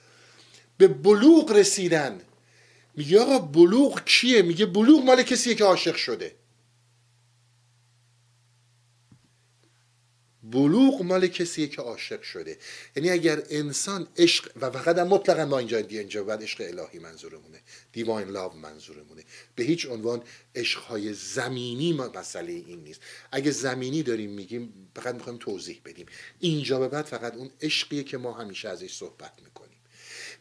به 0.81 0.89
بلوغ 0.89 1.53
رسیدن. 1.53 2.20
میگه 2.95 3.20
آقا 3.20 3.39
بلوغ 3.39 4.05
کیه 4.05 4.43
میگه 4.43 4.66
بلوغ 4.66 5.05
مال 5.05 5.22
کسیه 5.22 5.55
که 5.55 5.64
عاشق 5.64 5.97
شده. 5.97 6.35
بلوغ 10.43 11.03
مال 11.03 11.26
کسیه 11.26 11.66
که 11.66 11.83
عاشق 11.83 12.22
شده. 12.22 12.59
یعنی 12.97 13.11
اگر 13.11 13.43
انسان 13.51 14.07
عشق 14.16 14.51
و 14.61 14.70
فقط 14.70 14.99
هم 14.99 15.09
مطلقا 15.09 15.45
ما 15.45 15.59
اینجا 15.59 15.78
اینجا 15.78 16.24
بعد 16.24 16.43
عشق 16.43 16.61
الهی 16.61 16.99
منظورمونه. 16.99 17.61
دیواین 17.93 18.28
لاو 18.28 18.57
منظورمونه. 18.57 19.24
به 19.55 19.62
هیچ 19.64 19.87
عنوان 19.87 20.22
عشقهای 20.55 21.14
زمینی 21.14 21.93
ما 21.93 22.11
مسئله 22.14 22.53
این 22.53 22.85
نیست. 22.85 23.01
اگه 23.33 23.51
زمینی 23.51 24.03
داریم 24.03 24.31
میگیم 24.31 24.91
فقط 24.97 25.14
می‌خوایم 25.14 25.39
توضیح 25.39 25.81
بدیم. 25.85 26.07
اینجا 26.41 26.78
به 26.78 26.89
بعد 26.89 27.05
فقط 27.05 27.35
اون 27.35 27.51
عشقیه 27.61 28.05
که 28.05 28.18
ما 28.18 28.33
همیشه 28.33 28.68
ازش 28.68 28.95
صحبت 28.95 29.33
می‌کنیم. 29.45 29.70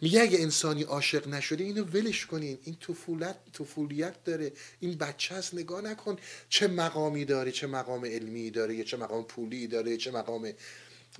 میگه 0.01 0.21
اگه 0.21 0.39
انسانی 0.39 0.83
عاشق 0.83 1.27
نشده 1.27 1.63
اینو 1.63 1.83
ولش 1.83 2.25
کنین. 2.25 2.59
این 2.63 2.75
طفولت 2.75 3.37
طفولیت 3.53 4.23
داره. 4.23 4.51
این 4.79 4.97
بچه 4.97 5.35
هست 5.35 5.53
نگاه 5.53 5.81
نکن 5.81 6.17
چه 6.49 6.67
مقامی 6.67 7.25
داره 7.25 7.51
چه 7.51 7.67
مقام 7.67 8.05
علمی 8.05 8.51
داره 8.51 8.75
یا 8.75 8.83
چه 8.83 8.97
مقام 8.97 9.23
پولی 9.23 9.67
داره 9.67 9.97
چه 9.97 10.11
مقام 10.11 10.53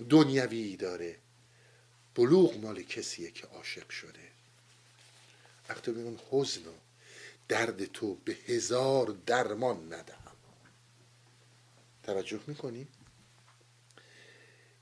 دنیوی 0.09 0.75
داره. 0.75 1.15
بلوغ 2.15 2.57
مال 2.57 2.82
کسیه 2.84 3.32
که 3.32 3.47
عاشق 3.47 3.89
شده. 3.89 4.30
وقتی 5.69 5.91
اون 5.91 6.19
حزن 6.32 6.61
و 6.61 6.73
درد 7.47 7.86
تو 7.86 8.15
به 8.15 8.38
هزار 8.47 9.17
درمان 9.25 9.93
ندهم. 9.93 10.36
توجه 12.03 12.39
می‌کنی؟ 12.47 12.88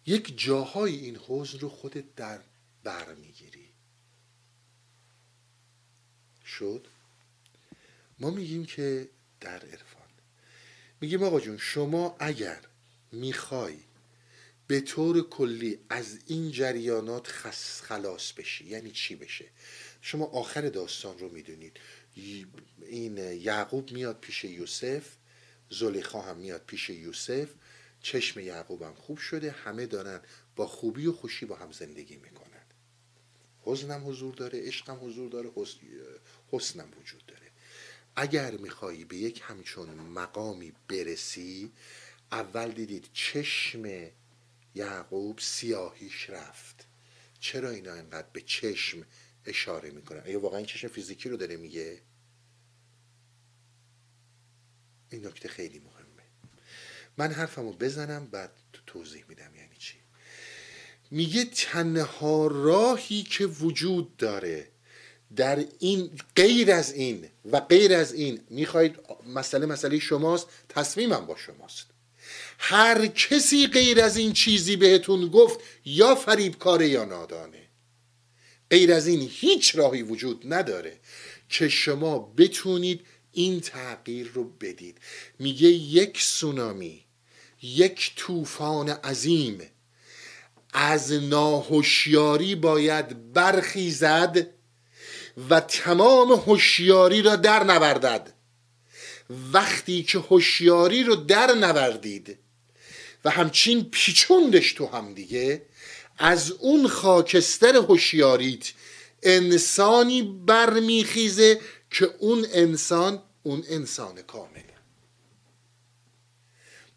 یک 0.05 0.39
جاهای 0.39 0.95
این 0.95 1.19
حزن 1.27 1.59
رو 1.59 1.69
خودت 1.69 2.15
در 2.15 2.39
بر 2.83 3.13
می‌گیری. 3.13 3.57
شد 6.60 6.88
ما 8.20 8.30
میگیم 8.30 8.66
که 8.66 9.10
در 9.41 9.60
عرفان. 9.60 10.08
میگیم 11.01 11.24
آقا 11.24 11.39
جون 11.39 11.58
شما 11.58 12.16
اگر 12.20 12.60
می‌خوای 13.12 13.78
به 14.68 14.82
طور 14.82 15.30
کلی 15.30 15.80
از 15.89 16.20
این 16.28 16.51
جریانات 16.51 17.28
خلاص 17.82 18.32
بشی 18.34 18.66
یعنی 18.66 18.91
چی 18.91 19.16
بشه؟ 19.16 19.45
شما 20.01 20.26
آخر 20.26 20.62
داستان 20.70 21.20
رو 21.20 21.30
می‌دونید. 21.30 21.80
این 22.82 23.18
یعقوب 23.18 23.91
میاد 23.91 24.20
پیش 24.20 24.43
یوسف 24.43 25.05
زلیخا 25.70 26.22
هم 26.22 26.38
میاد 26.38 26.64
پیش 26.68 26.89
یوسف. 26.89 27.49
چشم 28.01 28.39
یعقوب 28.39 28.82
هم 28.82 28.93
خوب 28.93 29.18
شده 29.18 29.51
همه 29.51 29.86
دارن 29.86 30.22
با 30.55 30.68
خوبی 30.68 31.05
و 31.05 31.14
خوشی 31.14 31.45
با 31.45 31.55
هم 31.55 31.72
زندگی 31.72 32.16
می‌کنن. 32.16 32.47
حزنم 33.62 34.10
حضور 34.10 34.36
داره 34.36 34.68
عشقم 34.68 34.99
حضور 35.01 35.30
داره 35.30 35.49
حسنم 36.51 36.89
وجود 36.99 37.25
داره. 37.25 37.51
اگر 38.15 38.51
میخوایی 38.51 39.05
به 39.05 39.17
یک 39.17 39.41
همچون 39.43 39.89
مقامی 39.89 40.73
برسی 40.87 41.71
اول 42.31 42.71
دیدید 42.71 43.09
چشم 43.13 44.09
یعقوب 44.75 45.39
سیاهیش 45.39 46.29
رفت. 46.29 46.87
چرا 47.39 47.69
اینا 47.69 47.93
انقدر 47.93 48.27
به 48.33 48.41
چشم 48.41 49.05
اشاره 49.45 49.89
می‌کنن؟ 49.91 50.21
اگه 50.25 50.37
واقعا 50.37 50.57
این 50.57 50.65
چشم 50.65 50.87
فیزیکی 50.87 51.29
رو 51.29 51.37
داره 51.37 51.57
میگه؟ 51.57 52.01
این 55.09 55.27
نکته 55.27 55.49
خیلی 55.49 55.79
مهمه. 55.79 56.23
من 57.17 57.31
حرفمو 57.31 57.73
بزنم 57.73 58.27
بعد 58.27 58.51
توضیح 58.87 59.25
میدم 59.27 59.55
یعنی 59.55 59.75
چی. 59.77 59.97
میگه 61.11 61.45
تنها 61.45 62.47
راهی 62.47 63.23
که 63.23 63.45
وجود 63.45 64.17
داره 64.17 64.71
در 65.36 65.65
این 65.80 66.11
غیر 66.36 66.71
از 66.71 66.93
این 66.93 67.28
و 67.51 67.59
غیر 67.59 67.93
از 67.93 68.13
این 68.13 68.39
می‌خواید 68.49 68.95
مسئله 69.34 69.65
مسئله 69.65 69.99
شماست 69.99 70.47
تصمیمم 70.69 71.25
با 71.25 71.36
شماست. 71.38 71.86
هر 72.59 73.07
کسی 73.07 73.67
غیر 73.67 74.01
از 74.01 74.17
این 74.17 74.34
چیزی 74.34 74.75
بهتون 74.75 75.28
گفت 75.28 75.59
یا 75.86 76.15
فریبکاره 76.15 76.88
یا 76.88 77.05
نادانه. 77.05 77.67
غیر 78.69 78.93
از 78.93 79.07
این 79.07 79.30
هیچ 79.32 79.75
راهی 79.75 80.01
وجود 80.01 80.53
نداره 80.53 80.99
که 81.49 81.69
شما 81.69 82.19
بتونید 82.19 83.01
این 83.32 83.59
تغییر 83.59 84.28
رو 84.34 84.43
بدید. 84.43 84.97
میگه 85.39 85.67
یک 85.67 86.21
سونامی 86.21 87.05
یک 87.61 88.13
طوفان 88.15 88.89
عظیم 88.89 89.61
از 90.73 91.11
ناهوشیاری 91.11 92.55
باید 92.55 93.34
برخیزد 93.34 94.57
و 95.49 95.59
تمام 95.59 96.31
هوشیاری 96.31 97.21
را 97.21 97.35
در 97.35 97.63
نوردد. 97.63 98.33
وقتی 99.53 100.03
که 100.03 100.19
هوشیاری 100.19 101.03
رو 101.03 101.15
در 101.15 101.53
نوردید 101.53 102.38
و 103.25 103.29
همچین 103.29 103.83
پیچوندش 103.83 104.73
تو 104.73 104.85
هم 104.85 105.13
دیگه 105.13 105.61
از 106.17 106.51
اون 106.51 106.88
خاکستر 106.88 107.75
هوشیاریت 107.75 108.73
انسانی 109.23 110.21
برمیخیزه 110.45 111.59
که 111.91 112.09
اون 112.19 112.45
انسان 112.53 113.23
اون 113.43 113.63
انسان 113.69 114.21
کامله. 114.21 114.66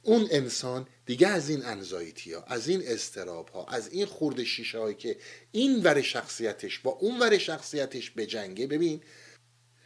اون 0.02 0.28
انسان 0.30 0.86
دیگه 1.06 1.28
از 1.28 1.50
این 1.50 1.64
انزایتی 1.64 2.32
ها 2.32 2.42
از 2.42 2.68
این 2.68 2.82
استراب 2.86 3.48
ها 3.48 3.66
از 3.66 3.88
این 3.88 4.06
خورد 4.06 4.42
شیشه 4.42 4.78
هایی 4.78 4.94
که 4.94 5.16
این 5.52 5.82
ور 5.82 6.02
شخصیتش 6.02 6.78
با 6.78 6.90
اون 6.90 7.18
ور 7.18 7.38
شخصیتش 7.38 8.10
به 8.10 8.26
جنگه. 8.26 8.66
ببین 8.66 9.00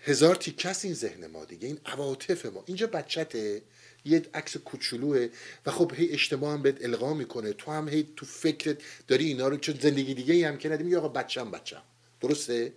هزار 0.04 0.34
تیکس 0.34 0.84
این 0.84 0.94
ذهن 0.94 1.26
ما 1.26 1.44
دیگه 1.44 1.66
این 1.66 1.78
عواطف 1.86 2.46
ما. 2.46 2.64
اینجا 2.66 2.86
بچته 2.86 3.62
یه 4.04 4.22
عکس 4.34 4.56
کوچولوه 4.56 5.28
و 5.66 5.70
خب 5.70 5.92
هی 5.96 6.08
اجتماع 6.10 6.52
هم 6.52 6.62
بهت 6.62 6.84
القا 6.84 7.14
می‌کنه. 7.14 7.52
تو 7.52 7.70
هم 7.70 7.88
هی 7.88 8.08
تو 8.16 8.26
فکرت 8.26 8.76
داری 9.08 9.24
اینا 9.24 9.48
رو 9.48 9.56
چون 9.56 9.78
زندگی 9.82 10.14
دیگه 10.14 10.48
هم 10.48 10.58
که 10.58 10.68
ندیم 10.68 10.96
آقا 10.96 11.08
بچم 11.08 11.50
بچم 11.50 11.82
درسته؟ 12.20 12.72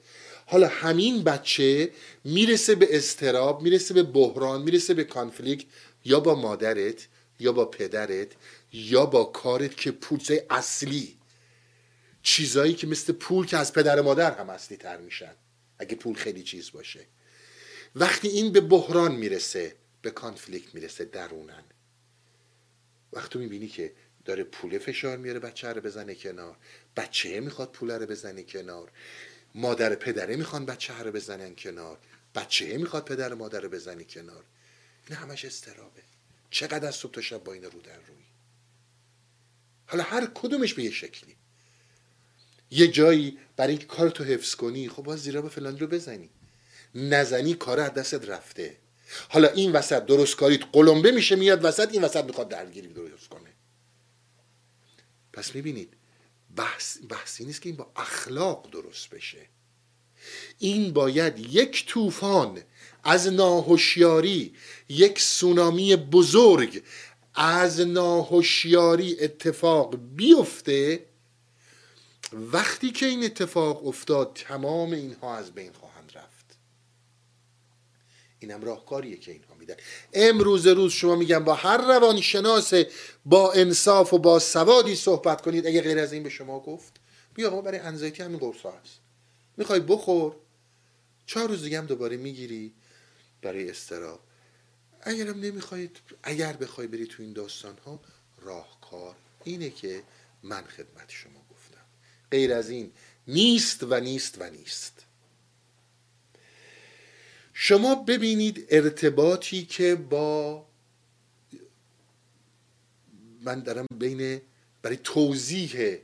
حالا 0.45 0.67
همین 0.67 1.23
بچه 1.23 1.91
می‌رسه 2.23 2.75
به 2.75 2.97
استراب 2.97 3.61
می‌رسه 3.61 3.93
به 3.93 4.03
بحران 4.03 4.61
می‌رسه 4.61 4.93
به 4.93 5.03
کانفلیکت 5.03 5.65
یا 6.05 6.19
با 6.19 6.35
مادرت. 6.35 7.07
یا 7.39 7.51
با 7.51 7.65
پدرت 7.65 8.27
یا 8.73 9.05
با 9.05 9.23
کارت 9.23 9.77
که 9.77 9.91
پولسه 9.91 10.45
اصلی. 10.49 11.17
چیزایی 12.23 12.73
که 12.73 12.88
مثل 12.88 13.13
پول 13.13 13.45
که 13.45 13.57
از 13.57 13.73
پدر 13.73 14.01
مادر 14.01 14.39
هم 14.39 14.49
اصلی 14.49 14.77
تر 14.77 14.97
میشن 14.97 15.35
اگه 15.79 15.95
پول 15.95 16.15
خیلی 16.15 16.43
چیز 16.43 16.71
باشه. 16.71 17.05
وقتی 17.95 18.27
این 18.27 18.51
به 18.51 18.61
بحران 18.61 19.15
می‌رسه 19.15 19.75
به 20.01 20.11
کانفلیکت 20.11 20.75
می‌رسه 20.75 21.05
درونن 21.05 21.63
وقتی 23.13 23.39
می‌بینی 23.39 23.67
که 23.67 23.93
داره 24.25 24.43
پول 24.43 24.77
فشار 24.77 25.17
میاره 25.17 25.39
بچه 25.39 25.67
رو 25.67 25.81
بزنه 25.81 26.15
کنار. 26.15 26.57
بچه 26.97 27.39
می‌خواد 27.39 27.71
پول 27.71 27.91
رو 27.91 28.05
بزنه 28.05 28.43
کنار. 28.43 28.91
مادر 29.55 29.95
پدره 29.95 30.35
می‌خوان 30.35 30.65
بچه 30.65 30.99
رو 30.99 31.11
بزنن 31.11 31.55
کنار. 31.55 31.97
بچه 32.35 32.77
می‌خواد 32.77 33.05
پدر 33.05 33.33
مادر 33.33 33.59
رو 33.59 33.69
بزنه 33.69 34.03
کنار. 34.03 34.43
این 35.07 35.17
همش 35.17 35.45
استرابه. 35.45 36.01
چقدر 36.50 36.88
از 36.88 36.95
صبح 36.95 37.12
تا 37.12 37.22
شب 37.22 37.43
با 37.43 37.54
این 37.54 37.64
رو 37.64 37.82
در 37.82 37.95
روی. 37.95 38.26
حالا 39.86 40.04
هر 40.04 40.32
کدومش 40.34 40.74
به 40.74 40.84
یه 40.84 40.91
شکلی. 40.91 41.36
یه 42.72 42.88
جایی 42.88 43.38
برای 43.56 43.72
اینکه 43.72 43.86
کار 43.86 44.10
تو 44.10 44.24
حفظ 44.24 44.56
کنی 44.56 44.89
خب 44.89 45.04
باز 45.04 45.20
زیرا 45.24 45.41
به 45.41 45.50
فلان 45.50 45.80
رو 45.80 45.88
بزنی. 45.88 46.30
نزنی 46.95 47.54
کار 47.54 47.80
از 47.80 47.93
دستت 47.93 48.30
رفته. 48.30 48.78
حالا 49.30 49.48
این 49.48 49.72
وسط 49.72 50.06
درست 50.06 50.36
کاریت 50.36 50.62
قلمبه 50.74 51.12
میشه 51.12 51.36
میاد 51.36 51.66
وسط 51.66 51.91
این 51.91 52.04
وسط 52.04 52.24
می‌خواد 52.24 52.50
درگیری 52.50 52.88
درست 52.88 53.28
کنه. 53.28 53.50
پس 55.34 55.56
می‌بینید 55.56 55.93
بحث 56.56 56.98
بحثی 57.10 57.45
نیست 57.45 57.62
که 57.62 57.70
این 57.70 57.78
با 57.78 57.91
اخلاق 57.95 58.70
درست 58.72 59.10
بشه. 59.10 59.50
این 60.60 60.93
باید 60.93 61.39
یک 61.39 61.86
طوفان 61.86 62.64
از 63.08 63.28
ناهوشیاری 63.28 64.53
یک 64.89 65.20
سونامی 65.20 65.95
بزرگ 65.95 66.84
از 67.36 67.80
ناهوشیاری 67.80 69.20
اتفاق 69.20 69.95
بیفته. 70.16 71.05
وقتی 72.34 72.91
که 72.91 73.05
این 73.05 73.24
اتفاق 73.24 73.88
افتاد 73.88 74.32
تمام 74.36 74.91
اینها 74.91 75.38
از 75.38 75.51
بین 75.51 75.74
خواهند 75.74 76.12
رفت. 76.16 76.58
اینم 78.39 78.62
راهکاریه 78.62 79.18
که 79.18 79.32
اینها 79.32 79.55
میدن. 79.60 79.76
امروز 80.14 80.68
روز 80.68 80.91
شما 80.91 81.16
میگم 81.16 81.43
با 81.43 81.53
هر 81.53 81.78
روانشناس 81.78 82.74
با 83.26 83.53
انصاف 83.53 84.14
و 84.14 84.18
با 84.18 84.39
سوادی 84.39 84.95
صحبت 84.95 85.41
کنید. 85.41 85.68
اگه 85.68 85.82
غیر 85.82 85.99
از 85.99 86.14
این 86.14 86.24
به 86.24 86.30
شما 86.30 86.60
گفت 86.60 86.93
بیا 87.34 87.62
برای 87.62 87.80
انزایتی 87.80 88.24
همین 88.24 88.38
قرصا 88.38 88.72
هست. 88.72 88.99
می‌خوای 89.58 89.80
بخور 89.80 90.36
چهار 91.26 91.49
روز 91.49 91.64
دیگه 91.64 91.78
هم 91.78 91.86
دوباره 91.86 92.18
می‌گیری. 92.18 92.74
برای 93.41 93.69
استراب. 93.69 94.19
اگرم 95.01 95.39
نمی‌خواید 95.39 95.97
اگر 96.23 96.53
بخوای 96.53 96.88
بری 96.88 97.07
تو 97.07 97.23
این 97.23 97.33
داستان 97.33 97.77
ها 97.77 97.99
راهکار 98.41 99.15
اینه 99.43 99.69
که 99.69 100.03
من 100.43 100.63
خدمت 100.63 101.09
شما 101.09 101.45
گفتم. 101.51 101.85
غیر 102.31 102.53
از 102.53 102.69
این 102.69 102.91
نیست 103.27 103.83
و 103.83 103.99
نیست 103.99 104.41
و 104.41 104.49
نیست. 104.49 105.05
شما 107.53 107.95
ببینید 107.95 108.67
ارتباطی 108.69 109.65
که 109.65 109.95
با 109.95 110.65
من 113.41 113.59
دارم 113.59 113.85
بین 113.99 114.41
برای 114.81 114.97
توضیح 114.97 115.97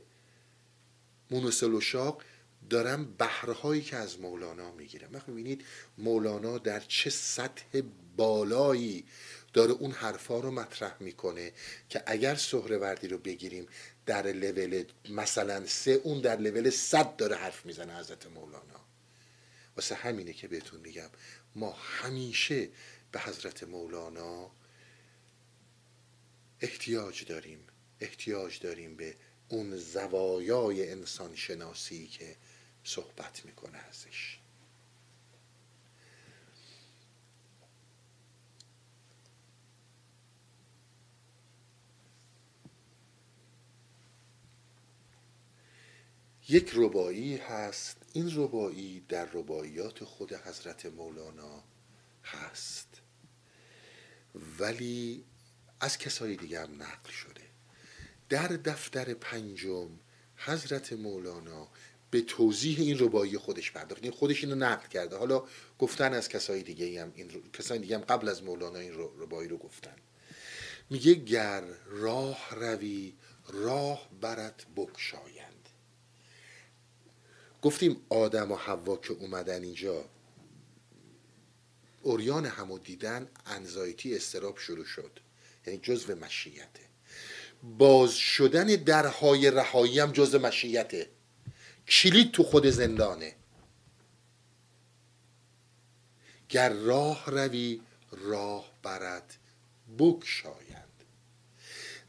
مونوسل 1.30 1.74
و 1.74 1.80
شاق 1.80 2.22
دارم 2.70 3.14
بهرهایی 3.14 3.82
که 3.82 3.96
از 3.96 4.20
مولانا 4.20 4.72
می‌گیرم 4.72 5.08
وقتی 5.12 5.32
می‌بینید 5.32 5.64
مولانا 5.98 6.58
در 6.58 6.80
چه 6.80 7.10
سطح 7.10 7.80
بالایی 8.16 9.04
داره 9.52 9.72
اون 9.72 9.90
حرفا 9.90 10.40
رو 10.40 10.50
مطرح 10.50 10.96
می‌کنه 11.00 11.52
که 11.88 12.02
اگر 12.06 12.34
سهروردی 12.34 13.08
رو 13.08 13.18
بگیریم 13.18 13.66
در 14.06 14.26
لول 14.26 14.84
مثلا 15.08 15.66
سه 15.66 15.90
اون 15.90 16.20
در 16.20 16.36
لول 16.36 16.70
صد 16.70 17.16
داره 17.16 17.36
حرف 17.36 17.66
می‌زنه 17.66 17.98
حضرت 17.98 18.26
مولانا. 18.26 18.84
واسه 19.76 19.94
همینه 19.94 20.32
که 20.32 20.48
بهتون 20.48 20.80
میگم 20.80 21.10
ما 21.54 21.72
همیشه 21.72 22.68
به 23.12 23.20
حضرت 23.20 23.64
مولانا 23.64 24.50
احتیاج 26.60 27.24
داریم. 27.24 27.58
احتیاج 28.00 28.58
داریم 28.58 28.96
به 28.96 29.16
اون 29.48 29.76
زوایای 29.76 30.90
انسان 30.90 31.36
شناسی 31.36 32.06
که 32.06 32.36
صحبت 32.84 33.44
می‌کنه 33.44 33.78
ازش. 33.78 34.38
یک 46.48 46.70
ربایی 46.74 47.36
هست 47.36 47.96
این 48.12 48.32
ربایی 48.36 49.00
در 49.00 49.24
رباییات 49.24 50.04
خود 50.04 50.32
حضرت 50.32 50.86
مولانا 50.86 51.64
هست. 52.24 53.00
ولی 54.58 55.24
از 55.80 55.98
کسای 55.98 56.36
دیگه 56.36 56.60
هم 56.60 56.82
نقل 56.82 57.10
شده. 57.10 57.42
در 58.28 58.48
دفتر 58.48 59.14
پنجم 59.14 59.90
حضرت 60.36 60.92
مولانا 60.92 61.68
به 62.14 62.20
توضیح 62.20 62.80
این 62.80 62.98
ربایی 62.98 63.38
خودش 63.38 63.72
پرداخت. 63.72 64.02
این 64.02 64.04
یعنی 64.04 64.16
خودش 64.16 64.44
اینو 64.44 64.56
نقل 64.56 64.88
کرده. 64.88 65.16
حالا 65.16 65.44
گفتن 65.78 66.14
از 66.14 66.28
کسای 66.28 66.62
دیگه 66.62 67.02
هم 67.02 67.12
این 67.14 67.30
کسای 67.52 67.78
دیگه 67.78 67.98
هم 67.98 68.04
قبل 68.04 68.28
از 68.28 68.42
مولانا 68.42 68.78
این 68.78 68.92
ربایی 68.94 69.48
رو 69.48 69.56
گفتن. 69.56 69.96
میگه 70.90 71.14
گر 71.14 71.64
راه 71.86 72.54
روی 72.54 73.14
راه 73.48 74.08
برت 74.20 74.66
بکشایند 74.76 75.68
گفتیم 77.62 77.96
آدم 78.08 78.52
و 78.52 78.56
حوا 78.56 78.96
که 78.96 79.12
اومدن 79.12 79.62
اینجا 79.62 80.04
اوریان 82.02 82.46
همو 82.46 82.78
دیدن 82.78 83.28
انزایتی 83.46 84.16
استراب 84.16 84.58
شروع 84.58 84.84
شد. 84.84 85.20
یعنی 85.66 85.78
جزو 85.82 86.14
مشیته. 86.14 86.84
باز 87.62 88.14
شدن 88.14 88.66
درهای 88.66 89.50
رهایی 89.50 90.00
هم 90.00 90.12
جزو 90.12 90.38
مشیته. 90.38 91.10
کلید 91.88 92.32
تو 92.32 92.42
خود 92.42 92.66
زندانه. 92.66 93.34
گر 96.48 96.72
راه 96.72 97.24
روی 97.30 97.80
راه 98.10 98.70
برد 98.82 99.34
بکشایند 99.98 101.04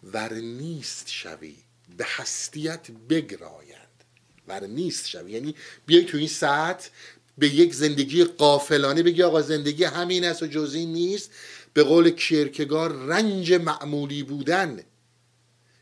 ور 0.03 0.33
نیست 0.33 1.09
شوی 1.09 1.55
به 1.97 2.05
هستیت 2.07 2.91
بگرایند. 2.91 4.03
ور 4.47 4.67
نیست 4.67 5.07
شوی 5.07 5.31
یعنی 5.31 5.55
بیای 5.85 6.05
تو 6.05 6.17
این 6.17 6.27
ساعت 6.27 6.91
به 7.37 7.47
یک 7.47 7.73
زندگی 7.73 8.23
قافلانه 8.23 9.03
بگی 9.03 9.23
آقا 9.23 9.41
زندگی 9.41 9.83
همین 9.83 10.25
است 10.25 10.43
و 10.43 10.47
جزی 10.47 10.85
نیست. 10.85 11.31
به 11.73 11.83
قول 11.83 12.09
کیرکگار 12.09 12.93
رنج 12.93 13.53
معمولی 13.53 14.23
بودن. 14.23 14.83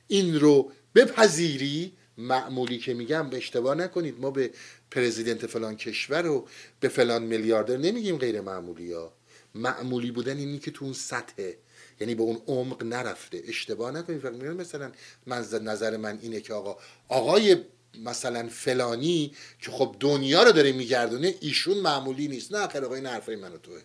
این 0.08 0.40
رو 0.40 0.72
بپذیری 0.96 1.94
معمولی 2.18 2.78
که 2.78 2.94
میگم 2.94 3.30
به 3.30 3.38
اشتباه 3.38 3.76
نکنید. 3.76 4.20
ما 4.20 4.32
به 4.32 4.52
پرزیدنت 4.92 5.48
فلان 5.48 5.76
کشور 5.76 6.28
و 6.28 6.48
به 6.80 6.90
فلان 6.90 7.24
میلیاردر 7.24 7.78
نمیگیم 7.78 8.18
غیر 8.18 8.42
معمولی 8.42 8.94
ها. 8.94 9.14
معمولی 9.56 10.12
بودن 10.12 10.38
اینی 10.38 10.60
که 10.60 10.72
تو 10.72 10.86
اون 10.86 10.94
سطحه 10.94 11.58
یعنی 12.00 12.16
به 12.16 12.24
اون 12.24 12.42
عمق 12.48 12.84
نرفته. 12.84 13.42
اشتباه 13.46 13.92
نکنید. 13.92 14.20
فکر 14.20 14.32
مثلا 14.32 14.92
من 15.26 15.38
نظر 15.62 15.98
من 15.98 16.20
اینه 16.22 16.42
که 16.42 16.54
آقا 16.54 16.78
آقای 17.08 17.58
مثلا 18.00 18.50
فلانی 18.50 19.36
که 19.60 19.72
خب 19.72 19.96
دنیا 20.00 20.44
رو 20.44 20.52
داره 20.52 20.72
میگردونه 20.72 21.36
ایشون 21.42 21.78
معمولی 21.78 22.28
نیست. 22.28 22.52
نه 22.52 22.58
آخر 22.58 22.86
آقای 22.86 23.06
حرفای 23.06 23.36
من 23.36 23.54
و 23.54 23.58
توه. 23.58 23.82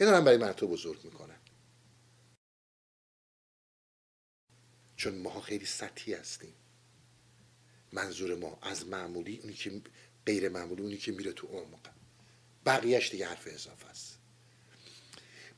این 0.00 0.08
هم 0.08 0.24
برای 0.24 0.38
من 0.38 0.52
تو 0.52 0.68
بزرگ 0.68 1.04
می‌کنن. 1.04 1.36
چون 4.96 5.18
ما 5.18 5.40
خیلی 5.40 5.66
سطحی 5.66 6.14
هستیم. 6.14 6.52
منظور 7.92 8.34
ما 8.34 8.58
از 8.62 8.86
معمولی 8.86 9.38
اونی 9.42 9.54
که 9.54 9.82
غیر 10.26 10.48
معمولی 10.48 10.82
اونی 10.82 10.96
که 10.96 11.12
میره 11.12 11.32
تو 11.32 11.46
عمق. 11.46 11.80
بقیهش 12.66 13.10
دیگه 13.10 13.26
حرف 13.26 13.48
اضافه 13.50 13.86
است. 13.86 14.18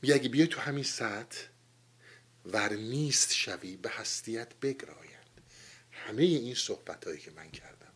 میگه 0.01 0.15
اگه 0.15 0.29
بیای 0.29 0.47
تو 0.47 0.59
همین 0.59 0.83
سطح 0.83 1.37
ور 2.45 2.73
نیست 2.73 3.33
شوی 3.33 3.75
به 3.75 3.89
هستیت 3.89 4.55
بگرایند. 4.61 5.41
همه 5.91 6.23
این 6.23 6.55
صحبت 6.55 7.05
هایی 7.05 7.19
که 7.19 7.31
من 7.31 7.51
کردم. 7.51 7.91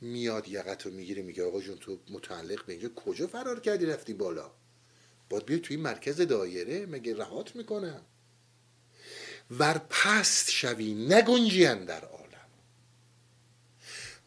میاد 0.00 0.48
یقت 0.48 0.86
رو 0.86 0.92
می‌گیره 0.92 1.22
میگه 1.22 1.44
آقا 1.44 1.60
جون 1.60 1.78
تو 1.78 1.98
متعلق 2.10 2.66
به 2.66 2.72
اینجا 2.72 2.88
کجا 2.88 3.26
فرار 3.26 3.60
کردی 3.60 3.86
رفتی 3.86 4.14
بالا؟ 4.14 4.50
باید 5.28 5.46
بیای 5.46 5.60
توی 5.60 5.76
مرکز 5.76 6.20
دایره 6.20 6.86
مگه 6.86 7.16
رهات 7.16 7.56
می‌کنم؟ 7.56 8.00
ور 9.50 9.78
پست 9.78 10.50
شوی 10.50 10.94
نگنجین 10.94 11.84
در 11.84 12.04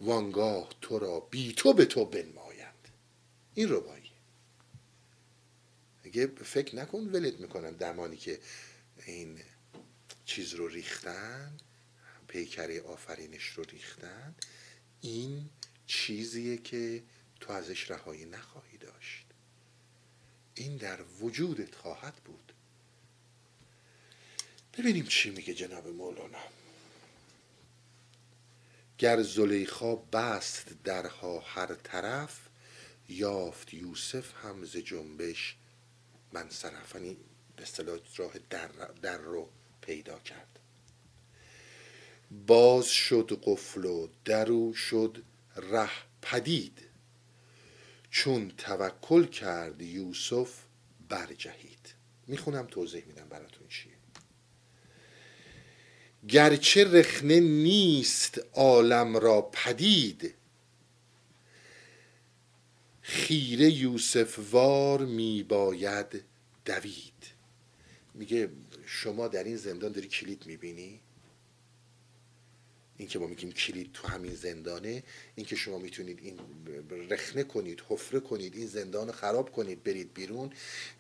وانگاه 0.02 0.70
تو 0.82 1.00
را 1.00 1.20
بی 1.20 1.54
تو 1.54 1.74
به 1.74 1.86
تو 1.86 2.06
بنمایند. 2.06 2.88
این 3.54 3.70
ربایی 3.70 4.12
اگه 6.04 6.28
فکر 6.28 6.76
نکن 6.76 7.00
ولت 7.00 7.40
می‌کنن 7.40 7.72
دمانی 7.72 8.18
که 8.18 8.40
این 9.06 9.40
چیز 10.26 10.54
رو 10.54 10.68
ریختن 10.68 11.58
پیکره 12.28 12.82
آفرینش 12.82 13.46
رو 13.46 13.64
ریختن 13.64 14.36
این 15.02 15.50
چیزیه 15.88 16.58
که 16.58 17.04
تو 17.40 17.52
ازش 17.54 17.92
رهایی 17.92 18.26
نخواهی 18.26 18.78
داشت. 18.78 19.26
این 20.56 20.78
در 20.78 21.04
وجودت 21.04 21.76
خواهد 21.76 22.16
بود. 22.16 22.54
ببینیم 24.78 25.06
چی 25.06 25.30
میگه 25.30 25.54
جناب 25.54 25.88
مولانا. 25.88 26.40
گر 29.00 29.22
زلیخا 29.22 29.96
بست 29.96 30.84
درها 30.84 31.40
هر 31.40 31.76
طرف 31.76 32.40
یافت 33.10 33.74
یوسف 33.74 34.34
هم 34.44 34.66
ز 34.66 34.78
جنبش. 34.78 35.56
منصرف 36.34 36.96
یعنی 36.96 37.18
به 37.56 37.64
اصطلاح 37.64 38.00
راه 38.18 38.34
در, 38.50 38.68
در 39.02 39.18
رو 39.18 39.50
پیدا 39.82 40.20
کرد. 40.20 40.60
باز 42.48 42.88
شد 42.88 43.42
قفل 43.44 43.86
و 43.86 44.08
درو 44.26 44.74
شد 44.74 45.24
ره 45.56 45.90
پدید. 46.22 46.82
چون 48.12 48.52
توکل 48.58 49.26
کرد 49.26 49.82
یوسف 49.82 50.64
برجهید. 51.10 51.94
می‌خونم 52.28 52.68
توضیح 52.68 53.06
میدم 53.06 53.30
براتون 53.30 53.68
چیه. 53.68 53.99
گرچه 56.28 56.84
رخنه 56.84 57.40
نیست 57.40 58.42
عالم 58.54 59.18
را 59.18 59.42
پدید. 59.42 60.34
خیره 63.02 63.72
یوسف 63.72 64.40
وار 64.52 65.06
میباید 65.06 66.24
دوید. 66.66 67.14
میگه 68.14 68.50
شما 68.86 69.28
در 69.28 69.44
این 69.44 69.58
زندان 69.58 69.92
داری 69.92 70.08
کلید 70.08 70.44
می‌بینی؟ 70.46 71.00
این 72.98 73.08
که 73.08 73.20
ما 73.20 73.28
میگیم 73.28 73.52
کلید 73.52 73.90
تو 73.94 74.08
همین 74.08 74.36
زندانه 74.36 75.04
این 75.36 75.46
که 75.46 75.56
شما 75.56 75.78
می‌تونید 75.78 76.20
این 76.24 76.40
رخنه 77.10 77.44
کنید 77.44 77.84
حفره 77.90 78.20
کنید 78.20 78.56
این 78.56 78.68
زندان 78.68 79.12
خراب 79.12 79.52
کنید 79.52 79.84
برید 79.84 80.14
بیرون 80.14 80.50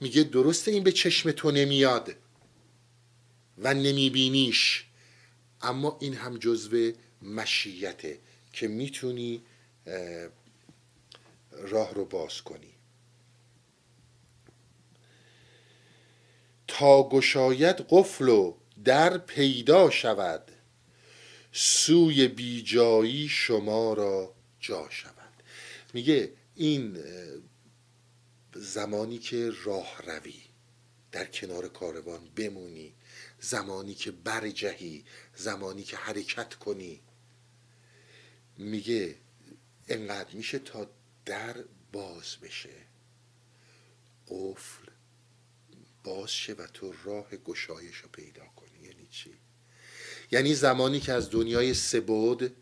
میگه 0.01 0.23
درسته 0.23 0.71
این 0.71 0.83
به 0.83 0.91
چشم 0.91 1.31
تو 1.31 1.51
نمیاد 1.51 2.15
و 3.57 3.73
نمیبینیش. 3.73 4.85
اما 5.61 5.97
این 6.01 6.13
هم 6.13 6.37
جزو 6.37 6.91
مشیته 7.21 8.19
که 8.53 8.67
می‌تونی 8.67 9.41
راه 11.51 11.93
رو 11.93 12.05
باز 12.05 12.41
کنی. 12.41 12.73
تا 16.67 17.09
گشاید 17.09 17.75
قفل 17.89 18.29
و 18.29 18.53
در 18.83 19.17
پیدا 19.17 19.89
شود 19.89 20.51
سوی 21.51 22.27
بیجایی 22.27 23.27
شما 23.27 23.93
را 23.93 24.33
جا 24.59 24.87
شود. 24.89 25.43
میگه 25.93 26.33
این 26.55 26.97
زمانی 28.55 29.17
که 29.17 29.51
راه 29.63 30.01
روی 30.07 30.41
در 31.11 31.25
کنار 31.25 31.67
کاروان 31.67 32.29
بمونی 32.35 32.93
زمانی 33.39 33.93
که 33.93 34.11
برجهی 34.11 35.05
زمانی 35.39 35.83
که 35.83 35.97
حرکت 35.97 36.55
کنی. 36.55 37.01
میگه 38.57 39.15
انقدر 39.87 40.35
میشه 40.35 40.59
تا 40.59 40.89
در 41.25 41.55
باز 41.91 42.35
بشه. 42.41 42.85
قفل 44.27 44.91
باز 46.03 46.31
شه 46.31 46.53
و 46.53 46.67
تو 46.67 46.93
راه 47.03 47.29
گشایش 47.29 47.95
رو 47.95 48.09
پیدا 48.09 48.45
کنی. 48.45 48.79
یعنی 48.83 49.07
چی؟ 49.11 49.33
یعنی 50.31 50.55
زمانی 50.55 50.99
که 50.99 51.13
از 51.13 51.29
دنیای 51.29 51.73
سبود 51.73 52.55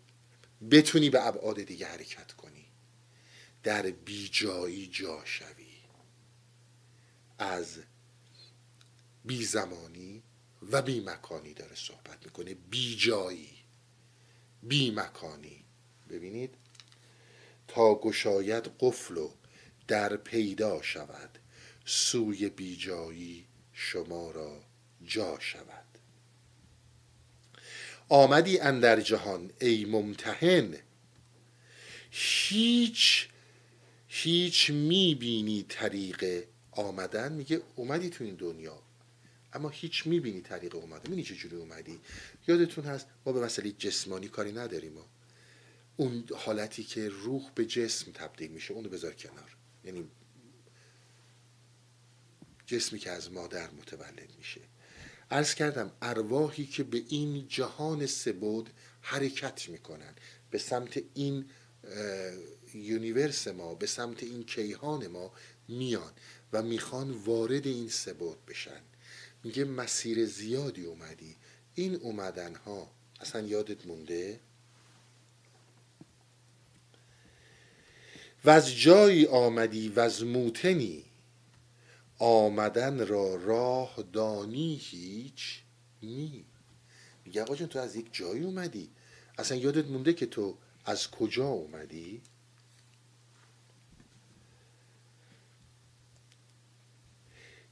بتونی 0.72 1.10
به 1.10 1.28
ابعاد 1.28 1.64
دیگه 1.64 1.88
حرکت 1.88 2.32
کنی. 2.34 2.66
در 3.64 3.82
بیجایی 3.82 4.88
جا 4.88 5.26
شوی. 5.26 5.78
از 7.40 7.80
بی 9.26 9.46
زمانی 9.46 10.24
و 10.72 10.82
بی 10.82 11.00
مکانی 11.00 11.54
داره 11.54 11.76
صحبت 11.76 12.26
می‌کنه. 12.26 12.54
بیجایی. 12.54 13.50
بی 14.64 14.92
مکانی 14.92 15.64
ببینید. 16.10 16.56
تا 17.68 17.96
گشاید 17.96 18.72
قفل 18.80 19.18
و 19.18 19.32
در 19.88 20.18
پیدا 20.18 20.82
شود. 20.82 21.40
سوی 21.86 22.50
بیجایی 22.50 23.46
شما 23.74 24.32
را 24.32 24.64
جا 25.06 25.40
شود. 25.40 25.84
آمدی 28.10 28.60
اندر 28.60 29.02
جهان 29.02 29.52
ای 29.62 29.86
ممتحن. 29.86 30.78
هیچ 32.12 33.28
هیچ 34.08 34.70
می‌بینی 34.70 35.66
طریق 35.70 36.44
آمدن. 36.72 37.32
میگه 37.32 37.62
اومدی 37.76 38.10
تو 38.10 38.24
این 38.24 38.36
دنیا. 38.36 38.80
اما 39.58 39.70
هیچ 39.70 40.08
می‌بینی 40.08 40.42
طریق 40.42 40.76
اومدن 40.76 41.10
می‌بینی 41.10 41.24
چجوری 41.24 41.56
اومدی؟ 41.56 42.00
یادتون 42.48 42.86
هست 42.86 43.08
ما 43.26 43.32
به 43.34 43.42
مسئله 43.42 43.72
جسمانی 43.72 44.28
کاری 44.28 44.52
نداریم 44.52 44.94
ما. 44.94 45.06
اون 45.98 46.24
حالتی 46.36 46.84
که 46.84 47.10
روح 47.10 47.52
به 47.56 47.66
جسم 47.66 48.12
تبدیل 48.12 48.52
میشه 48.52 48.74
اونو 48.74 48.90
بذار 48.90 49.14
کنار. 49.14 49.56
یعنی 49.86 50.08
جسمی 52.66 53.00
که 53.00 53.12
از 53.12 53.32
مادر 53.32 53.72
متولد 53.72 54.30
میشه. 54.38 54.62
عرض 55.32 55.54
کردم 55.56 55.92
ارواحی 56.02 56.66
که 56.66 56.84
به 56.84 57.04
این 57.10 57.48
جهان 57.48 58.06
سبود 58.06 58.70
حرکت 59.02 59.70
می‌کنن. 59.70 60.16
به 60.52 60.58
سمت 60.58 61.04
این 61.14 61.46
یونیورس 62.74 63.48
ما 63.48 63.76
به 63.76 63.86
سمت 63.88 64.24
این 64.24 64.44
کیهان 64.44 65.08
ما 65.08 65.34
میان 65.68 66.12
و 66.54 66.62
می‌خوان 66.62 67.12
وارد 67.12 67.68
این 67.68 67.90
سبود 67.90 68.46
بشن. 68.46 68.82
میگه 69.48 69.66
مسیر 69.66 70.26
زیادی 70.26 70.86
اومدی. 70.86 71.36
این 71.76 71.96
اومدن 71.96 72.56
ها 72.56 72.88
اصلا 73.22 73.42
یادت 73.42 73.88
مونده؟ 73.88 74.40
و 78.46 78.50
از 78.50 78.76
جایی 78.76 79.26
آمدی 79.26 79.90
و 79.90 80.00
از 80.00 80.24
موتنی 80.24 81.06
آمدن 82.20 83.08
را 83.08 83.36
راه 83.36 84.04
دانی 84.14 84.76
هیچ 84.76 85.62
نی. 86.04 86.46
میگه 87.26 87.42
آقا 87.42 87.56
تو 87.56 87.80
از 87.80 87.96
یک 87.96 88.08
جایی 88.12 88.44
اومدی. 88.44 88.90
اصلا 89.38 89.58
یادت 89.58 89.86
مونده 89.86 90.14
که 90.14 90.26
تو 90.26 90.58
از 90.86 91.12
کجا 91.12 91.48
اومدی؟ 91.48 92.22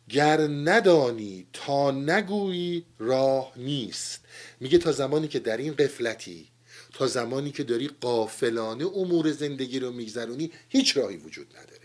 گر 0.09 0.41
ندانی 0.41 1.47
تا 1.53 1.91
نگویی 1.91 2.85
راه 2.99 3.53
نیست. 3.55 4.19
میگه 4.59 4.77
تا 4.77 4.91
زمانی 4.91 5.27
که 5.27 5.39
در 5.39 5.57
این 5.57 5.73
قفلتی 5.73 6.47
تا 6.93 7.07
زمانی 7.07 7.51
که 7.51 7.63
داری 7.63 7.89
قافلانه 8.01 8.85
امور 8.85 9.31
زندگی 9.31 9.79
رو 9.79 9.91
میگذرونی 9.91 10.51
هیچ 10.69 10.97
راهی 10.97 11.17
وجود 11.17 11.47
نداره. 11.57 11.81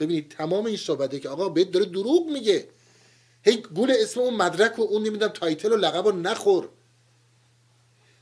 ببینید 0.00 0.28
تمام 0.28 0.66
این 0.66 0.76
صحبته 0.76 1.20
که 1.20 1.28
آقا 1.28 1.48
بهت 1.48 1.70
داره 1.70 1.86
دروغ 1.86 2.30
میگه. 2.30 2.68
هی 3.42 3.56
گول 3.56 3.92
اسم 4.00 4.20
اون 4.20 4.34
مدرک 4.34 4.78
و 4.78 4.82
اون 4.82 5.02
نمی‌دونم 5.02 5.32
title 5.32 5.72
و 5.72 5.76
لقب 5.76 6.06
رو 6.06 6.16
نخور. 6.20 6.68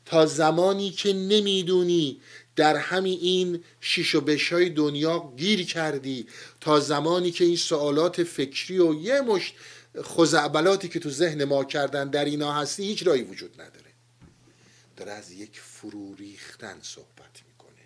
تا 0.05 0.27
زمانی 0.27 0.91
که 0.91 1.13
نمی‌دونی 1.13 2.21
در 2.57 2.77
همین 2.77 3.19
این 3.21 3.65
شیش 3.81 4.15
و 4.15 4.21
بشای 4.21 4.69
دنیا 4.69 5.33
گیر 5.37 5.67
کردی 5.67 6.27
تا 6.61 6.81
زمانی 6.81 7.31
که 7.31 7.45
این 7.45 7.57
سوالات 7.57 8.23
فکری 8.23 8.79
و 8.79 8.95
یه 8.95 9.21
مشت 9.21 9.55
خزعبلاتی 10.03 10.89
که 10.89 11.01
تو 11.01 11.11
ذهن 11.11 11.45
ما 11.45 11.65
کردن 11.65 12.11
در 12.11 12.25
اینا 12.25 12.53
هستی 12.53 12.85
هیچ 12.85 13.07
رهایی 13.07 13.23
وجود 13.23 13.61
نداره. 13.61 13.87
داره 14.97 15.13
از 15.13 15.33
یک 15.33 15.61
فرو 15.61 16.15
ریختن 16.15 16.79
صحبت 16.83 17.43
می‌کنه. 17.49 17.83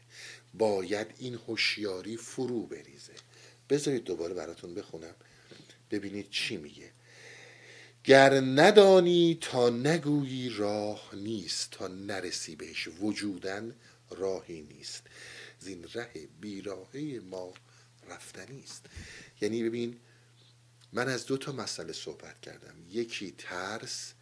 باید 0.55 1.07
این 1.18 1.39
هوشیاری 1.47 2.16
فرو 2.16 2.66
بریزه. 2.66 3.12
بذارید 3.71 4.05
دوباره 4.05 4.35
براتون 4.35 4.75
بخونم. 4.75 5.14
ببینید 5.91 6.31
چی 6.31 6.57
میگه. 6.57 6.91
گر 8.05 8.41
ندانی 8.41 9.39
تا 9.41 9.71
نگویی 9.71 10.49
راه 10.49 11.11
نیست 11.12 11.71
تا 11.71 11.89
نرسی 11.89 12.57
بهش 12.57 12.89
وجودن 13.01 13.75
راهی 14.11 14.63
نیست. 14.63 15.03
زین 15.59 15.85
ره 15.95 16.29
بیراهه 16.41 17.21
ما 17.25 17.55
رفتنی 18.09 18.63
است. 18.63 18.87
یعنی 19.41 19.63
ببین 19.63 20.01
من 20.93 21.09
از 21.09 21.27
دو 21.27 21.37
تا 21.37 21.53
مسئله 21.53 21.93
صحبت 21.93 22.41
کردم. 22.41 22.75
یکی 22.91 23.35
ترس 23.39 24.15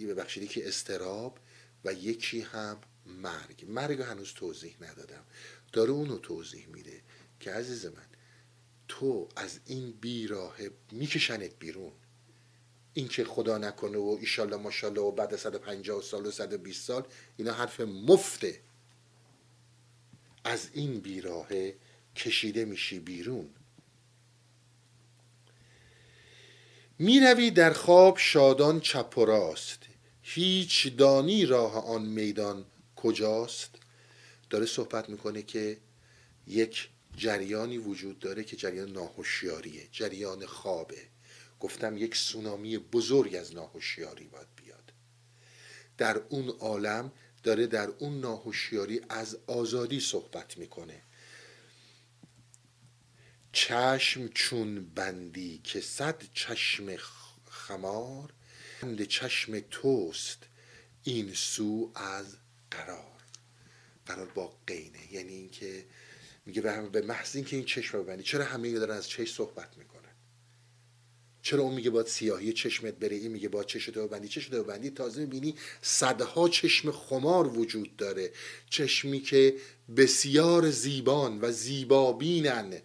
ببخشید 0.00 0.42
یکی 0.42 0.62
استراب 0.62 1.38
و 1.84 1.92
یکی 1.92 2.40
هم 2.40 2.80
مرگ. 3.06 3.64
مرگ 3.68 4.00
هنوز 4.00 4.32
توضیح 4.32 4.76
ندادم. 4.80 5.24
داره 5.72 5.90
اونو 5.90 6.18
توضیح 6.18 6.66
میده 6.66 7.02
که 7.40 7.50
عزیز 7.50 7.86
من 7.86 8.06
تو 8.88 9.28
از 9.36 9.60
این 9.66 9.92
بیراه 9.92 10.56
میکشنت 10.92 11.58
بیرون. 11.58 11.92
این 12.92 13.08
که 13.08 13.24
خدا 13.24 13.58
نکنه 13.58 13.98
و 13.98 14.16
ایشالله 14.20 14.56
ماشالله 14.56 15.00
و 15.00 15.10
بعد 15.10 15.36
150 15.36 16.02
سال 16.02 16.26
و 16.26 16.30
120 16.30 16.86
سال 16.86 17.06
اینا 17.36 17.52
حرف 17.52 17.80
مفته. 17.80 18.60
از 20.46 20.68
این 20.72 21.00
بیراه 21.00 21.48
کشیده 22.16 22.64
میشی 22.64 22.98
بیرون. 22.98 23.48
می‌روی 26.98 27.50
در 27.50 27.72
خواب 27.72 28.18
شادان 28.18 28.80
چپ 28.80 29.18
و 29.18 29.24
راست. 29.24 29.78
هیچ 30.22 30.96
دانی 30.96 31.46
راه 31.46 31.86
آن 31.86 32.02
میدان 32.02 32.64
کجاست؟ 32.96 33.70
داره 34.50 34.66
صحبت 34.66 35.08
می‌کنه 35.08 35.42
که 35.42 35.78
یک 36.46 36.88
جریانی 37.16 37.78
وجود 37.78 38.18
داره 38.18 38.44
که 38.44 38.56
جریان 38.56 38.92
ناهوشیاریه 38.92 39.88
جریان 39.92 40.46
خوابه. 40.46 41.02
گفتم 41.60 41.96
یک 41.96 42.16
سونامی 42.16 42.78
بزرگ 42.78 43.34
از 43.34 43.54
ناهوشیاری 43.54 44.24
باید 44.24 44.48
بیاد. 44.56 44.92
در 45.98 46.16
اون 46.16 46.48
عالم 46.48 47.12
داره 47.46 47.66
در 47.66 47.88
اون 47.88 48.20
ناهوشیاری 48.20 49.00
از 49.08 49.38
آزادی 49.46 50.00
صحبت 50.00 50.58
می‌کنه. 50.58 51.02
چشم 53.52 54.28
چون 54.28 54.86
بندی 54.94 55.60
که 55.64 55.80
صد 55.80 56.22
چشم 56.34 56.96
خمار 57.50 58.32
بند 58.82 59.04
چشم 59.04 59.60
توست 59.60 60.38
این 61.04 61.34
سو 61.34 61.92
از 61.94 62.36
قرار. 62.70 63.22
قرار 64.06 64.26
با 64.26 64.56
قینه. 64.66 65.12
یعنی 65.12 65.32
اینکه 65.32 65.86
میگه 66.46 66.62
به 66.62 67.02
محض 67.02 67.36
اینکه 67.36 67.56
این 67.56 67.64
چشم 67.64 67.98
رو 67.98 68.04
ببندی 68.04 68.22
چرا 68.22 68.44
همه 68.44 68.72
دارن 68.72 68.96
از 68.96 69.08
چشم 69.08 69.34
صحبت 69.34 69.78
می‌کنن؟ 69.78 69.95
چرا 71.46 71.62
اون 71.62 71.74
میگه 71.74 71.90
باید 71.90 72.06
سیاهی 72.06 72.52
چشمت 72.52 72.94
بره؟ 72.94 73.16
این 73.16 73.32
میگه 73.32 73.48
باید 73.48 73.66
چشمت 73.66 73.98
ببندی 73.98 74.28
چشمت 74.28 74.54
ببندی. 74.54 74.90
تازه 74.90 75.20
می‌بینی 75.20 75.54
صدها 75.82 76.48
چشم 76.48 76.90
خمار 76.90 77.58
وجود 77.58 77.96
داره. 77.96 78.32
چشمی 78.70 79.20
که 79.20 79.56
بسیار 79.96 80.70
زیبان 80.70 81.38
و 81.40 81.52
زیبابینن. 81.52 82.82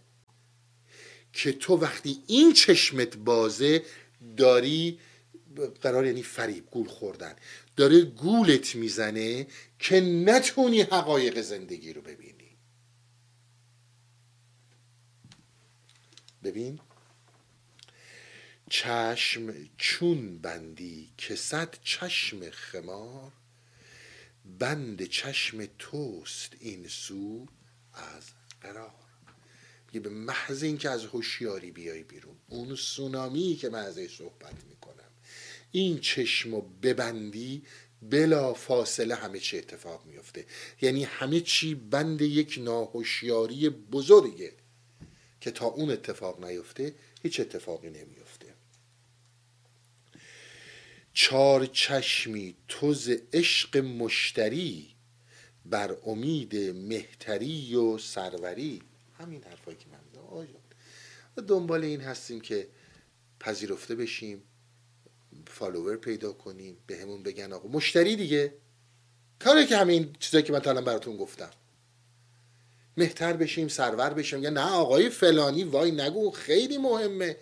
که 1.34 1.52
تو 1.52 1.76
وقتی 1.76 2.24
این 2.28 2.54
چشمت 2.54 3.18
بازه 3.18 3.84
داری 4.38 5.00
قرار 5.82 6.06
یعنی 6.06 6.24
فریب 6.24 6.66
گول 6.72 6.88
خوردن. 6.88 7.36
داره 7.76 8.02
گولت 8.02 8.76
می‌زنه 8.76 9.48
که 9.80 10.02
نتونی 10.02 10.82
حقایق 10.82 11.42
زندگی 11.42 11.94
رو 11.94 12.02
ببینی. 12.02 12.58
ببین؟ 16.44 16.80
چشم 18.72 19.54
چون 19.78 20.38
بندی 20.38 21.10
که 21.18 21.36
صد 21.36 21.76
چشم 21.84 22.50
خمار 22.50 23.32
بند 24.60 25.06
چشم 25.06 25.66
توست 25.80 26.54
این 26.60 26.88
سو 26.88 27.48
از 27.94 28.24
قرار. 28.62 28.94
یه 29.94 30.00
به 30.00 30.10
محض 30.10 30.64
اینکه 30.64 30.90
از 30.90 31.06
هوشیاری 31.06 31.72
بیای 31.72 32.04
بیرون. 32.04 32.36
اون 32.50 32.76
سونامی 32.76 33.56
که 33.56 33.70
من 33.70 33.80
ازش 33.80 34.18
صحبت 34.18 34.66
می‌کنم. 34.70 35.12
این 35.72 36.00
چشم 36.00 36.54
و 36.54 36.62
ببندی 36.62 37.64
بلا 38.02 38.54
فاصله 38.54 39.16
همه 39.16 39.40
چی 39.40 39.58
اتفاق 39.58 40.06
میفته 40.06 40.46
یعنی 40.82 41.04
همه 41.04 41.40
چی 41.40 41.76
بند 41.76 42.22
یک 42.22 42.60
ناهوشیاری 42.62 43.70
بزرگه 43.70 44.54
که 45.42 45.52
تا 45.52 45.66
اون 45.66 45.92
اتفاق 45.92 46.46
نیفته 46.46 46.96
هیچ 47.24 47.40
اتفاقی 47.40 47.90
نمیفته 47.90 48.21
چار 51.14 51.66
چشمی 51.66 52.56
توز 52.68 53.10
عشق 53.34 53.78
مشتری 53.78 54.96
بر 55.66 55.96
امید 56.06 56.56
مهتری 56.56 57.76
و 57.76 57.98
سروری. 57.98 58.82
همین 59.20 59.44
حرفایی 59.44 59.78
که 59.78 59.86
من 59.92 60.02
و 61.38 61.42
دنبال 61.42 61.84
این 61.84 62.02
هستیم 62.02 62.42
که 62.42 62.68
پذیرفته 63.40 63.96
بشیم 63.96 64.44
فالوور 65.48 65.98
پیدا 65.98 66.34
کنیم 66.34 66.78
به 66.88 66.98
همون 66.98 67.24
بگن 67.24 67.54
آقا 67.54 67.70
مشتری 67.70 68.16
دیگه. 68.16 68.54
کاری 69.40 69.66
که 69.66 69.78
همین 69.78 70.16
چیزایی 70.20 70.44
که 70.44 70.54
من 70.54 70.60
تا 70.60 70.74
براتون 70.74 71.18
گفتم. 71.18 71.50
مهتر 72.98 73.34
بشیم 73.34 73.68
سرور 73.68 74.10
بشیم. 74.10 74.44
یا 74.44 74.50
نه 74.50 74.62
آقای 74.62 75.10
فلانی 75.10 75.64
وای 75.64 75.92
نگو 75.92 76.32
خیلی 76.32 76.78
مهمه. 76.78 77.38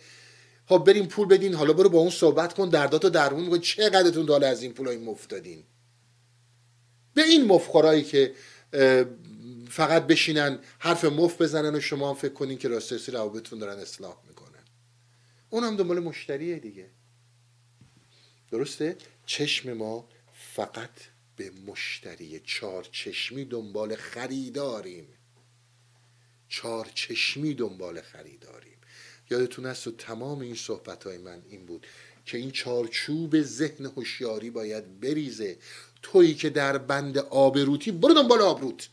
خب 0.70 0.84
بریم 0.88 1.06
پول 1.06 1.28
بدین 1.28 1.54
حالا 1.54 1.74
برو 1.74 1.90
با 1.90 2.00
اون 2.00 2.10
صحبت 2.10 2.54
کن 2.54 2.70
درداتو 2.70 3.10
درمون 3.10 3.44
میکن 3.44 3.60
چقدرتون 3.60 4.26
داله 4.26 4.48
از 4.48 4.64
این 4.64 4.74
پولای 4.74 4.98
مفت 4.98 5.30
دادین؟ 5.30 5.64
به 7.14 7.24
این 7.24 7.46
مفخورایی 7.46 8.04
که 8.04 8.34
فقط 9.70 10.08
بشینن 10.08 10.60
حرف 10.80 11.06
مفت 11.06 11.42
بزنن 11.42 11.76
و 11.76 11.80
شما 11.80 12.10
هم 12.10 12.16
فکر 12.16 12.34
کنین 12.34 12.58
که 12.58 12.68
راستی 12.68 13.12
روابطتون 13.12 13.60
دارن 13.60 13.80
اصلاح 13.80 14.18
می‌کنن. 14.28 14.64
اون 15.50 15.64
هم 15.64 15.78
دنبال 15.78 16.00
مشتریه 16.00 16.60
دیگه. 16.60 16.90
درسته؟ 18.52 18.98
چشم 19.26 19.74
ما 19.74 20.08
فقط 20.34 21.00
به 21.36 21.52
مشتری 21.68 22.40
چهار 22.40 22.88
چشمی 22.92 23.46
دنبال 23.46 23.96
خریداریم. 23.96 25.08
چهار 26.50 26.90
چشمی 26.96 27.54
دنبال 27.54 28.02
خریداریم. 28.02 28.79
یادتون 29.32 29.66
هست 29.66 29.88
و 29.88 29.92
تمام 29.92 30.40
این 30.40 30.56
صحبت 30.56 31.04
های 31.04 31.18
من 31.18 31.42
این 31.50 31.66
بود 31.66 31.88
که 32.26 32.38
این 32.38 32.52
چارچوب 32.52 33.42
ذهن 33.42 33.86
هوشیاری 33.86 34.50
باید 34.50 35.00
بریزه. 35.00 35.58
تویی 36.02 36.34
که 36.34 36.50
در 36.50 36.78
بند 36.78 37.18
آبروتی 37.18 37.92
برو 37.92 38.14
دنبال 38.14 38.42
آبروت 38.42 38.90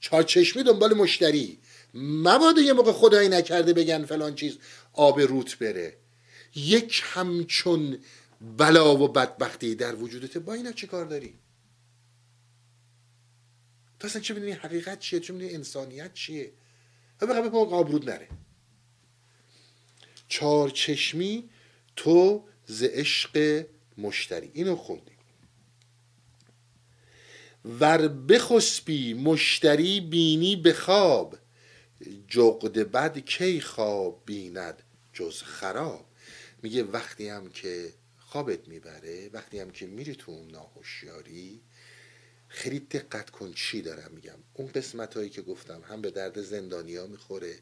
چارچشمی 0.00 0.62
دنبال 0.62 0.94
مشتری. 0.94 1.58
مبادا 1.94 2.62
یه 2.62 2.72
موقع 2.72 2.92
خدایی 2.92 3.28
نکرده 3.28 3.72
بگن 3.72 4.04
فلان 4.04 4.34
چیز 4.34 4.58
آبروت 4.92 5.58
بره. 5.58 5.96
یک 6.54 7.02
همچون 7.04 7.98
بلا 8.58 8.96
و 8.96 9.08
بدبختی 9.08 9.74
در 9.74 9.94
وجودت. 9.94 10.38
با 10.38 10.54
اینا 10.54 10.72
چی 10.72 10.86
کار 10.86 11.04
داری؟ 11.04 11.38
تو 13.98 14.06
اصلا 14.06 14.22
چه 14.22 14.34
می‌دونی 14.34 14.52
حقیقت 14.52 14.98
چیه؟ 14.98 15.20
چه 15.20 15.32
می‌دونی 15.32 15.54
انسانیت 15.54 16.14
چیه؟ 16.14 16.52
و 17.20 17.26
بقیه 17.26 17.50
به 17.50 17.58
آبرود 17.58 18.10
نره. 18.10 18.28
چهار 20.28 20.70
چشمی 20.70 21.50
تو 21.96 22.44
ز 22.66 22.82
عشق 22.82 23.66
مشتری. 23.98 24.50
اینو 24.54 24.76
خوندی 24.76 25.12
ور 27.64 28.08
بخسبی 28.08 29.14
مشتری 29.14 30.00
بینی 30.00 30.56
به 30.56 30.72
خواب 30.72 31.38
جغد 32.28 32.72
بد 32.92 33.18
کی 33.18 33.60
خواب 33.60 34.22
بیند 34.26 34.82
جز 35.12 35.42
خراب. 35.42 36.06
میگه 36.62 36.82
وقتی 36.82 37.28
هم 37.28 37.50
که 37.50 37.92
خوابت 38.18 38.68
می‌بره 38.68 39.30
وقتی 39.32 39.58
هم 39.58 39.70
که 39.70 39.86
میری 39.86 40.14
تو 40.14 40.32
اون 40.32 40.50
ناهوشیاری 40.50 41.60
خیلی 42.48 42.80
دقت 42.80 43.30
کن 43.30 43.52
چی 43.52 43.82
دارم 43.82 44.10
میگم. 44.14 44.38
اون 44.54 44.68
قسمت 44.68 45.14
هایی 45.14 45.30
که 45.30 45.42
گفتم 45.42 45.82
هم 45.88 46.00
به 46.00 46.10
درد 46.10 46.42
زندانی 46.42 46.96
ها 46.96 47.06
می‌خوره 47.06 47.54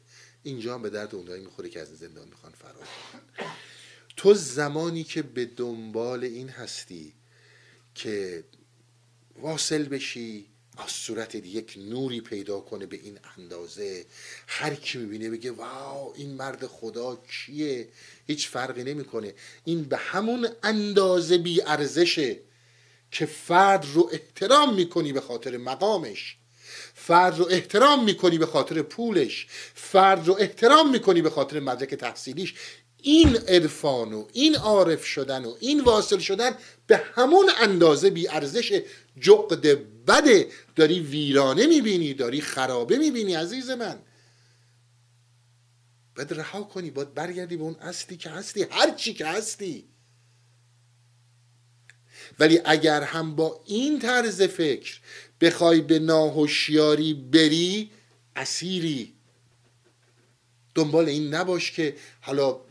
اینجا 0.45 0.73
هم 0.73 0.81
به 0.81 0.89
درد 0.89 1.15
اونهایی 1.15 1.43
می‌خوره 1.43 1.69
که 1.69 1.79
از 1.79 1.97
زندان 1.97 2.27
می‌خوان 2.27 2.51
فرار 2.51 2.73
کنن. 2.73 3.45
تو 4.17 4.33
زمانی 4.33 5.03
که 5.03 5.21
به 5.21 5.45
دنبال 5.45 6.23
این 6.23 6.49
هستی 6.49 7.13
که 7.95 8.43
واصل 9.41 9.83
بشی 9.83 10.45
از 10.77 10.91
صورت 10.91 11.35
یک 11.35 11.73
نوری 11.77 12.21
پیدا 12.21 12.59
کنه 12.59 12.85
به 12.85 12.95
این 12.95 13.19
اندازه 13.37 14.05
هر 14.47 14.75
کی 14.75 14.97
می‌بینه 14.97 15.29
بگه 15.29 15.51
واو 15.51 16.13
این 16.15 16.33
مرد 16.33 16.67
خدا 16.67 17.15
کیه؟ 17.15 17.87
هیچ 18.27 18.47
فرقی 18.47 18.83
نمی‌کنه. 18.83 19.33
این 19.65 19.83
به 19.83 19.97
همون 19.97 20.49
اندازه 20.63 21.37
بی 21.37 21.61
ارزشه 21.61 22.39
که 23.11 23.25
فرد 23.25 23.85
رو 23.93 24.09
احترام 24.13 24.75
می‌کنی 24.75 25.13
به 25.13 25.21
خاطر 25.21 25.57
مقامش. 25.57 26.37
فرد 27.07 27.39
رو 27.39 27.47
احترام 27.49 28.03
می‌کنی 28.03 28.37
به 28.37 28.45
خاطر 28.45 28.81
پولش. 28.81 29.47
فرد 29.73 30.27
رو 30.27 30.37
احترام 30.39 30.91
می‌کنی 30.91 31.21
به 31.21 31.29
خاطر 31.29 31.59
مدرک 31.59 31.95
تحصیلیش. 31.95 32.53
این 33.01 33.35
عرفان 33.35 34.13
و 34.13 34.27
این 34.33 34.55
عارف 34.55 35.05
شدن 35.05 35.45
و 35.45 35.55
این 35.59 35.81
واصل 35.81 36.19
شدن 36.19 36.51
به 36.87 36.97
همون 36.97 37.51
اندازه 37.57 38.09
بی 38.09 38.27
ارزش 38.27 38.81
جقد 39.19 39.79
بده 40.07 40.47
داری 40.75 40.99
ویرانه 40.99 41.67
می‌بینی 41.67 42.13
داری 42.13 42.41
خرابه 42.41 42.97
می‌بینی 42.97 43.33
عزیز 43.33 43.69
من. 43.69 43.99
باید 46.15 46.33
رها 46.33 46.63
کنی 46.63 46.91
باید 46.91 47.13
برگردی 47.13 47.57
به 47.57 47.63
اون 47.63 47.75
اصلی 47.75 48.17
که 48.17 48.29
هستی 48.29 48.65
هر 48.69 48.91
چی 48.91 49.13
که 49.13 49.25
هستی. 49.25 49.85
ولی 52.39 52.61
اگر 52.65 53.01
هم 53.01 53.35
با 53.35 53.61
این 53.65 53.99
طرز 53.99 54.41
فکر 54.41 54.99
بخوای 55.41 55.81
به 55.81 55.99
ناهوشیاری 55.99 57.13
بری 57.13 57.91
اسیری. 58.35 59.13
دنبال 60.75 61.09
این 61.09 61.33
نباش 61.33 61.71
که 61.71 61.95
حالا 62.21 62.61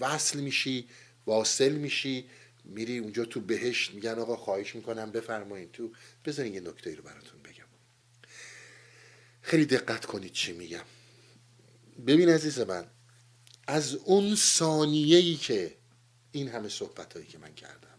وصل 0.00 0.40
میشی 0.40 0.88
واصل 1.26 1.72
میشی 1.72 2.24
میری 2.64 2.98
اونجا 2.98 3.24
تو 3.24 3.40
بهشت 3.40 3.94
میگن 3.94 4.18
آقا 4.18 4.36
خواهش 4.36 4.74
می‌کنم 4.74 5.10
بفرمایید 5.10 5.72
تو 5.72 5.92
بذارین 6.24 6.54
یه 6.54 6.60
نکته 6.60 6.94
رو 6.94 7.02
براتون 7.02 7.42
بگم. 7.42 7.64
خیلی 9.42 9.66
دقت 9.66 10.04
کنید 10.04 10.32
چی 10.32 10.52
میگم. 10.52 10.84
ببین 12.06 12.28
عزیز 12.28 12.58
من 12.58 12.86
از 13.66 13.94
اون 13.94 14.36
ثانیه 14.36 15.16
ای 15.16 15.34
که 15.34 15.74
این 16.32 16.48
همه 16.48 16.68
صحبت 16.68 17.12
هایی 17.12 17.26
که 17.26 17.38
من 17.38 17.54
کردم 17.54 17.95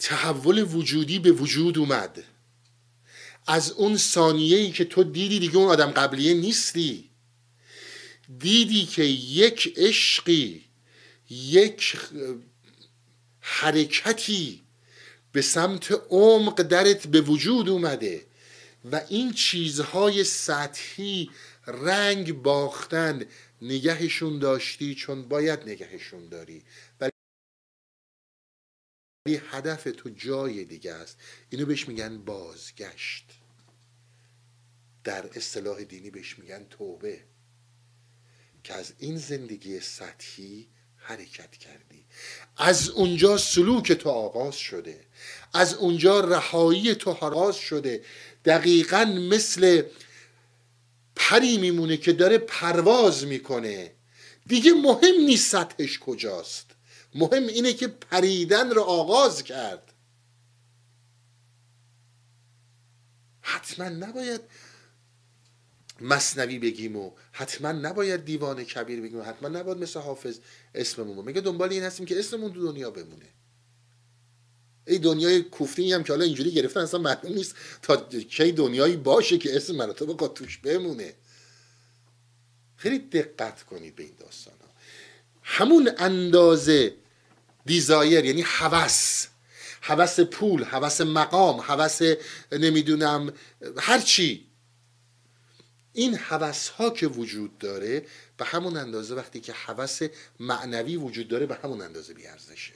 تحول 0.00 0.62
وجودی 0.62 1.18
به 1.18 1.32
وجود 1.32 1.78
اومد. 1.78 2.24
از 3.46 3.70
اون 3.70 3.96
ثانیه 3.96 4.58
ای 4.58 4.70
که 4.70 4.84
تو 4.84 5.04
دیدی 5.04 5.38
دیگه 5.38 5.56
اون 5.56 5.68
آدم 5.68 5.90
قبلیه 5.90 6.34
نیستی. 6.34 7.10
دیدی 8.38 8.86
که 8.86 9.02
یک 9.02 9.74
عشقی 9.76 10.64
یک 11.30 11.96
حرکتی 13.40 14.62
به 15.32 15.42
سمت 15.42 15.92
عمق 16.10 16.62
درت 16.62 17.06
به 17.06 17.20
وجود 17.20 17.68
اومده 17.68 18.26
و 18.92 19.00
این 19.08 19.32
چیزهای 19.32 20.24
سطحی 20.24 21.30
رنگ 21.66 22.32
باختن 22.32 23.24
نگهشون 23.62 24.38
داشتی 24.38 24.94
چون 24.94 25.28
باید 25.28 25.60
نگهشون 25.68 26.28
داری. 26.28 26.62
ولی 27.00 27.10
هدف 29.28 29.88
تو 29.96 30.10
جای 30.10 30.64
دیگه 30.64 30.92
است. 30.92 31.18
اینو 31.50 31.66
بهش 31.66 31.88
میگن 31.88 32.18
بازگشت. 32.18 33.24
در 35.04 35.26
اصطلاح 35.34 35.84
دینی 35.84 36.10
بهش 36.10 36.38
میگن 36.38 36.66
توبه. 36.70 37.20
که 38.64 38.74
از 38.74 38.92
این 38.98 39.16
زندگی 39.16 39.80
سطحی 39.80 40.68
حرکت 40.96 41.50
کردی. 41.50 42.04
از 42.56 42.88
اونجا 42.88 43.38
سلوک 43.38 43.92
تو 43.92 44.10
آغاز 44.10 44.56
شده. 44.56 45.04
از 45.54 45.74
اونجا 45.74 46.20
رهایی 46.20 46.94
تو 46.94 47.10
آغاز 47.10 47.56
شده. 47.56 48.04
دقیقا 48.44 49.04
مثل 49.04 49.82
پری 51.16 51.58
میمونه 51.58 51.96
که 51.96 52.12
داره 52.12 52.38
پرواز 52.38 53.26
می‌کنه. 53.26 53.92
دیگه 54.46 54.72
مهم 54.72 55.14
نیست 55.26 55.50
سطحش 55.50 55.98
کجاست. 55.98 56.69
مهم 57.14 57.46
اینه 57.46 57.72
که 57.72 57.88
پریدن 57.88 58.70
رو 58.70 58.82
آغاز 58.82 59.42
کرد. 59.42 59.92
حتما 63.40 63.88
نباید 63.88 64.40
مصنوی 66.00 66.58
بگیم 66.58 66.96
و 66.96 67.10
حتما 67.32 67.72
نباید 67.72 68.24
دیوان 68.24 68.64
کبیر 68.64 69.00
بگیم 69.00 69.18
و 69.18 69.22
حتما 69.22 69.48
نباید 69.48 69.78
مثل 69.78 70.00
حافظ 70.00 70.38
اسممون 70.74 71.24
میگه 71.24 71.40
دنبال 71.40 71.70
این 71.70 71.82
هستیم 71.82 72.06
که 72.06 72.18
اسممون 72.18 72.52
تو 72.52 72.72
دنیا 72.72 72.90
بمونه؟ 72.90 73.28
ای 74.86 74.98
دنیای 74.98 75.42
کوفتی 75.42 75.92
هم 75.92 76.04
که 76.04 76.12
حالا 76.12 76.24
اینجوری 76.24 76.50
گرفتن 76.50 76.80
اصلا 76.80 77.00
معلوم 77.00 77.32
نیست 77.32 77.54
تا 77.82 77.96
کی 78.30 78.52
دنیایی 78.52 78.96
باشه 78.96 79.38
که 79.38 79.56
اسم 79.56 79.76
مراتب 79.76 80.34
توش 80.34 80.58
بمونه. 80.58 81.14
خیلی 82.76 82.98
دقت 82.98 83.62
کنید 83.62 83.96
به 83.96 84.02
این 84.02 84.14
داستان. 84.18 84.59
همون 85.52 85.90
اندازه 85.98 86.94
دیزایر 87.64 88.24
یعنی 88.24 88.42
هوس 88.46 89.26
هوس 89.82 90.20
پول 90.20 90.62
هوس 90.62 91.00
مقام 91.00 91.60
هوس 91.60 92.00
نمی‌دونم 92.52 93.32
هرچی 93.78 94.46
این 95.92 96.14
هوس 96.14 96.68
ها 96.68 96.90
که 96.90 97.06
وجود 97.06 97.58
داره 97.58 98.06
به 98.36 98.44
همون 98.44 98.76
اندازه 98.76 99.14
وقتی 99.14 99.40
که 99.40 99.52
هوس 99.52 100.00
معنوی 100.40 100.96
وجود 100.96 101.28
داره 101.28 101.46
به 101.46 101.54
همون 101.54 101.80
اندازه 101.80 102.14
بیارزشه. 102.14 102.74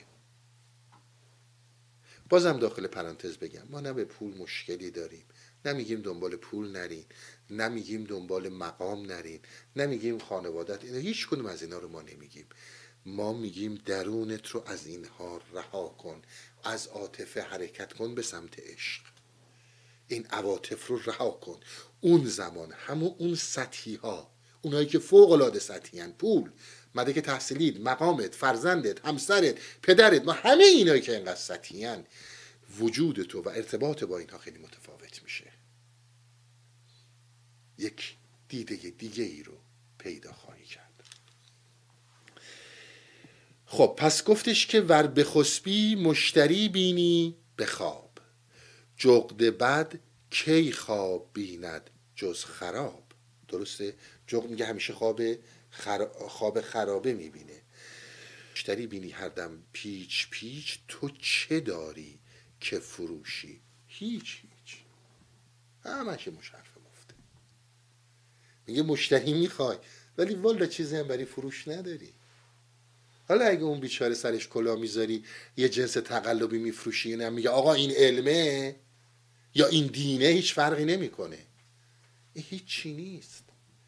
بازم 2.29 2.59
داخل 2.59 2.87
پرانتز 2.87 3.37
بگم 3.37 3.63
ما 3.69 3.79
نه 3.79 3.93
به 3.93 4.05
پول 4.05 4.37
مشکلی 4.37 4.91
داریم 4.91 5.25
نمیگیم 5.65 6.01
دنبال 6.01 6.35
پول 6.35 6.71
نرین. 6.71 7.05
نمیگیم 7.49 8.03
دنبال 8.03 8.49
مقام 8.49 9.05
نرین 9.05 9.39
نمیگیم 9.75 10.19
خانوادت 10.19 10.83
اینا 10.83 10.97
هیچ 10.97 11.27
کنیم 11.27 11.45
از 11.45 11.61
اینا 11.61 11.77
رو 11.77 11.87
ما 11.87 12.01
نمیگیم. 12.01 12.45
ما 13.05 13.33
میگیم 13.33 13.75
درونت 13.85 14.47
رو 14.47 14.63
از 14.65 14.87
اینها 14.87 15.41
رها 15.53 15.87
کن 15.87 16.21
از 16.63 16.87
عاطفه 16.87 17.41
حرکت 17.41 17.93
کن 17.93 18.15
به 18.15 18.21
سمت 18.21 18.59
عشق. 18.59 19.01
این 20.07 20.25
عواطف 20.25 20.87
رو 20.87 20.99
رها 21.05 21.31
کن. 21.31 21.59
اون 22.01 22.25
زمان 22.25 22.71
همون 22.71 23.15
اون 23.17 23.35
سطحی 23.35 23.95
ها 23.95 24.31
اونایی 24.61 24.85
که 24.85 24.99
فوق 24.99 25.31
العاده 25.31 25.59
سطحی 25.59 26.07
پول 26.07 26.51
مدرک 26.95 27.19
تحصیلیت 27.19 27.77
مقامت 27.79 28.35
فرزندت 28.35 29.05
همسرت 29.05 29.55
پدرت 29.81 30.25
ما 30.25 30.31
همه 30.31 30.63
اینایی 30.63 31.01
که 31.01 31.15
اینقدر 31.15 31.35
سطحی 31.35 31.87
وجود 32.79 33.21
تو 33.21 33.41
و 33.41 33.49
ارتباط 33.49 34.03
با 34.03 34.17
اینها 34.17 34.37
خیلی 34.37 34.57
متفاوت 34.57 34.84
یک 37.77 38.15
دیده 38.49 38.75
دیگه 38.75 39.23
ای 39.23 39.43
رو 39.43 39.57
پیدا 39.97 40.33
خواهی 40.33 40.65
کرد. 40.65 41.03
خب 43.65 43.95
پس 43.97 44.23
گفتش 44.23 44.67
که 44.67 44.81
ور 44.81 45.07
بخسبی 45.07 45.95
مشتری 45.95 46.69
بینی 46.69 47.35
بخواب 47.57 48.19
جغد 48.97 49.37
بد 49.37 49.99
کی 50.29 50.71
خواب 50.71 51.29
بیند 51.33 51.89
جز 52.15 52.45
خراب؟ 52.45 53.03
درسته؟ 53.47 53.95
جغد 54.27 54.49
میگه 54.49 54.65
همیشه 54.65 54.93
خواب 54.93 55.21
خواب 56.27 56.61
خرابه 56.61 57.13
می‌بینه. 57.13 57.61
مشتری 58.53 58.87
بینی 58.87 59.09
هر 59.09 59.29
دم 59.29 59.63
پیچ 59.73 60.27
پیچ 60.29 60.79
تو 60.87 61.09
چه 61.09 61.59
داری 61.59 62.19
که 62.59 62.79
فروشی؟ 62.79 63.61
هیچ 63.87 64.41
هیچ. 64.41 64.77
همه 65.83 66.11
مفته 66.11 66.64
میگه 68.67 68.83
مشتری 68.83 69.33
می‌خوای. 69.33 69.77
ولی 70.17 70.35
والا 70.35 70.65
چیزی 70.65 70.95
هم 70.95 71.07
برای 71.07 71.25
فروش 71.25 71.67
نداری. 71.67 72.13
حالا 73.27 73.45
اگه 73.45 73.63
اون 73.63 73.79
بیچاره 73.79 74.13
سرش 74.13 74.47
کلا 74.47 74.75
می‌ذاری 74.75 75.23
یه 75.57 75.69
جنس 75.69 75.93
تقلبی 75.93 76.57
میفروشی 76.57 77.15
نه 77.15 77.29
میگه 77.29 77.49
آقا 77.49 77.73
این 77.73 77.91
علمه 77.91 78.75
یا 79.55 79.67
این 79.67 79.87
دینه 79.87 80.25
هیچ 80.25 80.53
فرقی 80.53 80.85
نمی‌کنه. 80.85 81.37
هیچی 82.35 82.93
نیست. 82.93 83.43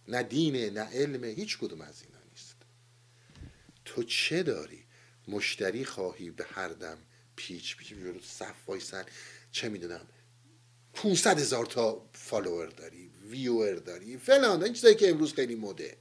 نه 0.08 0.24
دینه 0.24 0.70
نه 0.70 0.82
علمه 0.82 1.28
هیچ 1.28 1.58
کدوم 1.58 1.82
از 1.82 2.02
اینا 2.02 2.20
نیست. 2.30 2.56
تو 3.86 4.04
چه 4.04 4.44
داری؟ 4.44 4.84
مشتری 5.28 5.86
خواهی 5.86 6.30
به 6.30 6.46
هر 6.50 6.68
دم 6.68 6.98
پیچ 7.36 7.78
پیچ 7.78 7.88
جلو 7.88 8.20
صف 8.24 8.70
وایسن 8.70 9.06
چه 9.52 9.70
می‌دونم 9.70 10.08
500 10.98 11.40
هزار 11.40 11.66
تا 11.66 12.10
follower 12.14 12.68
داری 12.68 13.12
viewer 13.30 13.76
داری 13.76 14.18
فلان 14.18 14.64
این 14.64 14.74
چیزایی 14.74 14.96
که 14.96 15.10
امروز 15.10 15.34
خیلی 15.34 15.56
مده 15.56 15.98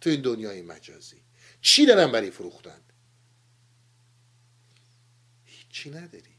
تو 0.00 0.10
این 0.10 0.20
دنیای 0.20 0.62
مجازی. 0.62 1.16
چی 1.60 1.86
دارن 1.86 2.12
برای 2.12 2.30
فروختن؟ 2.30 2.80
هیچی 5.44 5.90
نداری. 5.90 6.36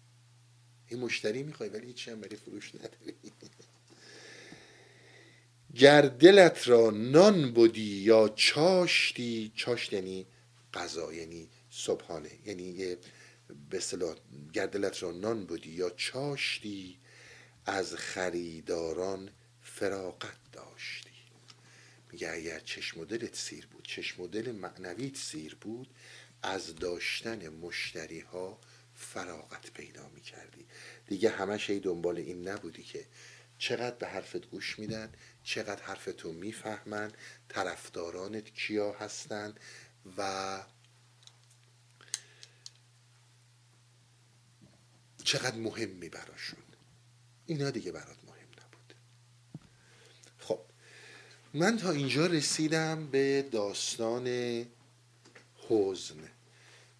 این 0.87 0.99
مشتری 0.99 1.43
می‌خوای 1.43 1.69
ولی 1.69 1.87
هیچی 1.87 2.11
هم 2.11 2.21
برای 2.21 2.35
فروش 2.35 2.75
نداری. 2.75 3.13
گر 5.75 6.01
دلت 6.01 6.67
را 6.67 6.89
نان 6.89 7.51
بودی 7.51 7.95
یا 7.95 8.29
چاشتی 8.35 9.51
چاشت 9.55 9.93
یعنی 9.93 10.27
غذا 10.73 11.13
یعنی 11.13 11.49
صبحانه 11.71 12.29
یعنی 12.45 12.63
یه 12.63 12.97
به 13.69 13.77
اصطلاح 13.77 14.15
گر 14.53 14.65
دلت 14.65 15.03
را 15.03 15.11
نان 15.11 15.45
بودی 15.45 15.69
یا 15.69 15.89
چاشتی 15.89 16.99
از 17.69 17.95
خریداران 17.95 19.29
فراقت 19.63 20.37
داشتی. 20.51 21.09
میگه 22.11 22.31
اگر 22.31 22.59
چشم 22.59 23.03
دلت 23.03 23.35
سیر 23.35 23.67
بود 23.67 23.87
چشم 23.87 24.27
دل 24.27 24.51
معنویت 24.51 25.17
سیر 25.17 25.55
بود 25.55 25.89
از 26.43 26.75
داشتن 26.75 27.49
مشتری 27.49 28.19
ها 28.19 28.59
فراغت 28.95 29.71
پیدا 29.71 30.09
می‌کردی. 30.09 30.65
دیگه 31.07 31.29
همش 31.29 31.69
ای 31.69 31.79
دنبال 31.79 32.17
این 32.17 32.47
نبودی 32.47 32.83
که 32.83 33.05
چقدر 33.57 33.95
به 33.95 34.07
حرفت 34.07 34.45
گوش 34.45 34.79
میدن 34.79 35.11
چقدر 35.43 35.83
حرفتو 35.83 36.33
می‌فهمن 36.33 37.11
طرفدارانت 37.49 38.49
کیا 38.53 38.91
هستن 38.91 39.55
و 40.17 40.63
چقدر 45.23 45.55
مهمی 45.55 46.09
براشون. 46.09 46.68
اینا 47.49 47.69
دیگه 47.69 47.91
برات 47.91 48.17
مهم 48.27 48.47
نبود 48.51 48.93
خب 50.39 50.59
من 51.53 51.77
تا 51.77 51.91
اینجا 51.91 52.25
رسیدم 52.25 53.07
به 53.07 53.45
داستان 53.51 54.27
حزن 55.69 56.29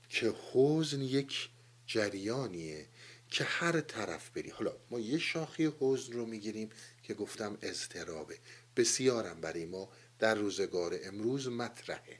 که 0.10 0.34
حزن 0.54 1.02
یک 1.02 1.50
جریانیه 1.88 2.88
که 3.30 3.44
هر 3.44 3.82
طرف 3.82 4.30
بری. 4.30 4.50
حالا 4.50 4.78
ما 4.92 5.00
یه 5.00 5.18
شاخی 5.18 5.72
حزن 5.80 6.14
رو 6.14 6.26
می‌گیریم 6.26 6.70
که 7.04 7.14
گفتم 7.14 7.58
اضطرابه. 7.62 8.40
بسیارم 8.76 9.42
برای 9.42 9.66
ما 9.66 9.90
در 10.20 10.36
روزگار 10.36 11.00
امروز 11.04 11.48
مطرحه. 11.48 12.20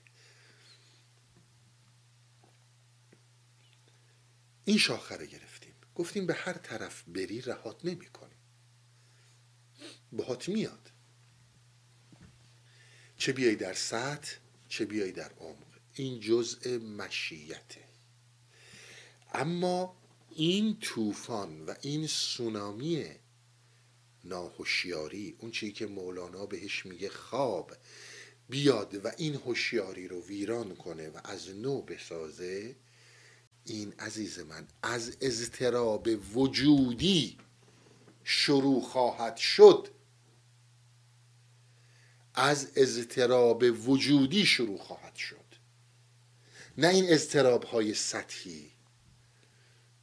این 4.66 4.78
شاخه 4.78 5.16
رو 5.16 5.26
گرفتیم 5.26 5.49
گفتیم 6.00 6.26
به 6.26 6.34
هر 6.34 6.54
طرف 6.54 7.04
بری 7.08 7.42
رهات 7.42 7.86
نمی‌کنه 7.86 8.36
باهات 10.12 10.50
میاد. 10.50 10.92
چه 13.18 13.34
بیای 13.34 13.56
در 13.56 13.74
سطح 13.74 14.36
چه 14.70 14.86
بیای 14.86 15.12
در 15.12 15.32
عمق. 15.34 15.80
این 15.94 16.20
جزء 16.20 16.78
مشیته. 16.78 17.84
اما 19.34 19.98
این 20.36 20.80
طوفان 20.80 21.66
و 21.66 21.74
این 21.82 22.08
سونامی 22.08 23.06
ناهوشیاری 24.24 25.36
اون 25.40 25.52
چیزی 25.52 25.72
که 25.72 25.86
مولانا 25.86 26.46
بهش 26.46 26.86
میگه 26.86 27.10
خواب 27.10 27.76
بیاد 28.50 29.06
و 29.06 29.12
این 29.18 29.36
هوشیاری 29.36 30.08
رو 30.08 30.26
ویران 30.26 30.76
کنه 30.76 31.10
و 31.10 31.20
از 31.24 31.50
نو 31.50 31.82
بسازه 31.82 32.76
این 33.66 33.94
عزیز 34.00 34.40
من 34.40 34.68
از 34.84 35.18
اضطراب 35.22 36.08
وجودی 36.36 37.38
شروع 38.24 38.82
خواهد 38.82 39.38
شد. 39.38 39.88
از 42.34 42.72
اضطراب 42.76 43.64
وجودی 43.90 44.46
شروع 44.46 44.78
خواهد 44.78 45.16
شد. 45.16 45.46
نه 46.78 46.88
این 46.88 47.06
اضطراب 47.14 47.64
های 47.64 47.94
سطحی. 47.94 48.72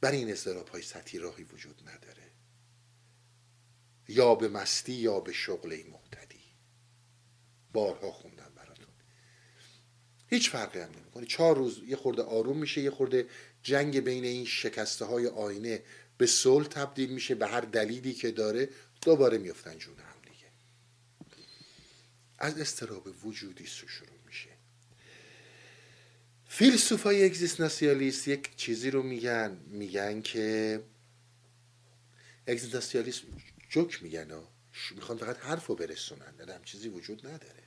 برای 0.01 0.17
این 0.17 0.31
اضطراب 0.31 0.67
های 0.67 0.81
سطحی 0.81 1.19
راهی 1.19 1.43
وجود 1.43 1.81
نداره. 1.81 2.31
یا 4.07 4.35
به 4.35 4.47
مستی 4.47 4.93
یا 4.93 5.19
به 5.19 5.33
شغل 5.33 5.83
محتدی 5.91 6.43
بارها 7.73 8.11
خوندم 8.11 8.51
براتون. 8.55 8.93
هیچ 10.27 10.49
فرقی 10.49 10.79
هم 10.79 10.91
نمی‌کنه. 10.91 11.25
چهار 11.25 11.55
روز 11.57 11.81
یه 11.87 11.95
خورده 11.95 12.23
آروم 12.23 12.57
میشه 12.57 12.81
یه 12.81 12.91
خورده 12.91 13.29
جنگ 13.67 13.99
بین 13.99 14.23
این 14.23 14.45
شکسته 14.45 15.05
های 15.05 15.27
آینه 15.27 15.83
به 16.17 16.25
صلح 16.25 16.67
تبدیل 16.67 17.09
میشه 17.09 17.35
به 17.35 17.47
هر 17.47 17.61
دلیلی 17.61 18.13
که 18.13 18.31
داره 18.31 18.69
دوباره 19.01 19.37
میفتن 19.37 19.77
جون 19.77 19.99
هم 19.99 20.21
دیگه. 20.23 20.47
از 22.37 22.59
استراب 22.59 23.25
وجودی 23.25 23.67
شروع 23.67 24.19
میشه. 24.25 24.49
فیلسوفای 26.47 27.25
اگزیستانسیالیست 27.25 28.27
یک 28.27 28.55
چیزی 28.55 28.91
رو 28.91 29.03
میگن 29.03 29.57
میگن 29.67 30.21
که 30.21 30.83
اگزیستانسیالیست 32.47 33.21
جوک 33.69 34.03
میگن 34.03 34.31
ها 34.31 34.51
می‌خوان 34.95 35.17
فقط 35.17 35.37
حرف 35.37 35.65
رو 35.65 35.75
برسونن 35.75 36.33
نه 36.39 36.53
هم 36.53 36.63
چیزی 36.63 36.89
وجود 36.89 37.27
نداره. 37.27 37.66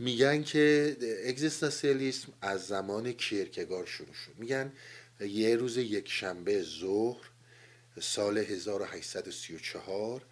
میگن 0.00 0.42
که 0.42 0.96
اگزیستانسیالیسم 1.26 2.32
از 2.40 2.66
زمان 2.66 3.12
کیرکگار 3.12 3.86
شروع 3.86 4.14
شد. 4.14 4.34
میگن 4.38 4.72
یه 5.20 5.56
روز 5.56 5.76
یک 5.76 6.08
شنبه 6.08 6.62
ظهر 6.62 7.30
سال 8.00 8.38
1834 8.38 10.26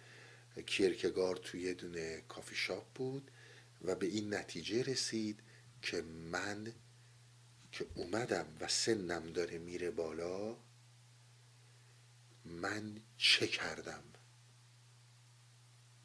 کیرکگار 0.65 1.35
توی 1.35 1.61
یه 1.61 1.73
دونه 1.73 2.21
کافی 2.27 2.55
شاپ 2.55 2.93
بود 2.95 3.31
و 3.81 3.95
به 3.95 4.05
این 4.05 4.33
نتیجه 4.33 4.83
رسید 4.83 5.39
که 5.81 6.01
من 6.01 6.73
که 7.71 7.85
اومدم 7.95 8.45
و 8.59 8.67
سنم 8.67 9.33
داره 9.33 9.57
میره 9.57 9.91
بالا 9.91 10.57
من 12.45 13.01
چه 13.17 13.47
کردم؟ 13.47 14.03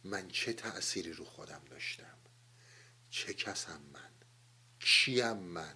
من 0.05 0.29
چه 0.29 0.53
تأثیری 0.53 1.13
رو 1.13 1.25
خودم 1.25 1.63
داشتم؟ 1.71 2.24
چه 3.15 3.35
کسم 3.35 3.81
من؟ 3.93 4.11
کیم 4.81 5.37
من؟ 5.37 5.75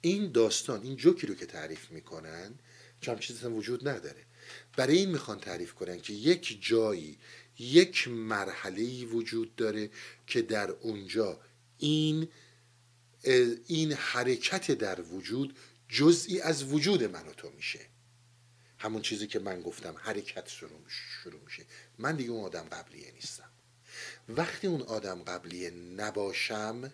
این 0.00 0.32
داستان 0.32 0.82
این 0.82 0.96
جوکی 0.96 1.26
رو 1.26 1.34
که 1.34 1.46
تعریف 1.46 1.90
می‌کنن 1.90 2.54
چون 3.00 3.18
چیزی 3.18 3.46
وجود 3.46 3.88
نداره. 3.88 4.24
برای 4.76 4.98
این 4.98 5.10
می‌خوان 5.10 5.40
تعریف 5.40 5.74
کنن 5.74 6.00
که 6.00 6.12
یک 6.12 6.58
جایی 6.62 7.18
یک 7.58 8.08
مرحله 8.08 9.04
وجود 9.04 9.56
داره 9.56 9.90
که 10.26 10.42
در 10.42 10.70
اونجا 10.70 11.40
این 11.78 12.28
این 13.66 13.92
حرکت 13.92 14.70
در 14.70 15.00
وجود 15.00 15.58
جزئی 15.88 16.40
از 16.40 16.64
وجود 16.64 17.04
من 17.04 17.26
و 17.26 17.32
تو 17.32 17.50
میشه. 17.50 17.86
همون 18.78 19.02
چیزی 19.02 19.26
که 19.26 19.38
من 19.38 19.62
گفتم 19.62 19.94
حرکت 19.98 20.48
شروع 20.48 21.40
میشه. 21.44 21.64
من 21.98 22.16
دیگه 22.16 22.30
اون 22.30 22.44
آدم 22.44 22.64
قبلیه 22.64 23.12
نیستم. 23.12 23.49
وقتی 24.28 24.66
اون 24.66 24.82
آدم 24.82 25.22
قبلیه 25.22 25.70
نباشم 25.70 26.92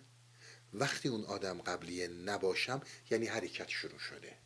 وقتی 0.73 1.09
اون 1.09 1.23
آدم 1.25 1.61
قبلیه 1.61 2.07
نباشم 2.07 2.81
یعنی 3.09 3.27
حرکت 3.27 3.69
شروع 3.69 3.99
شده. 3.99 4.37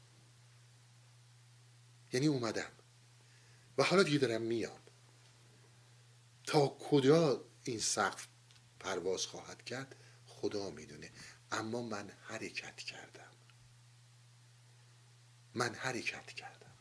یعنی 2.13 2.27
اومدم. 2.27 2.71
و 3.77 3.83
حالا 3.83 4.03
دیگه 4.03 4.17
دارم 4.17 4.41
میام. 4.41 4.79
تا 6.43 6.67
کجا 6.67 7.45
این 7.63 7.79
سقف 7.79 8.27
پرواز 8.79 9.25
خواهد 9.25 9.65
کرد؟ 9.65 9.95
خدا 10.25 10.69
می‌دونه. 10.69 11.11
اما 11.51 11.81
من 11.81 12.11
حرکت 12.21 12.77
کردم. 12.77 13.31
من 15.53 15.75
حرکت 15.75 16.27
کردم. 16.27 16.71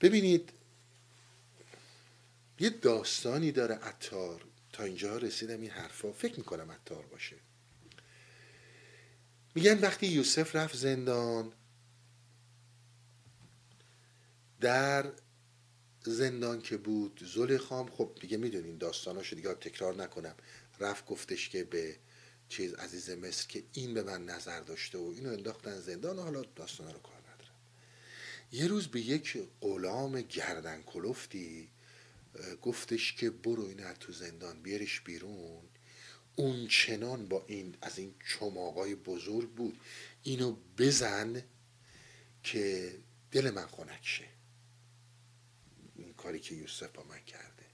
ببینید 0.00 0.52
یه 2.62 2.70
داستانی 2.70 3.52
داره 3.52 3.74
عطار. 3.74 4.44
تا 4.72 4.82
اینجا 4.84 5.18
رسیدم 5.18 5.60
این 5.60 5.70
حرفا. 5.70 6.12
فکر 6.12 6.38
می‌کنم 6.38 6.70
عطار 6.70 7.06
باشه. 7.06 7.36
میگن 9.54 9.78
وقتی 9.78 10.06
یوسف 10.06 10.56
رفت 10.56 10.76
زندان 10.76 11.52
در 14.60 15.12
زندان 16.04 16.60
که 16.60 16.76
بود 16.76 17.22
زلیخام 17.34 17.90
خب 17.90 18.16
دیگه 18.20 18.36
می‌دونین 18.36 18.78
داستاناشو 18.78 19.36
دیگه 19.36 19.54
تکرار 19.54 19.94
نکنم. 19.94 20.34
رفت 20.80 21.06
گفتش 21.06 21.48
که 21.48 21.64
به 21.64 21.96
چیز 22.48 22.74
عزیز 22.74 23.10
مصر 23.10 23.48
که 23.48 23.62
این 23.72 23.94
به 23.94 24.02
من 24.02 24.24
نظر 24.24 24.60
داشته 24.60 24.98
و 24.98 25.12
اینو 25.16 25.32
انداختن 25.32 25.80
زندان 25.80 26.18
و 26.18 26.22
حالا 26.22 26.42
داستان 26.56 26.86
رو 26.92 26.98
کار 26.98 27.20
ندارم. 27.20 27.54
یه 28.52 28.66
روز 28.66 28.88
به 28.88 29.00
یک 29.00 29.38
غلام 29.60 30.20
گردن 30.20 30.82
کلفتی 30.82 31.71
گفتش 32.62 33.12
که 33.12 33.30
برو 33.30 33.62
این 33.62 33.92
تو 33.92 34.12
زندان 34.12 34.62
بیارش 34.62 35.00
بیرون. 35.00 35.62
اون 36.36 36.68
چنان 36.68 37.28
با 37.28 37.44
این 37.46 37.76
از 37.82 37.98
این 37.98 38.14
چماقای 38.28 38.94
بزرگ 38.94 39.50
بود. 39.50 39.80
اینو 40.22 40.56
بزن 40.78 41.42
که 42.42 42.94
دل 43.30 43.50
من 43.50 43.66
خنک 43.66 44.00
شه. 44.02 44.28
این 45.96 46.14
کاری 46.14 46.40
که 46.40 46.54
یوسف 46.54 46.88
با 46.88 47.02
من 47.02 47.24
کرده. 47.24 47.66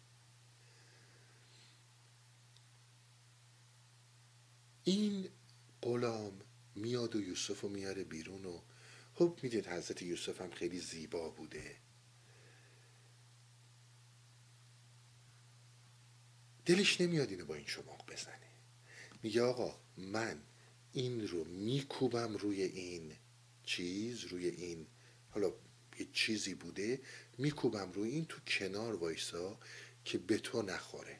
این 4.84 5.28
غلام 5.82 6.40
میاد 6.74 7.16
و 7.16 7.20
یوسف 7.20 7.60
رو 7.60 7.68
میاره 7.68 8.04
بیرون 8.04 8.44
و 8.44 8.60
خب 9.14 9.38
می‌دید 9.42 9.66
حضرت 9.66 10.02
یوسف 10.02 10.40
هم 10.40 10.50
خیلی 10.50 10.80
زیبا 10.80 11.30
بوده. 11.30 11.76
دلش 16.68 17.00
نمیاد 17.00 17.30
اینو 17.30 17.44
با 17.44 17.54
این 17.54 17.64
چماق 17.64 18.12
بزنه. 18.12 18.48
میگه 19.22 19.42
آقا 19.42 19.78
من 19.96 20.40
این 20.92 21.28
رو 21.28 21.44
میکوبم 21.44 22.36
روی 22.36 22.62
این 22.62 23.12
چیز 23.64 24.24
روی 24.24 24.48
این 24.48 24.86
حالا 25.30 25.52
یه 25.98 26.06
چیزی 26.12 26.54
بوده 26.54 27.00
میکوبم 27.38 27.92
روی 27.92 28.10
این 28.10 28.24
تو 28.24 28.40
کنار 28.46 28.94
وایسا 28.94 29.58
که 30.04 30.18
به 30.18 30.38
تو 30.38 30.62
نخوره. 30.62 31.18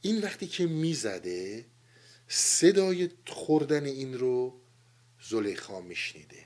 این 0.00 0.20
وقتی 0.20 0.46
که 0.46 0.66
می‌زده 0.66 1.66
صدای 2.28 3.10
خوردن 3.26 3.84
این 3.84 4.18
رو 4.18 4.60
زلیخا 5.20 5.80
میشنیده. 5.80 6.44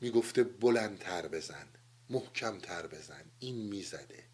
می‌گفته 0.00 0.44
بلندتر 0.44 1.28
بزن 1.28 1.66
محکمتر 2.10 2.86
بزن. 2.86 3.24
این 3.38 3.56
می‌زده. 3.56 4.27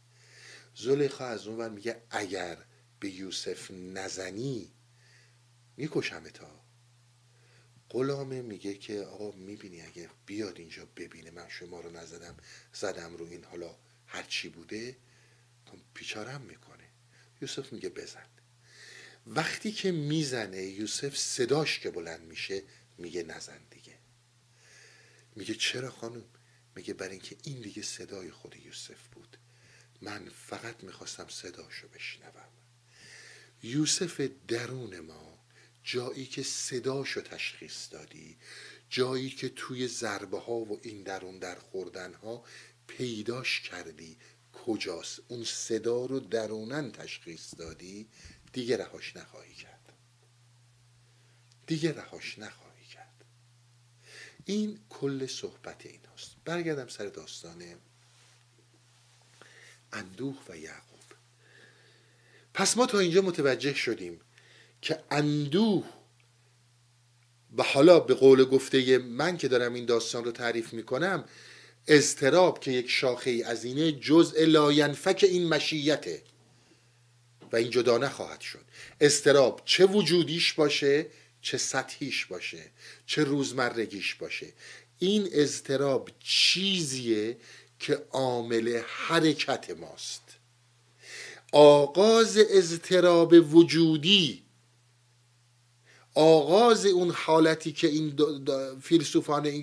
زلیخا 0.75 1.27
از 1.27 1.47
اون 1.47 1.73
میگه 1.73 2.03
اگر 2.11 2.65
به 3.01 3.11
یوسف 3.11 3.71
نزنی 3.71 4.73
می‌کشم 5.77 6.29
تا 6.29 6.65
غلامه 7.91 8.43
میگه 8.43 8.75
که 8.75 9.01
آقا 9.01 9.37
می‌بینی 9.37 9.83
اگه 9.83 10.11
بیاد 10.27 10.59
اینجا 10.59 10.89
ببینه 10.97 11.31
من 11.31 11.49
شما 11.49 11.81
رو 11.81 11.91
نزدم 11.91 12.37
زدم 12.73 13.17
رو 13.17 13.25
این 13.25 13.45
حالا 13.45 13.77
هرچی 14.07 14.49
بوده 14.49 14.97
پیچارم 15.95 16.41
می‌کنه. 16.41 16.85
یوسف 17.41 17.73
میگه 17.73 17.89
بزن. 17.89 18.27
وقتی 19.27 19.73
که 19.73 19.93
می‌زنه 19.93 20.63
یوسف 20.63 21.17
صداش 21.17 21.79
که 21.79 21.91
بلند 21.91 22.21
میشه 22.21 22.63
میگه 22.99 23.23
نزن 23.23 23.61
دیگه. 23.71 23.99
میگه 25.37 25.55
چرا 25.55 25.91
خانم؟ 25.91 26.25
میگه 26.77 26.95
برای 26.95 27.13
اینکه 27.13 27.37
این 27.43 27.61
دیگه 27.61 27.83
صدای 27.83 28.31
خود 28.31 28.57
یوسف 28.57 29.09
بود. 29.13 29.37
من 30.03 30.29
فقط 30.47 30.85
می‌خواستم 30.85 31.29
صداشو 31.29 31.89
بشنوم. 31.89 32.49
یوسف 33.63 34.21
درون 34.49 35.01
ما 35.01 35.39
جایی 35.85 36.27
که 36.27 36.43
صداشو 36.43 37.21
تشخیص 37.21 37.93
دادی 37.93 38.37
جایی 38.91 39.31
که 39.31 39.49
توی 39.49 39.89
ضربه 39.89 40.39
ها 40.39 40.53
و 40.53 40.81
این 40.83 41.03
درون 41.03 41.39
در 41.39 41.55
خوردن 41.55 42.15
ها 42.15 42.45
پیداش 42.87 43.61
کردی 43.61 44.17
کجاست؟ 44.53 45.21
اون 45.29 45.45
صدا 45.45 46.07
رو 46.07 46.21
درونن 46.21 46.93
تشخیص 46.93 47.55
دادی 47.59 48.09
دیگه 48.53 48.77
رهاش 48.77 49.17
نخواهی 49.17 49.55
کرد. 49.55 49.93
دیگه 51.67 51.93
رهاش 51.93 52.39
نخواهی 52.39 52.87
کرد. 52.87 53.25
این 54.45 54.79
کل 54.89 55.27
صحبت 55.27 55.87
این 55.87 56.01
هست 56.15 56.37
برگردم 56.45 56.89
سر 56.89 57.07
داستان 57.07 57.63
اندوه 59.95 60.37
و 60.49 60.57
یعقوب. 60.57 61.01
پس 62.55 62.77
ما 62.77 62.87
تا 62.87 62.99
اینجا 62.99 63.23
متوجه 63.23 63.75
شدیم 63.75 64.21
که 64.83 64.99
اندوه 65.11 65.87
و 67.57 67.63
حالا 67.63 68.01
به 68.01 68.15
قول 68.15 68.45
گفته 68.45 68.99
من 68.99 69.37
که 69.37 69.49
دارم 69.49 69.75
این 69.75 69.85
داستان 69.85 70.25
رو 70.25 70.33
تعریف 70.33 70.73
می‌کنم 70.73 71.25
اضطراب 71.87 72.61
که 72.61 72.71
یک 72.71 72.91
شاخه 72.91 73.31
ای 73.31 73.43
از 73.43 73.65
اینه 73.65 73.93
جزء 73.93 74.45
لاینفک 74.45 75.25
این 75.29 75.49
مشیته. 75.49 76.23
و 77.53 77.57
این 77.57 77.71
جدا 77.71 77.99
نخواهد 77.99 78.41
شد. 78.41 78.65
استراب 79.01 79.63
چه 79.65 79.87
وجودیش 79.87 80.53
باشه 80.53 81.07
چه 81.41 81.59
سطحیش 81.59 82.27
باشه 82.27 82.71
چه 83.07 83.25
روزمرگیش 83.25 84.15
باشه. 84.15 84.53
این 84.99 85.29
اضطراب 85.33 86.11
چیزیه 86.21 87.37
که 87.87 88.03
عامل 88.13 88.81
حرکت 88.87 89.71
ماست. 89.71 90.23
آغاز 91.53 92.39
اضطراب 92.51 93.55
وجودی 93.55 94.43
آغاز 96.15 96.87
اون 96.87 97.11
حالتی 97.11 97.73
که 97.73 97.87
این 97.89 98.17
فیلسوفان 98.83 99.63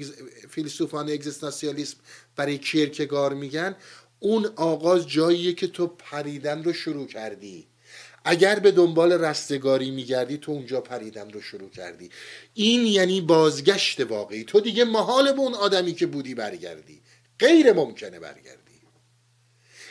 فیلسوفان 0.50 1.10
اگزیستانسیالیسم 1.10 1.98
برای 2.36 2.58
کیرکگار 2.58 3.34
میگن 3.34 3.76
اون 4.20 4.46
آغاز 4.56 5.08
جاییه 5.08 5.54
که 5.54 5.68
تو 5.68 5.88
پریدن 5.88 6.64
رو 6.64 6.74
شروع 6.74 7.08
کردی. 7.08 7.68
اگر 8.24 8.60
به 8.60 8.72
دنبال 8.72 9.12
رستگاری 9.12 9.92
میگردی 9.92 10.38
تو 10.38 10.52
اونجا 10.52 10.82
پریدن 10.82 11.30
رو 11.30 11.42
شروع 11.42 11.70
کردی. 11.70 12.10
این 12.54 12.88
یعنی 12.88 13.22
بازگشت 13.22 14.02
واقعی. 14.02 14.44
تو 14.44 14.60
دیگه 14.60 14.86
محال 14.86 15.32
به 15.32 15.40
اون 15.40 15.54
آدمی 15.54 15.94
که 15.94 16.06
بودی 16.06 16.36
برگردی. 16.36 17.01
غیر 17.42 17.74
ممکنه 17.74 18.20
برگردی. 18.20 18.82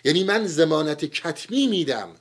یعنی 0.05 0.25
من 0.25 0.47
زمانت 0.47 1.05
کتمی 1.05 1.67
میدم 1.67 2.17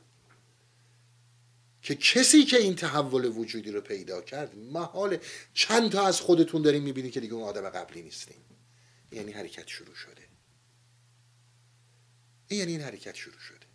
که 1.81 1.95
کسی 1.95 2.43
که 2.43 2.57
این 2.57 2.75
تحول 2.75 3.25
وجودی 3.25 3.71
رو 3.71 3.81
پیدا 3.81 4.21
کرد 4.21 4.55
محال 4.55 5.17
چند 5.53 5.91
تا 5.91 6.07
از 6.07 6.21
خودتون 6.21 6.61
داریم 6.61 6.83
می‌بینید 6.83 7.11
که 7.11 7.19
دیگه 7.19 7.33
اون 7.33 7.43
آدم 7.43 7.69
قبلی 7.69 8.01
نیستیم 8.01 8.41
یعنی 9.11 9.31
حرکت 9.31 9.67
شروع 9.67 9.95
شده. 9.95 10.21
یعنی 12.49 12.71
این 12.71 12.81
حرکت 12.81 13.15
شروع 13.15 13.39
شده. 13.39 13.65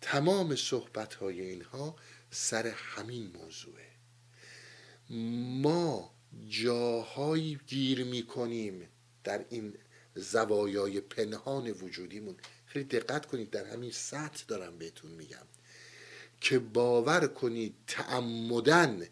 تمام 0.00 0.56
صحبت 0.56 1.14
های 1.14 1.40
اینها 1.40 1.96
سر 2.30 2.66
همین 2.66 3.26
موضوعه. 3.26 3.86
ما 5.60 6.14
جاهایی 6.48 7.60
گیر 7.66 8.04
می‌کنیم 8.04 8.88
در 9.24 9.44
این 9.50 9.74
زوایای 10.16 11.00
پنهان 11.00 11.70
وجودیمون. 11.70 12.36
خیلی 12.66 12.84
دقت 12.84 13.26
کنید 13.26 13.50
در 13.50 13.66
همین 13.66 13.90
سطح 13.90 14.44
دارم 14.48 14.78
بهتون 14.78 15.10
میگم 15.10 15.46
که 16.40 16.58
باور 16.58 17.26
کنید 17.26 17.74
تعمدن 17.86 19.06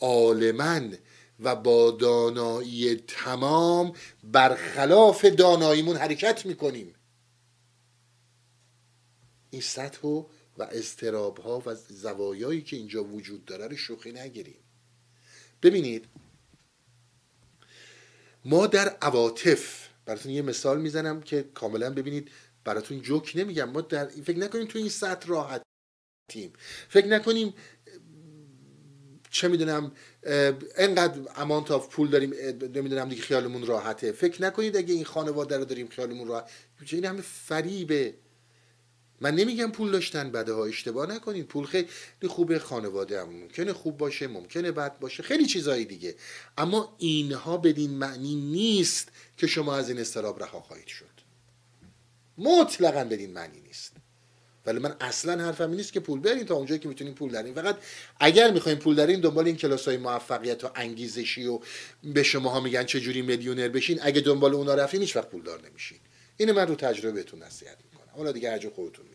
عالمن 0.00 0.98
و 1.40 1.56
با 1.56 1.90
دانایی 1.90 2.96
تمام 2.96 3.92
برخلاف 4.24 5.24
داناییمون 5.24 5.96
حرکت 5.96 6.46
می‌کنیم. 6.46 6.94
این 9.50 9.62
سطح 9.62 10.08
و 10.08 10.24
و 10.58 10.62
استراب 10.62 11.38
ها 11.38 11.62
و 11.66 11.74
زوایایی 11.74 12.62
که 12.62 12.76
اینجا 12.76 13.04
وجود 13.04 13.44
داره 13.44 13.66
رو 13.66 13.76
شوخی 13.76 14.12
نگیریم. 14.12 14.58
ببینید 15.62 16.08
ما 18.44 18.66
در 18.66 18.88
عواطف 18.88 19.83
براتون 20.06 20.32
یه 20.32 20.42
مثال 20.42 20.80
می‌زنم 20.80 21.20
که 21.20 21.42
کاملا 21.54 21.90
ببینید 21.90 22.30
براتون 22.64 23.02
جوک 23.02 23.32
نمیگم. 23.34 23.70
ما 23.70 23.80
در 23.80 24.06
فکر 24.06 24.38
نکنیم 24.38 24.66
تو 24.66 24.78
این 24.78 24.88
سطح 24.88 25.28
راحتیم. 25.28 26.52
فکر 26.88 27.06
نکنیم 27.06 27.54
چه 29.30 29.48
می‌دونم 29.48 29.92
انقدر 30.76 31.20
امانت 31.36 31.70
آف 31.70 31.88
پول 31.88 32.10
داریم 32.10 32.34
نمی‌دونم 32.74 33.08
دیگه 33.08 33.22
خیالمون 33.22 33.66
راحته. 33.66 34.12
فکر 34.12 34.42
نکنید 34.42 34.76
اگه 34.76 34.94
این 34.94 35.04
خانواده 35.04 35.56
رو 35.56 35.64
داریم 35.64 35.88
خیالمون 35.88 36.28
راحت. 36.28 36.50
این 36.92 37.04
همه 37.04 37.20
فریبه 37.20 38.14
من 39.24 39.34
نمیگم 39.34 39.70
پول 39.70 39.90
داشتن 39.90 40.30
بده 40.30 40.52
ها 40.52 40.64
اشتباه 40.64 41.06
نکنید 41.06 41.46
پول 41.46 41.66
خیلی 41.66 41.88
خوبه 42.28 42.58
خانواده 42.58 43.20
هم 43.20 43.28
ممکنه 43.28 43.72
خوب 43.72 43.96
باشه 43.96 44.26
ممکنه 44.26 44.72
بد 44.72 44.98
باشه 44.98 45.22
خیلی 45.22 45.46
چیزایی 45.46 45.84
دیگه. 45.84 46.14
اما 46.58 46.94
اینها 46.98 47.56
بدین 47.56 47.90
معنی 47.90 48.34
نیست 48.34 49.08
که 49.36 49.46
شما 49.46 49.76
از 49.76 49.88
این 49.88 49.98
استراب 49.98 50.42
رها 50.42 50.60
خواهید 50.60 50.86
شد. 50.86 51.14
مطلقا 52.38 53.04
بدین 53.04 53.32
معنی 53.32 53.60
نیست. 53.60 53.92
ولی 54.66 54.78
من 54.78 54.96
اصلا 55.00 55.44
حرفم 55.44 55.70
نیست 55.70 55.92
که 55.92 56.00
پول 56.00 56.20
برین 56.20 56.44
تا 56.44 56.54
اونجایی 56.54 56.80
که 56.80 56.88
می‌تونین 56.88 57.14
پول 57.14 57.30
دارین. 57.30 57.54
فقط 57.54 57.76
اگر 58.20 58.50
می‌خواین 58.50 58.78
پول 58.78 58.94
دارین 58.94 59.20
دنبال 59.20 59.46
این 59.46 59.56
کلاس 59.56 59.88
های 59.88 59.96
موفقیت 59.96 60.64
و 60.64 60.70
انگیزشی 60.74 61.46
و 61.46 61.60
به 62.04 62.22
شما 62.22 62.50
ها 62.50 62.60
میگن 62.60 62.84
چه 62.84 63.00
جوری 63.00 63.22
میلیونر 63.22 63.68
بشین 63.68 63.98
اگه 64.02 64.20
دنبال 64.20 64.54
اونا 64.54 64.74
رفتین 64.74 65.00
هیچ 65.00 65.16
وقت 65.16 65.30
پول 65.30 65.42
دار 65.42 65.68
نمیشین. 65.68 65.98
اینو 66.36 66.52
من 66.52 66.66
رو 66.66 66.74
تجربه 66.74 67.12
بهتون 67.12 67.42
نصیحت 67.42 67.76
می‌کنم. 67.84 68.16
حالا 68.16 68.32
دیگه 68.32 68.50
هر 68.50 68.68
خودتون 68.68 69.06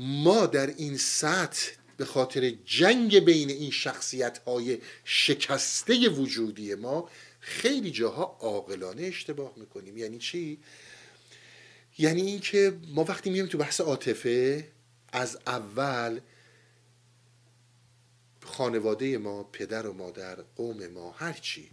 ما 0.00 0.46
در 0.46 0.66
این 0.66 0.96
سطح 0.96 1.70
به 1.96 2.04
خاطر 2.04 2.50
جنگ 2.50 3.18
بین 3.18 3.50
این 3.50 3.70
شخصیت 3.70 4.38
های 4.38 4.78
شکسته 5.04 6.08
وجودی 6.08 6.74
ما 6.74 7.10
خیلی 7.40 7.90
جاها 7.90 8.38
عاقلانه 8.40 9.02
اشتباه 9.02 9.52
می‌کنیم. 9.56 9.96
یعنی 9.96 10.18
چی؟ 10.18 10.58
یعنی 11.98 12.22
اینکه 12.22 12.78
ما 12.88 13.04
وقتی 13.04 13.30
میایم 13.30 13.46
تو 13.46 13.58
بحث 13.58 13.80
عاطفه 13.80 14.68
از 15.12 15.38
اول 15.46 16.20
خانواده 18.44 19.18
ما 19.18 19.42
پدر 19.42 19.86
و 19.86 19.92
مادر 19.92 20.34
قوم 20.34 20.86
ما 20.86 21.10
هرچی 21.10 21.70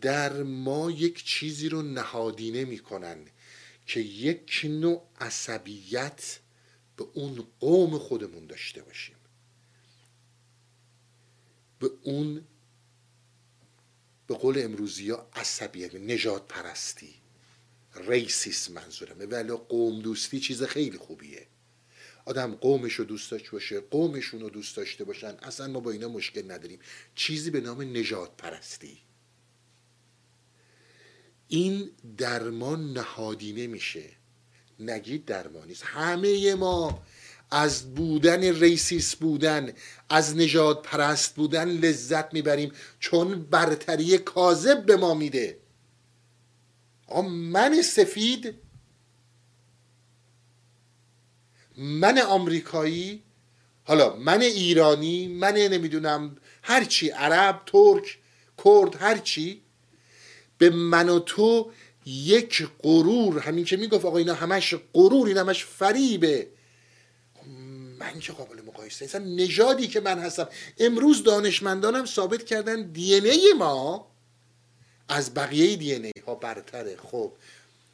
در 0.00 0.42
ما 0.42 0.90
یک 0.90 1.24
چیزی 1.24 1.68
رو 1.68 1.82
نهادینه 1.82 2.64
می‌کنن 2.64 3.18
که 3.86 4.00
یک 4.00 4.60
نوع 4.64 5.02
عصبیت 5.20 6.39
به 7.00 7.06
اون 7.14 7.46
قوم 7.60 7.98
خودمون 7.98 8.46
داشته 8.46 8.82
باشیم. 8.82 9.16
به 11.78 11.90
اون 12.02 12.44
به 14.26 14.34
قول 14.34 14.62
امروزی 14.64 15.10
ها 15.10 15.30
عصبیت 15.32 15.94
نجات 15.94 16.48
پرستی. 16.48 17.14
racist 17.94 18.70
منظورمه. 18.70 19.26
ولی 19.26 19.52
قوم 19.52 20.00
دوستی 20.00 20.40
چیز 20.40 20.62
خیلی 20.62 20.98
خوبیه. 20.98 21.46
آدم 22.24 22.54
قومش 22.54 22.94
رو 22.94 23.04
دوست 23.04 23.30
داشته 23.30 23.50
باشه 23.50 23.80
قومشون 23.80 24.40
رو 24.40 24.50
دوست 24.50 24.76
داشته 24.76 25.04
باشن. 25.04 25.36
اصلا 25.42 25.66
ما 25.66 25.80
با 25.80 25.90
اینا 25.90 26.08
مشکل 26.08 26.50
نداریم. 26.50 26.78
چیزی 27.14 27.50
به 27.50 27.60
نام 27.60 27.82
نژاد 27.82 28.36
پرستی. 28.36 28.98
این 31.48 31.90
در 32.16 32.67
ما 32.67 32.92
نهادینه 32.92 33.66
میشه. 33.66 34.19
نگید 34.80 35.24
در 35.24 35.41
ما 35.41 35.49
نیست 35.49 35.82
همه 35.86 36.54
ما 36.54 37.02
از 37.50 37.94
بودن 37.94 38.60
racist 38.60 39.16
بودن 39.16 39.72
از 40.08 40.36
نژاد 40.36 40.82
پرست 40.82 41.34
بودن 41.34 41.68
لذت 41.68 42.34
می‌بریم. 42.34 42.72
چون 43.00 43.42
برتری 43.42 44.18
کاذب 44.18 44.86
به 44.86 44.96
ما 44.96 45.14
میده. 45.14 45.58
من 47.30 47.82
سفید 47.82 48.54
من 51.76 52.18
آمریکایی 52.18 53.22
حالا 53.84 54.16
من 54.16 54.40
ایرانی 54.40 55.28
من 55.28 55.52
نمی‌دونم 55.52 56.36
هرچی 56.62 57.08
عرب 57.08 57.62
ترک 57.66 58.18
کرد 58.64 58.96
هرچی 58.96 59.62
به 60.58 60.70
من 60.70 61.08
و 61.08 61.18
تو 61.18 61.72
یک 62.06 62.68
غرور 62.82 63.38
همین 63.38 63.64
که 63.64 63.76
می‌گفت 63.76 64.04
آقا 64.04 64.18
اینا 64.18 64.34
همش 64.34 64.74
غرور 64.92 65.28
این 65.28 65.36
همش 65.38 65.64
فریبه. 65.64 66.48
من 67.98 68.20
که 68.20 68.32
قابل 68.32 68.62
مقایسه 68.62 69.04
اصلا 69.04 69.24
نژادی 69.24 69.88
که 69.88 70.00
من 70.00 70.18
هستم. 70.18 70.48
امروز 70.78 71.22
دانشمندانم 71.22 72.06
ثابت 72.06 72.44
کردن 72.44 72.82
دی 72.82 73.14
ای 73.14 73.52
ما 73.58 74.10
از 75.08 75.34
بقیه 75.34 75.76
دی 75.76 75.94
ای 75.94 76.12
ها 76.26 76.34
برتره. 76.34 76.96
خب 76.96 77.32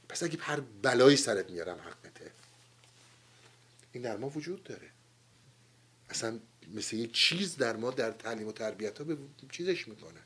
پس 0.08 0.22
اگه 0.22 0.38
هر 0.40 0.60
بلایی 0.82 1.16
سرت 1.16 1.50
میارم 1.50 1.78
حقته. 1.78 2.30
این 3.92 4.02
در 4.02 4.16
ما 4.16 4.28
وجود 4.28 4.64
داره. 4.64 4.88
اصلا 6.10 6.38
مثل 6.74 6.96
یه 6.96 7.06
چیز 7.06 7.56
در 7.56 7.76
ما 7.76 7.90
در 7.90 8.10
تعلیم 8.10 8.48
و 8.48 8.52
تربیت 8.52 8.98
ها 8.98 9.04
به 9.04 9.16
چیزش 9.52 9.88
می‌کنه. 9.88 10.20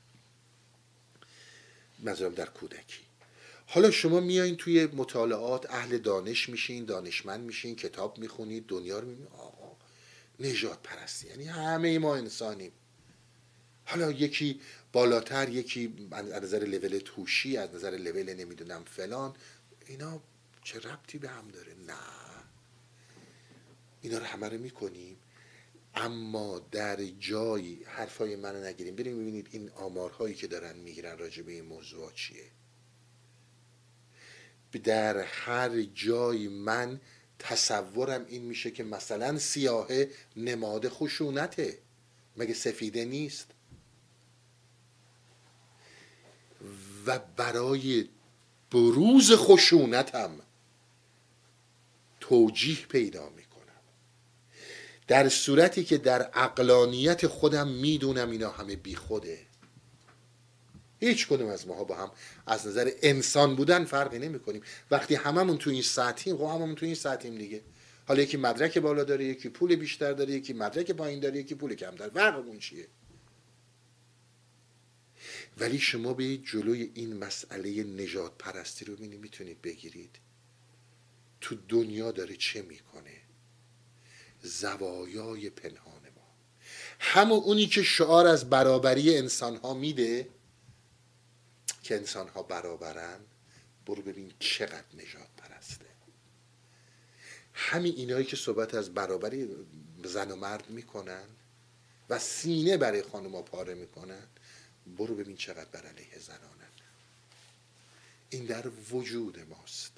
منظورم 1.99 2.35
در 2.35 2.47
کودکی. 2.47 3.10
حالا 3.73 3.91
شما 3.91 4.21
میایین 4.21 4.57
توی 4.57 4.87
مطالعات 4.87 5.71
اهل 5.71 5.99
دانش 5.99 6.49
میشین 6.49 6.85
دانشمند 6.85 7.45
میشین 7.45 7.77
کتاب 7.77 8.19
می‌خونید 8.19 8.67
دنیا 8.67 8.99
رو 8.99 9.09
می‌بینید. 9.09 9.33
آقا 9.33 9.77
نجات 10.41 10.83
پرستی 10.83 11.29
یعنی 11.29 11.45
همه 11.45 11.99
ما 11.99 12.17
انسانیم. 12.17 12.73
حالا 13.85 14.11
یکی 14.11 14.61
بالاتر 14.93 15.49
یکی 15.49 15.95
از 16.13 16.43
نظر 16.43 16.59
لول 16.59 16.99
توشی 16.99 17.57
از 17.57 17.75
نظر 17.75 17.91
لول 17.91 18.35
نمی‌دونم 18.35 18.85
فلان 18.85 19.35
اینا 19.87 20.23
چه 20.65 20.79
ربطی 20.79 21.19
به 21.19 21.29
هم 21.29 21.49
داره؟ 21.49 21.75
نه. 21.87 21.95
اینا 24.03 24.19
رو 24.19 24.25
همه 24.25 24.49
رو 24.49 24.59
می‌کنیم. 24.59 25.17
اما 25.95 26.67
در 26.73 27.05
جایی 27.05 27.85
حرفای 27.85 28.37
منو 28.37 28.65
نگیریم. 28.65 28.97
بریم 28.97 29.19
ببینید 29.19 29.49
این 29.51 29.71
آمارهایی 29.71 30.35
که 30.35 30.47
دارن 30.47 30.77
می‌گیرن 30.77 31.19
راجع 31.19 31.43
به 31.43 31.53
این 31.53 31.65
موضوع 31.65 32.13
چیه. 32.13 32.45
در 34.79 35.19
هر 35.19 35.83
جایی 35.83 36.49
من 36.49 37.01
تصورم 37.39 38.27
این 38.29 38.43
میشه 38.43 38.71
که 38.71 38.85
مثلا 38.85 39.39
سیاهه 39.39 40.11
نماد 40.37 40.89
خشونته. 40.89 41.79
مگه 42.37 42.55
سفیده 42.55 43.05
نیست؟ 43.05 43.51
و 47.07 47.19
برای 47.37 48.09
بروز 48.71 49.33
خشونتم 49.33 50.31
توجیه 52.21 52.87
پیدا 52.87 53.29
می‌کنم. 53.29 53.81
در 55.07 55.29
صورتی 55.29 55.85
که 55.85 55.99
در 55.99 56.31
اقلانیت 56.35 57.27
خودم 57.27 57.69
می‌دونم 57.69 58.31
اینا 58.31 58.51
همه 58.51 58.77
بیخوده. 58.77 59.50
هیچ 61.01 61.29
کدوم 61.29 61.49
از 61.49 61.67
ماها 61.67 61.85
با 61.85 61.97
هم 61.97 62.11
از 62.47 62.67
نظر 62.67 62.91
انسان 63.03 63.57
بودن 63.57 63.85
فرقی 63.85 64.19
نمی 64.19 64.41
کنیم 64.41 64.63
وقتی 64.91 65.15
هممون 65.15 65.59
تو 65.59 65.71
این 65.71 65.83
سطحیم 65.83 66.37
خب 66.37 66.43
هممون 66.43 66.75
تو 66.75 66.87
این 66.87 66.95
سطحیم 66.95 67.39
دیگه. 67.39 67.63
حالا 68.07 68.23
یکی 68.23 68.37
مدرک 68.37 68.79
بالا 68.79 69.05
داره 69.05 69.25
یکی 69.25 69.49
پول 69.49 69.77
بیشتر 69.77 70.13
داره 70.13 70.33
یکی 70.33 70.53
مدرک 70.53 70.91
پایین 70.91 71.21
داره 71.21 71.39
یکی 71.39 71.55
پول 71.55 71.75
کم 71.75 71.91
داره 71.91 72.11
فرقمون 72.13 72.59
چیه؟ 72.59 72.89
ولی 75.59 75.79
شما 75.79 76.15
به 76.15 76.37
جلوی 76.37 76.91
این 76.95 77.17
مسئله 77.17 77.85
نجات 77.85 78.33
پرستی 78.39 78.85
رو 78.85 78.97
می‌تونید 78.99 79.63
بگیرید. 79.63 80.19
تو 81.41 81.57
دنیا 81.69 82.11
داره 82.11 82.37
چه 82.37 82.63
می‌کنه؟ 82.63 83.17
زوایای 84.43 85.51
پنهان 85.51 86.03
ما. 86.17 86.35
همون 87.01 87.39
اونی 87.39 87.67
که 87.67 87.83
شعار 87.83 88.27
از 88.27 88.51
برابری 88.51 89.17
انسان 89.17 89.57
ها 89.57 89.75
میده 89.75 90.29
که 91.83 91.97
انسان 91.97 92.29
ها 92.29 92.43
برابرن 92.43 93.21
برو 93.87 94.03
ببین 94.03 94.33
چقدر 94.39 94.85
نجات 94.95 95.29
پرسته 95.37 95.87
همین 97.55 97.95
اینایی 97.97 98.25
که 98.25 98.37
صحبت 98.37 98.75
از 98.75 98.95
برابری 98.95 99.49
زن 100.05 100.31
و 100.31 100.37
مرد 100.37 100.71
می‌کنن 100.71 101.25
و 102.09 102.19
سینه 102.19 102.77
برای 102.77 103.03
خانوما 103.03 103.43
پاره 103.43 103.75
می‌کنن 103.75 104.27
برو 104.99 105.15
ببین 105.15 105.37
چقدر 105.37 105.71
بر 105.71 105.87
علیه 105.87 106.19
زنانن. 106.19 106.71
این 108.31 108.45
در 108.45 108.69
وجود 108.69 109.39
ماست. 109.49 109.93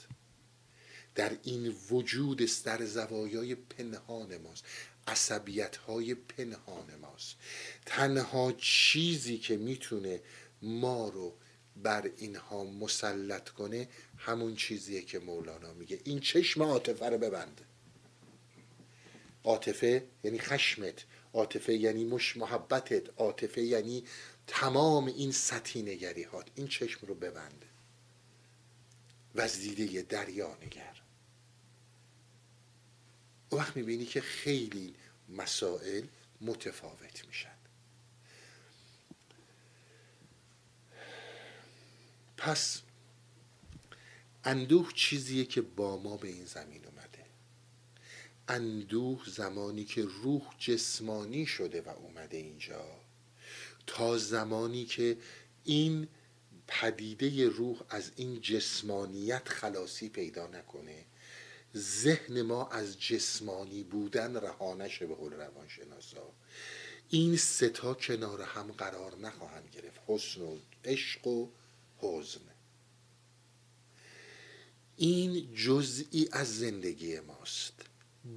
در 1.15 1.37
این 1.43 1.77
وجود 1.91 2.51
در 2.65 2.85
زوایای 2.85 3.55
پنهان 3.55 4.37
ماست. 4.37 4.65
عصبیت 5.07 5.77
های 5.77 6.15
پنهان 6.15 6.95
ماست. 7.01 7.37
تنها 7.87 8.53
چیزی 8.53 9.39
که 9.39 9.57
می‌تونه 9.57 10.21
ما 10.63 11.09
رو 11.09 11.37
بر 11.77 12.11
اینها 12.17 12.65
مسلط 12.65 13.49
کنه 13.49 13.89
همون 14.17 14.57
چیزیه 14.57 15.03
که 15.03 15.19
مولانا 15.19 15.73
میگه. 15.73 16.01
این 16.05 16.21
چشم 16.21 16.63
عاطفه 16.63 17.07
رو 17.07 17.19
ببنده 17.19 17.65
عاطفه 19.45 20.07
یعنی 20.25 20.39
خشمت. 20.39 21.05
عاطفه 21.35 21.75
یعنی 21.75 22.05
مش 22.05 22.37
محبتت. 22.37 23.21
عاطفه 23.21 23.63
یعنی 23.63 24.05
تمام 24.47 25.07
این 25.07 25.33
سطحی 25.33 25.83
نگری 25.83 26.23
هات 26.23 26.49
این 26.55 26.69
چشم 26.69 27.07
رو 27.07 27.15
ببنده 27.15 27.67
و 29.35 29.41
از 29.41 29.61
دیده 29.61 30.03
دریا 30.03 30.59
نگر. 30.63 31.03
وقت 33.53 33.77
می‌بینی 33.77 34.05
که 34.05 34.21
خیلی 34.21 34.95
مسائل 35.29 36.05
متفاوت 36.41 37.27
میشن. 37.27 37.52
پس 42.43 42.83
اندوه 44.45 44.93
چیزیه 44.95 45.45
که 45.45 45.61
با 45.61 45.99
ما 45.99 46.17
به 46.17 46.29
این 46.29 46.45
زمین 46.45 46.85
اومده. 46.85 47.25
اندوه 48.49 49.23
زمانی 49.31 49.85
که 49.85 50.03
روح 50.03 50.43
جسمانی 50.59 51.47
شده 51.47 51.81
و 51.83 51.89
اومده 51.89 52.37
اینجا 52.37 52.85
تا 53.87 54.19
زمانی 54.19 54.85
که 54.85 55.17
این 55.65 56.09
پدیده 56.67 57.49
روح 57.49 57.81
از 57.89 58.11
این 58.17 58.41
جسمانیت 58.41 59.49
خلاصی 59.49 60.09
پیدا 60.09 60.47
نکنه 60.47 61.05
ذهن 61.77 62.43
ما 62.43 62.69
از 62.69 63.01
جسمانی 63.01 63.83
بودن 63.83 64.37
رها 64.37 64.75
نشه 64.75 65.07
به 65.07 65.15
قول 65.15 65.33
روانشناسا. 65.33 66.33
این 67.09 67.37
ستا 67.37 67.95
کنار 67.95 68.43
هم 68.43 68.73
قرار 68.73 69.17
نخواهند 69.17 69.69
گرفت. 69.73 70.01
حسن 70.07 70.41
و 70.41 70.57
عشق 70.85 71.27
و 71.27 71.49
حزن. 72.03 72.41
این 74.97 75.55
جزئی 75.55 76.29
از 76.33 76.59
زندگی 76.59 77.21
ماست. 77.21 77.75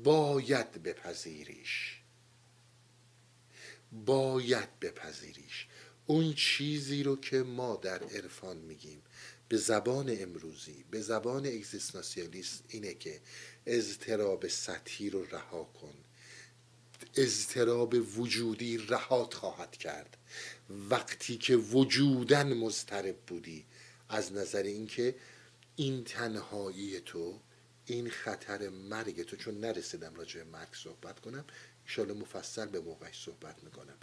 باید 0.03 0.83
بپذیریش. 0.83 2.01
باید 3.91 4.79
بپذیریش. 4.79 5.67
اون 6.05 6.33
چیزی 6.33 7.03
رو 7.03 7.15
که 7.15 7.37
ما 7.37 7.75
در 7.75 8.03
عرفان 8.03 8.57
میگیم 8.57 9.01
به 9.49 9.57
زبان 9.57 10.15
امروزی 10.19 10.85
به 10.91 11.01
زبان 11.01 11.45
اگزیستانسیالیست 11.45 12.63
اینه 12.67 12.93
که 12.93 13.21
اضطراب 13.65 14.47
سطحی 14.47 15.09
رو 15.09 15.25
رها 15.25 15.63
کن. 15.63 15.95
اضطراب 17.15 17.95
وجودی 18.19 18.77
رهات 18.77 19.33
خواهد 19.33 19.77
کرد. 19.77 20.17
وقتی 20.89 21.37
که 21.37 21.55
وجودن 21.55 22.53
مضطرب 22.53 23.17
بودی 23.27 23.65
از 24.09 24.33
نظر 24.33 24.63
اینکه 24.63 25.15
این 25.75 26.03
تنهایی 26.03 26.99
تو 26.99 27.39
این 27.85 28.09
خطر 28.09 28.69
مرگ 28.69 29.23
تو 29.23 29.35
چون 29.35 29.59
نرسیدم 29.59 30.15
راجع 30.15 30.43
به 30.43 30.49
مرگ 30.49 30.73
صحبت 30.73 31.19
کنم 31.19 31.45
ایشالا 31.85 32.13
مفصل 32.13 32.65
به 32.65 32.79
موقعش 32.79 33.23
صحبت 33.23 33.63
می‌کنم. 33.63 33.97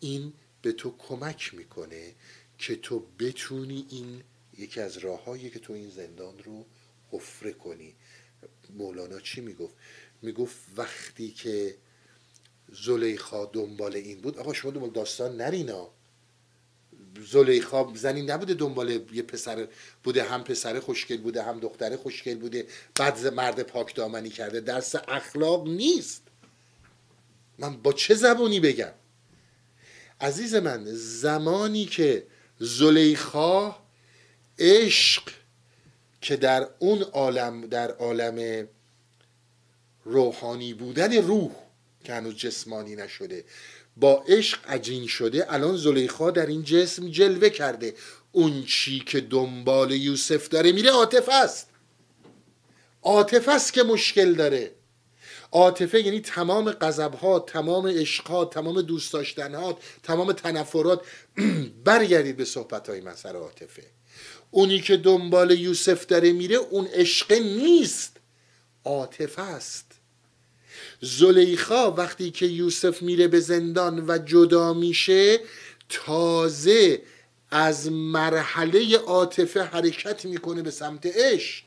این 0.00 0.32
به 0.62 0.72
تو 0.72 0.94
کمک 0.98 1.54
می‌کنه 1.54 2.14
که 2.58 2.76
تو 2.76 3.06
بتونی 3.18 3.86
این 3.90 4.22
یکی 4.58 4.80
از 4.80 4.98
راههایی 4.98 5.50
که 5.50 5.58
تو 5.58 5.72
این 5.72 5.90
زندان 5.90 6.38
رو 6.38 6.66
حفره 7.10 7.52
کنی. 7.52 7.94
مولانا 8.70 9.20
چی 9.20 9.40
می‌گفت؟ 9.40 9.74
می‌گفت 10.22 10.56
وقتی 10.76 11.30
که 11.30 11.76
زلیخا 12.72 13.44
دنبال 13.44 13.96
این 13.96 14.20
بود. 14.20 14.38
آقا 14.38 14.52
شما 14.52 14.70
دنبال 14.70 14.90
داستان 14.90 15.36
نرینا 15.36 15.88
زلیخا 17.30 17.92
زنی 17.94 18.22
نبوده 18.22 18.54
دنبال 18.54 18.90
یه 19.12 19.22
پسر 19.22 19.68
بوده 20.04 20.22
هم 20.22 20.44
پسر 20.44 20.80
خوشگل 20.80 21.16
بوده 21.16 21.42
هم 21.42 21.60
دختر 21.60 21.96
خوشگل 21.96 22.34
بوده. 22.34 22.66
بعد 22.94 23.26
مرد 23.26 23.62
پاک 23.62 23.94
دامنی 23.94 24.30
کرده. 24.30 24.60
درس 24.60 24.94
اخلاق 25.08 25.68
نیست. 25.68 26.22
من 27.58 27.76
با 27.76 27.92
چه 27.92 28.14
زبونی 28.14 28.60
بگم؟ 28.60 28.92
عزیز 30.20 30.54
من 30.54 30.84
زمانی 30.94 31.84
که 31.84 32.26
زلیخا 32.58 33.76
عشق 34.58 35.22
که 36.20 36.36
در 36.36 36.68
اون 36.78 37.02
عالم 37.02 37.66
در 37.66 37.90
عالم 37.90 38.68
روحانی 40.04 40.74
بودن 40.74 41.12
روح 41.12 41.50
که 42.04 42.14
هنوز 42.14 42.34
جسمانی 42.34 42.96
نشده. 42.96 43.44
با 43.96 44.24
عشق 44.28 44.58
عجین 44.68 45.06
شده 45.06 45.52
الان 45.52 45.76
زلیخا 45.76 46.30
در 46.30 46.46
این 46.46 46.62
جسم 46.62 47.08
جلوه 47.08 47.48
کرده. 47.48 47.94
اون 48.32 48.64
چی 48.64 49.00
که 49.00 49.20
دنبال 49.20 49.90
یوسف 49.90 50.48
داره 50.48 50.72
میره 50.72 50.90
عاطفه 50.90 51.34
است. 51.34 51.68
عاطفه 53.02 53.52
است 53.52 53.72
که 53.72 53.82
مشکل 53.82 54.34
داره. 54.34 54.74
عاطفه 55.52 56.00
یعنی 56.00 56.20
تمام 56.20 56.70
غضب 56.70 57.14
ها 57.14 57.38
تمام 57.38 57.86
عشق 57.86 58.28
ها 58.28 58.44
تمام 58.44 58.82
دوست 58.82 59.12
داشتن 59.12 59.54
ها 59.54 59.78
تمام 60.02 60.32
تنفرات. 60.32 61.00
برگردید 61.84 62.36
به 62.36 62.44
صحبت 62.44 62.88
های 62.88 63.00
من 63.00 63.14
عاطفه. 63.24 63.82
اونی 64.50 64.80
که 64.80 64.96
دنبال 64.96 65.50
یوسف 65.50 66.06
داره 66.06 66.32
میره 66.32 66.56
اون 66.56 66.86
عشق 66.86 67.32
نیست. 67.32 68.16
عاطفه 68.84 69.42
است. 69.42 69.91
زلیخا 71.00 71.90
وقتی 71.90 72.30
که 72.30 72.46
یوسف 72.46 73.02
میره 73.02 73.28
به 73.28 73.40
زندان 73.40 74.04
و 74.08 74.18
جدا 74.18 74.72
میشه 74.72 75.40
تازه 75.88 77.02
از 77.50 77.92
مرحله 77.92 78.96
عاطفه 78.96 79.62
حرکت 79.62 80.24
می‌کنه 80.24 80.62
به 80.62 80.70
سمت 80.70 81.06
عشق. 81.06 81.64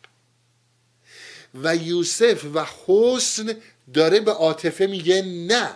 و 1.63 1.75
یوسف 1.75 2.45
و 2.53 2.65
حسن 2.85 3.53
داره 3.93 4.19
به 4.19 4.31
عاطفه 4.31 4.85
میگه 4.85 5.21
نه. 5.21 5.75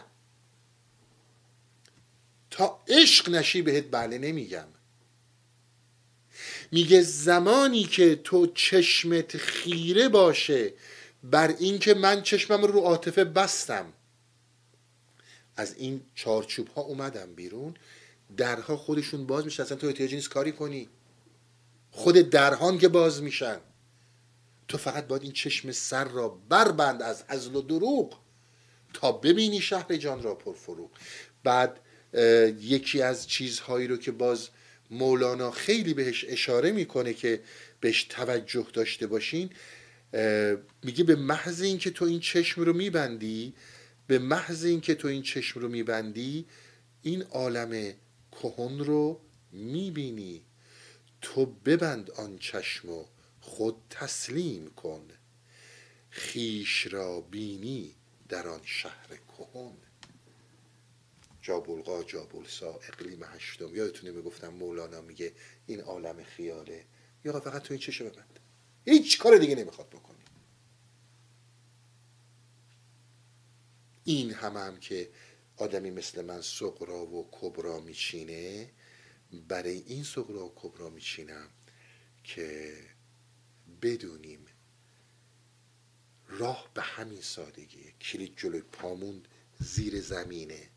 تا 2.52 2.80
عشق 2.88 3.30
نشی 3.30 3.62
بهت 3.62 3.86
بله 3.92 4.18
نمیگم. 4.18 4.68
میگه 6.72 7.02
زمانی 7.02 7.84
که 7.84 8.16
تو 8.16 8.48
چشمت 8.48 9.38
خیره 9.38 10.10
باشه 10.10 10.74
بر 11.24 11.48
اینکه 11.60 11.94
من 11.94 12.22
چشمم 12.22 12.62
رو 12.62 12.80
عاطفه 12.80 13.24
بستم. 13.24 13.94
از 15.56 15.76
این 15.78 16.02
چارچوب 16.16 16.68
ها 16.68 16.82
اومدم 16.82 17.36
بیرون. 17.36 17.74
درها 18.38 18.78
خودشون 18.78 19.26
باز 19.26 19.46
میشن. 19.46 19.64
اصلا 19.64 19.78
تو 19.78 19.88
احتیاجی 19.88 20.16
نیست 20.16 20.30
کاری 20.30 20.52
کنی. 20.52 20.90
خود 21.92 22.16
درهان 22.16 22.78
که 22.78 22.88
باز 22.88 23.24
میشن. 23.24 23.58
تو 24.68 24.78
فقط 24.78 25.08
باید 25.08 25.24
این 25.24 25.32
چشم 25.32 25.72
سر 25.72 26.04
را 26.04 26.30
بربند 26.30 27.02
از 27.02 27.24
ازل 27.28 27.56
و 27.56 27.62
دروغ 27.62 28.20
تا 28.94 29.12
ببینی 29.12 29.62
شهر 29.62 29.96
جان 29.96 30.24
را 30.24 30.36
پرفروغ. 30.36 30.90
بعد 31.44 31.80
یکی 32.60 33.02
از 33.02 33.28
چیزهایی 33.28 33.88
رو 33.88 33.98
که 33.98 34.12
باز 34.12 34.50
مولانا 34.92 35.52
خیلی 35.52 35.94
بهش 35.94 36.26
اشاره 36.28 36.72
می‌کنه 36.72 37.14
که 37.14 37.42
بهش 37.80 38.04
توجه 38.04 38.68
داشته 38.74 39.08
باشین 39.08 39.50
میگه 40.84 41.04
به 41.04 41.16
محض 41.16 41.62
اینکه 41.62 41.90
تو 41.90 42.06
این 42.06 42.20
چشم 42.20 42.62
رو 42.62 42.74
میبندی 42.74 43.54
به 44.08 44.20
محض 44.20 44.66
اینکه 44.66 44.96
تو 44.96 45.08
این 45.08 45.22
چشم 45.22 45.60
رو 45.60 45.70
میبندی 45.70 46.46
این 47.02 47.22
عالم 47.22 47.94
کهن 48.32 48.80
رو 48.80 49.22
می‌بینی. 49.52 50.42
تو 51.22 51.46
ببند 51.46 52.12
آن 52.12 52.38
چشم 52.38 52.90
و 52.90 53.06
خود 53.42 53.76
تسلیم 53.90 54.72
کن. 54.72 55.08
خیش 56.10 56.88
را 56.94 57.22
بینی 57.22 57.96
در 58.30 58.48
آن 58.48 58.62
شهر 58.64 59.08
کهن. 59.38 59.78
جابلقا 61.42 62.04
جابلسا 62.04 62.80
اقلیم 62.88 63.24
هشتم. 63.24 63.76
یادتونه 63.76 64.12
می‌گفتم 64.12 64.48
مولانا 64.48 65.02
میگه 65.02 65.34
این 65.66 65.82
عالم 65.82 66.24
خیاله. 66.24 66.86
یا 67.26 67.40
فقط 67.40 67.62
تو 67.62 67.74
این 67.74 67.82
چشم 67.82 68.06
ببند. 68.06 68.40
هیچ 68.86 69.20
کار 69.20 69.38
دیگه 69.38 69.56
نمی‌خواد 69.56 69.90
بکنی 69.90 70.18
این 74.04 74.34
هم 74.34 74.58
هم 74.58 74.80
که 74.80 75.10
آدمی 75.58 75.92
مثل 75.92 76.26
من 76.26 76.42
سقرا 76.42 77.06
و 77.06 77.30
کبرا 77.32 77.80
میچینه 77.80 78.72
برای 79.48 79.84
این 79.88 80.04
سقرا 80.04 80.46
و 80.46 80.54
کبرا 80.56 80.90
میچینم 80.90 81.50
که 82.24 82.74
بدونیم 83.82 84.46
راه 86.28 86.70
به 86.74 86.82
همین 86.82 87.22
سادگیه. 87.22 87.92
کلید 87.92 88.38
جلوی 88.38 88.62
پامون 88.62 89.24
زیر 89.60 90.02
زمینه. 90.02 90.70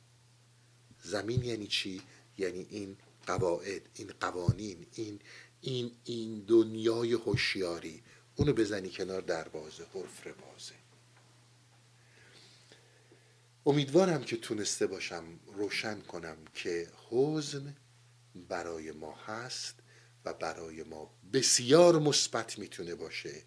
زمین 1.02 1.44
یعنی 1.44 1.66
چی؟ 1.66 2.02
یعنی 2.38 2.66
این 2.70 2.96
قواعد 3.26 3.88
این 3.94 4.12
قوانین 4.20 4.86
این 4.92 5.20
این 5.62 5.92
این 6.04 6.44
دنیای 6.46 7.12
هوشیاری. 7.12 8.02
اونو 8.36 8.52
بزنی 8.52 8.90
کنار 8.90 9.20
دروازه 9.20 9.84
حرف 9.94 10.26
بازه. 10.26 10.74
امیدوارم 13.66 14.24
که 14.24 14.36
تونسته 14.36 14.86
باشم 14.86 15.24
روشن 15.46 16.00
کنم 16.00 16.36
که 16.54 16.88
حزن 17.10 17.76
برای 18.48 18.92
ما 18.92 19.14
هست 19.14 19.74
و 20.24 20.34
برای 20.34 20.82
ما 20.82 21.14
بسیار 21.32 21.98
مثبت 21.98 22.58
می‌تونه 22.58 22.94
باشه. 22.94 23.42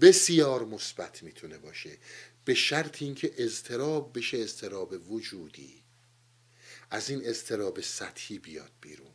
بسیار 0.00 0.64
مثبت 0.64 1.22
می‌تونه 1.22 1.58
باشه. 1.58 1.98
به 2.44 2.54
شرط 2.54 3.02
اینکه 3.02 3.34
اضطراب 3.36 4.18
بشه 4.18 4.38
اضطراب 4.38 5.12
وجودی. 5.12 5.82
از 6.90 7.10
این 7.10 7.20
اضطراب 7.24 7.80
سطحی 7.80 8.38
بیاد 8.38 8.70
بیرون. 8.80 9.12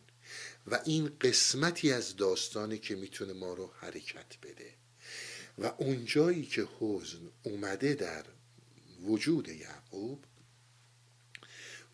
و 0.67 0.79
این 0.85 1.11
قسمتی 1.21 1.91
از 1.91 2.15
داستانی 2.15 2.77
که 2.77 2.95
می‌تونه 2.95 3.33
ما 3.33 3.53
رو 3.53 3.71
حرکت 3.79 4.37
بده. 4.43 4.73
و 5.57 5.65
اونجایی 5.77 6.45
که 6.45 6.67
حزن 6.79 7.31
اومده 7.43 7.93
در 7.93 8.25
وجود 9.01 9.47
یعقوب 9.47 10.25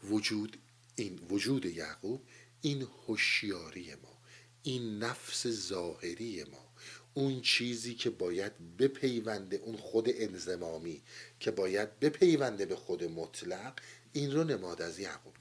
وجود 0.04 0.58
این 0.96 1.20
وجود 1.30 1.66
یعقوب 1.66 2.22
این 2.62 2.88
هوشیاری 3.08 3.96
ما 3.96 4.18
این 4.64 5.00
نفس 5.00 5.48
ظاهری 5.48 6.44
ما 6.44 6.74
اون 7.14 7.42
چیزی 7.42 7.96
که 7.96 8.10
باید 8.10 8.78
بپیونده 8.78 9.56
اون 9.56 9.78
خود 9.78 10.06
انزمامی 10.10 11.02
که 11.40 11.52
باید 11.52 12.00
بپیونده 12.00 12.66
به 12.66 12.76
خود 12.76 13.04
مطلق 13.04 13.74
این 14.14 14.32
رو 14.32 14.44
نماد 14.44 14.82
از 14.82 15.00
یعقوب 15.00 15.38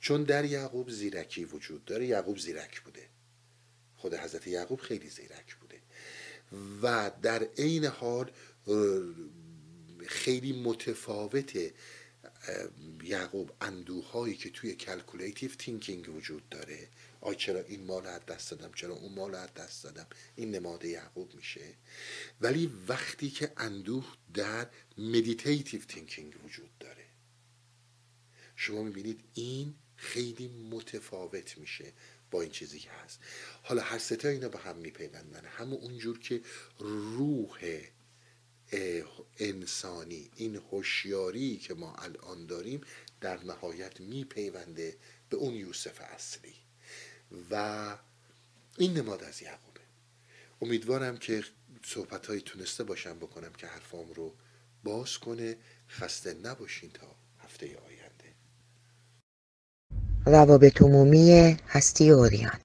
چون 0.00 0.24
در 0.24 0.44
یعقوب 0.44 0.90
زیرکی 0.90 1.44
وجود 1.44 1.84
داره 1.84 2.06
یعقوب 2.06 2.38
زیرک 2.38 2.80
بوده. 2.80 3.08
خود 3.96 4.14
حضرت 4.14 4.46
یعقوب 4.46 4.80
خیلی 4.80 5.10
زیرک 5.10 5.56
بوده. 5.60 5.80
و 6.82 7.10
در 7.22 7.42
عین 7.58 7.84
حال 7.84 8.30
خیلی 10.06 10.52
متفاوته 10.52 11.74
یعقوب 13.02 13.52
اندوهایی 13.60 14.36
که 14.36 14.50
توی 14.50 14.74
calculative 14.74 15.50
thinking 15.50 16.08
وجود 16.08 16.48
داره. 16.48 16.88
آ 17.20 17.34
چرا 17.34 17.60
این 17.60 17.84
مال 17.84 18.06
از 18.06 18.26
دست 18.26 18.50
دادم 18.50 18.72
چرا 18.74 18.94
اون 18.94 19.12
مال 19.12 19.34
از 19.34 19.54
دست 19.54 19.84
دادم 19.84 20.06
این 20.36 20.50
نماد 20.50 20.84
یعقوب 20.84 21.34
میشه. 21.34 21.74
ولی 22.40 22.72
وقتی 22.88 23.30
که 23.30 23.52
اندوه 23.56 24.16
در 24.34 24.66
meditative 24.98 25.80
thinking 25.80 26.44
وجود 26.44 26.70
داره. 26.80 27.05
شما 28.56 28.82
می‌بینید 28.82 29.20
این 29.34 29.74
خیلی 29.96 30.48
متفاوت 30.48 31.58
میشه 31.58 31.92
با 32.30 32.42
این 32.42 32.50
چیزی 32.50 32.78
که 32.78 32.90
هست. 32.90 33.20
حالا 33.62 33.82
هر 33.82 33.98
سه 33.98 34.18
تا 34.18 34.28
اینا 34.28 34.48
به 34.48 34.58
هم 34.58 34.76
میپیوندن. 34.76 35.44
همون 35.44 35.78
اونجور 35.80 36.18
که 36.18 36.42
روح 36.78 37.80
انسانی 39.38 40.30
این 40.36 40.56
هوشیاری 40.56 41.56
که 41.56 41.74
ما 41.74 41.94
الان 41.94 42.46
داریم 42.46 42.80
در 43.20 43.44
نهایت 43.44 44.00
میپیونده 44.00 44.96
به 45.30 45.36
اون 45.36 45.54
یوسف 45.54 46.00
اصلی. 46.00 46.54
و 47.50 47.98
این 48.78 48.94
نماد 48.94 49.24
از 49.24 49.42
یعقوبه. 49.42 49.80
امیدوارم 50.62 51.16
که 51.16 51.44
صحبت 51.84 52.26
هایی 52.26 52.40
تونسته 52.40 52.84
باشم 52.84 53.18
بکنم 53.18 53.52
که 53.52 53.66
حرفام 53.66 54.12
رو 54.12 54.34
باز 54.84 55.18
کنه. 55.18 55.56
خسته 55.88 56.34
نباشین 56.34 56.90
تا 56.90 57.16
هفته 57.38 57.66
آینده. 57.66 57.95
روابط 60.26 60.82
عمومی 60.82 61.56
هستی 61.68 62.10
اوریان. 62.10 62.58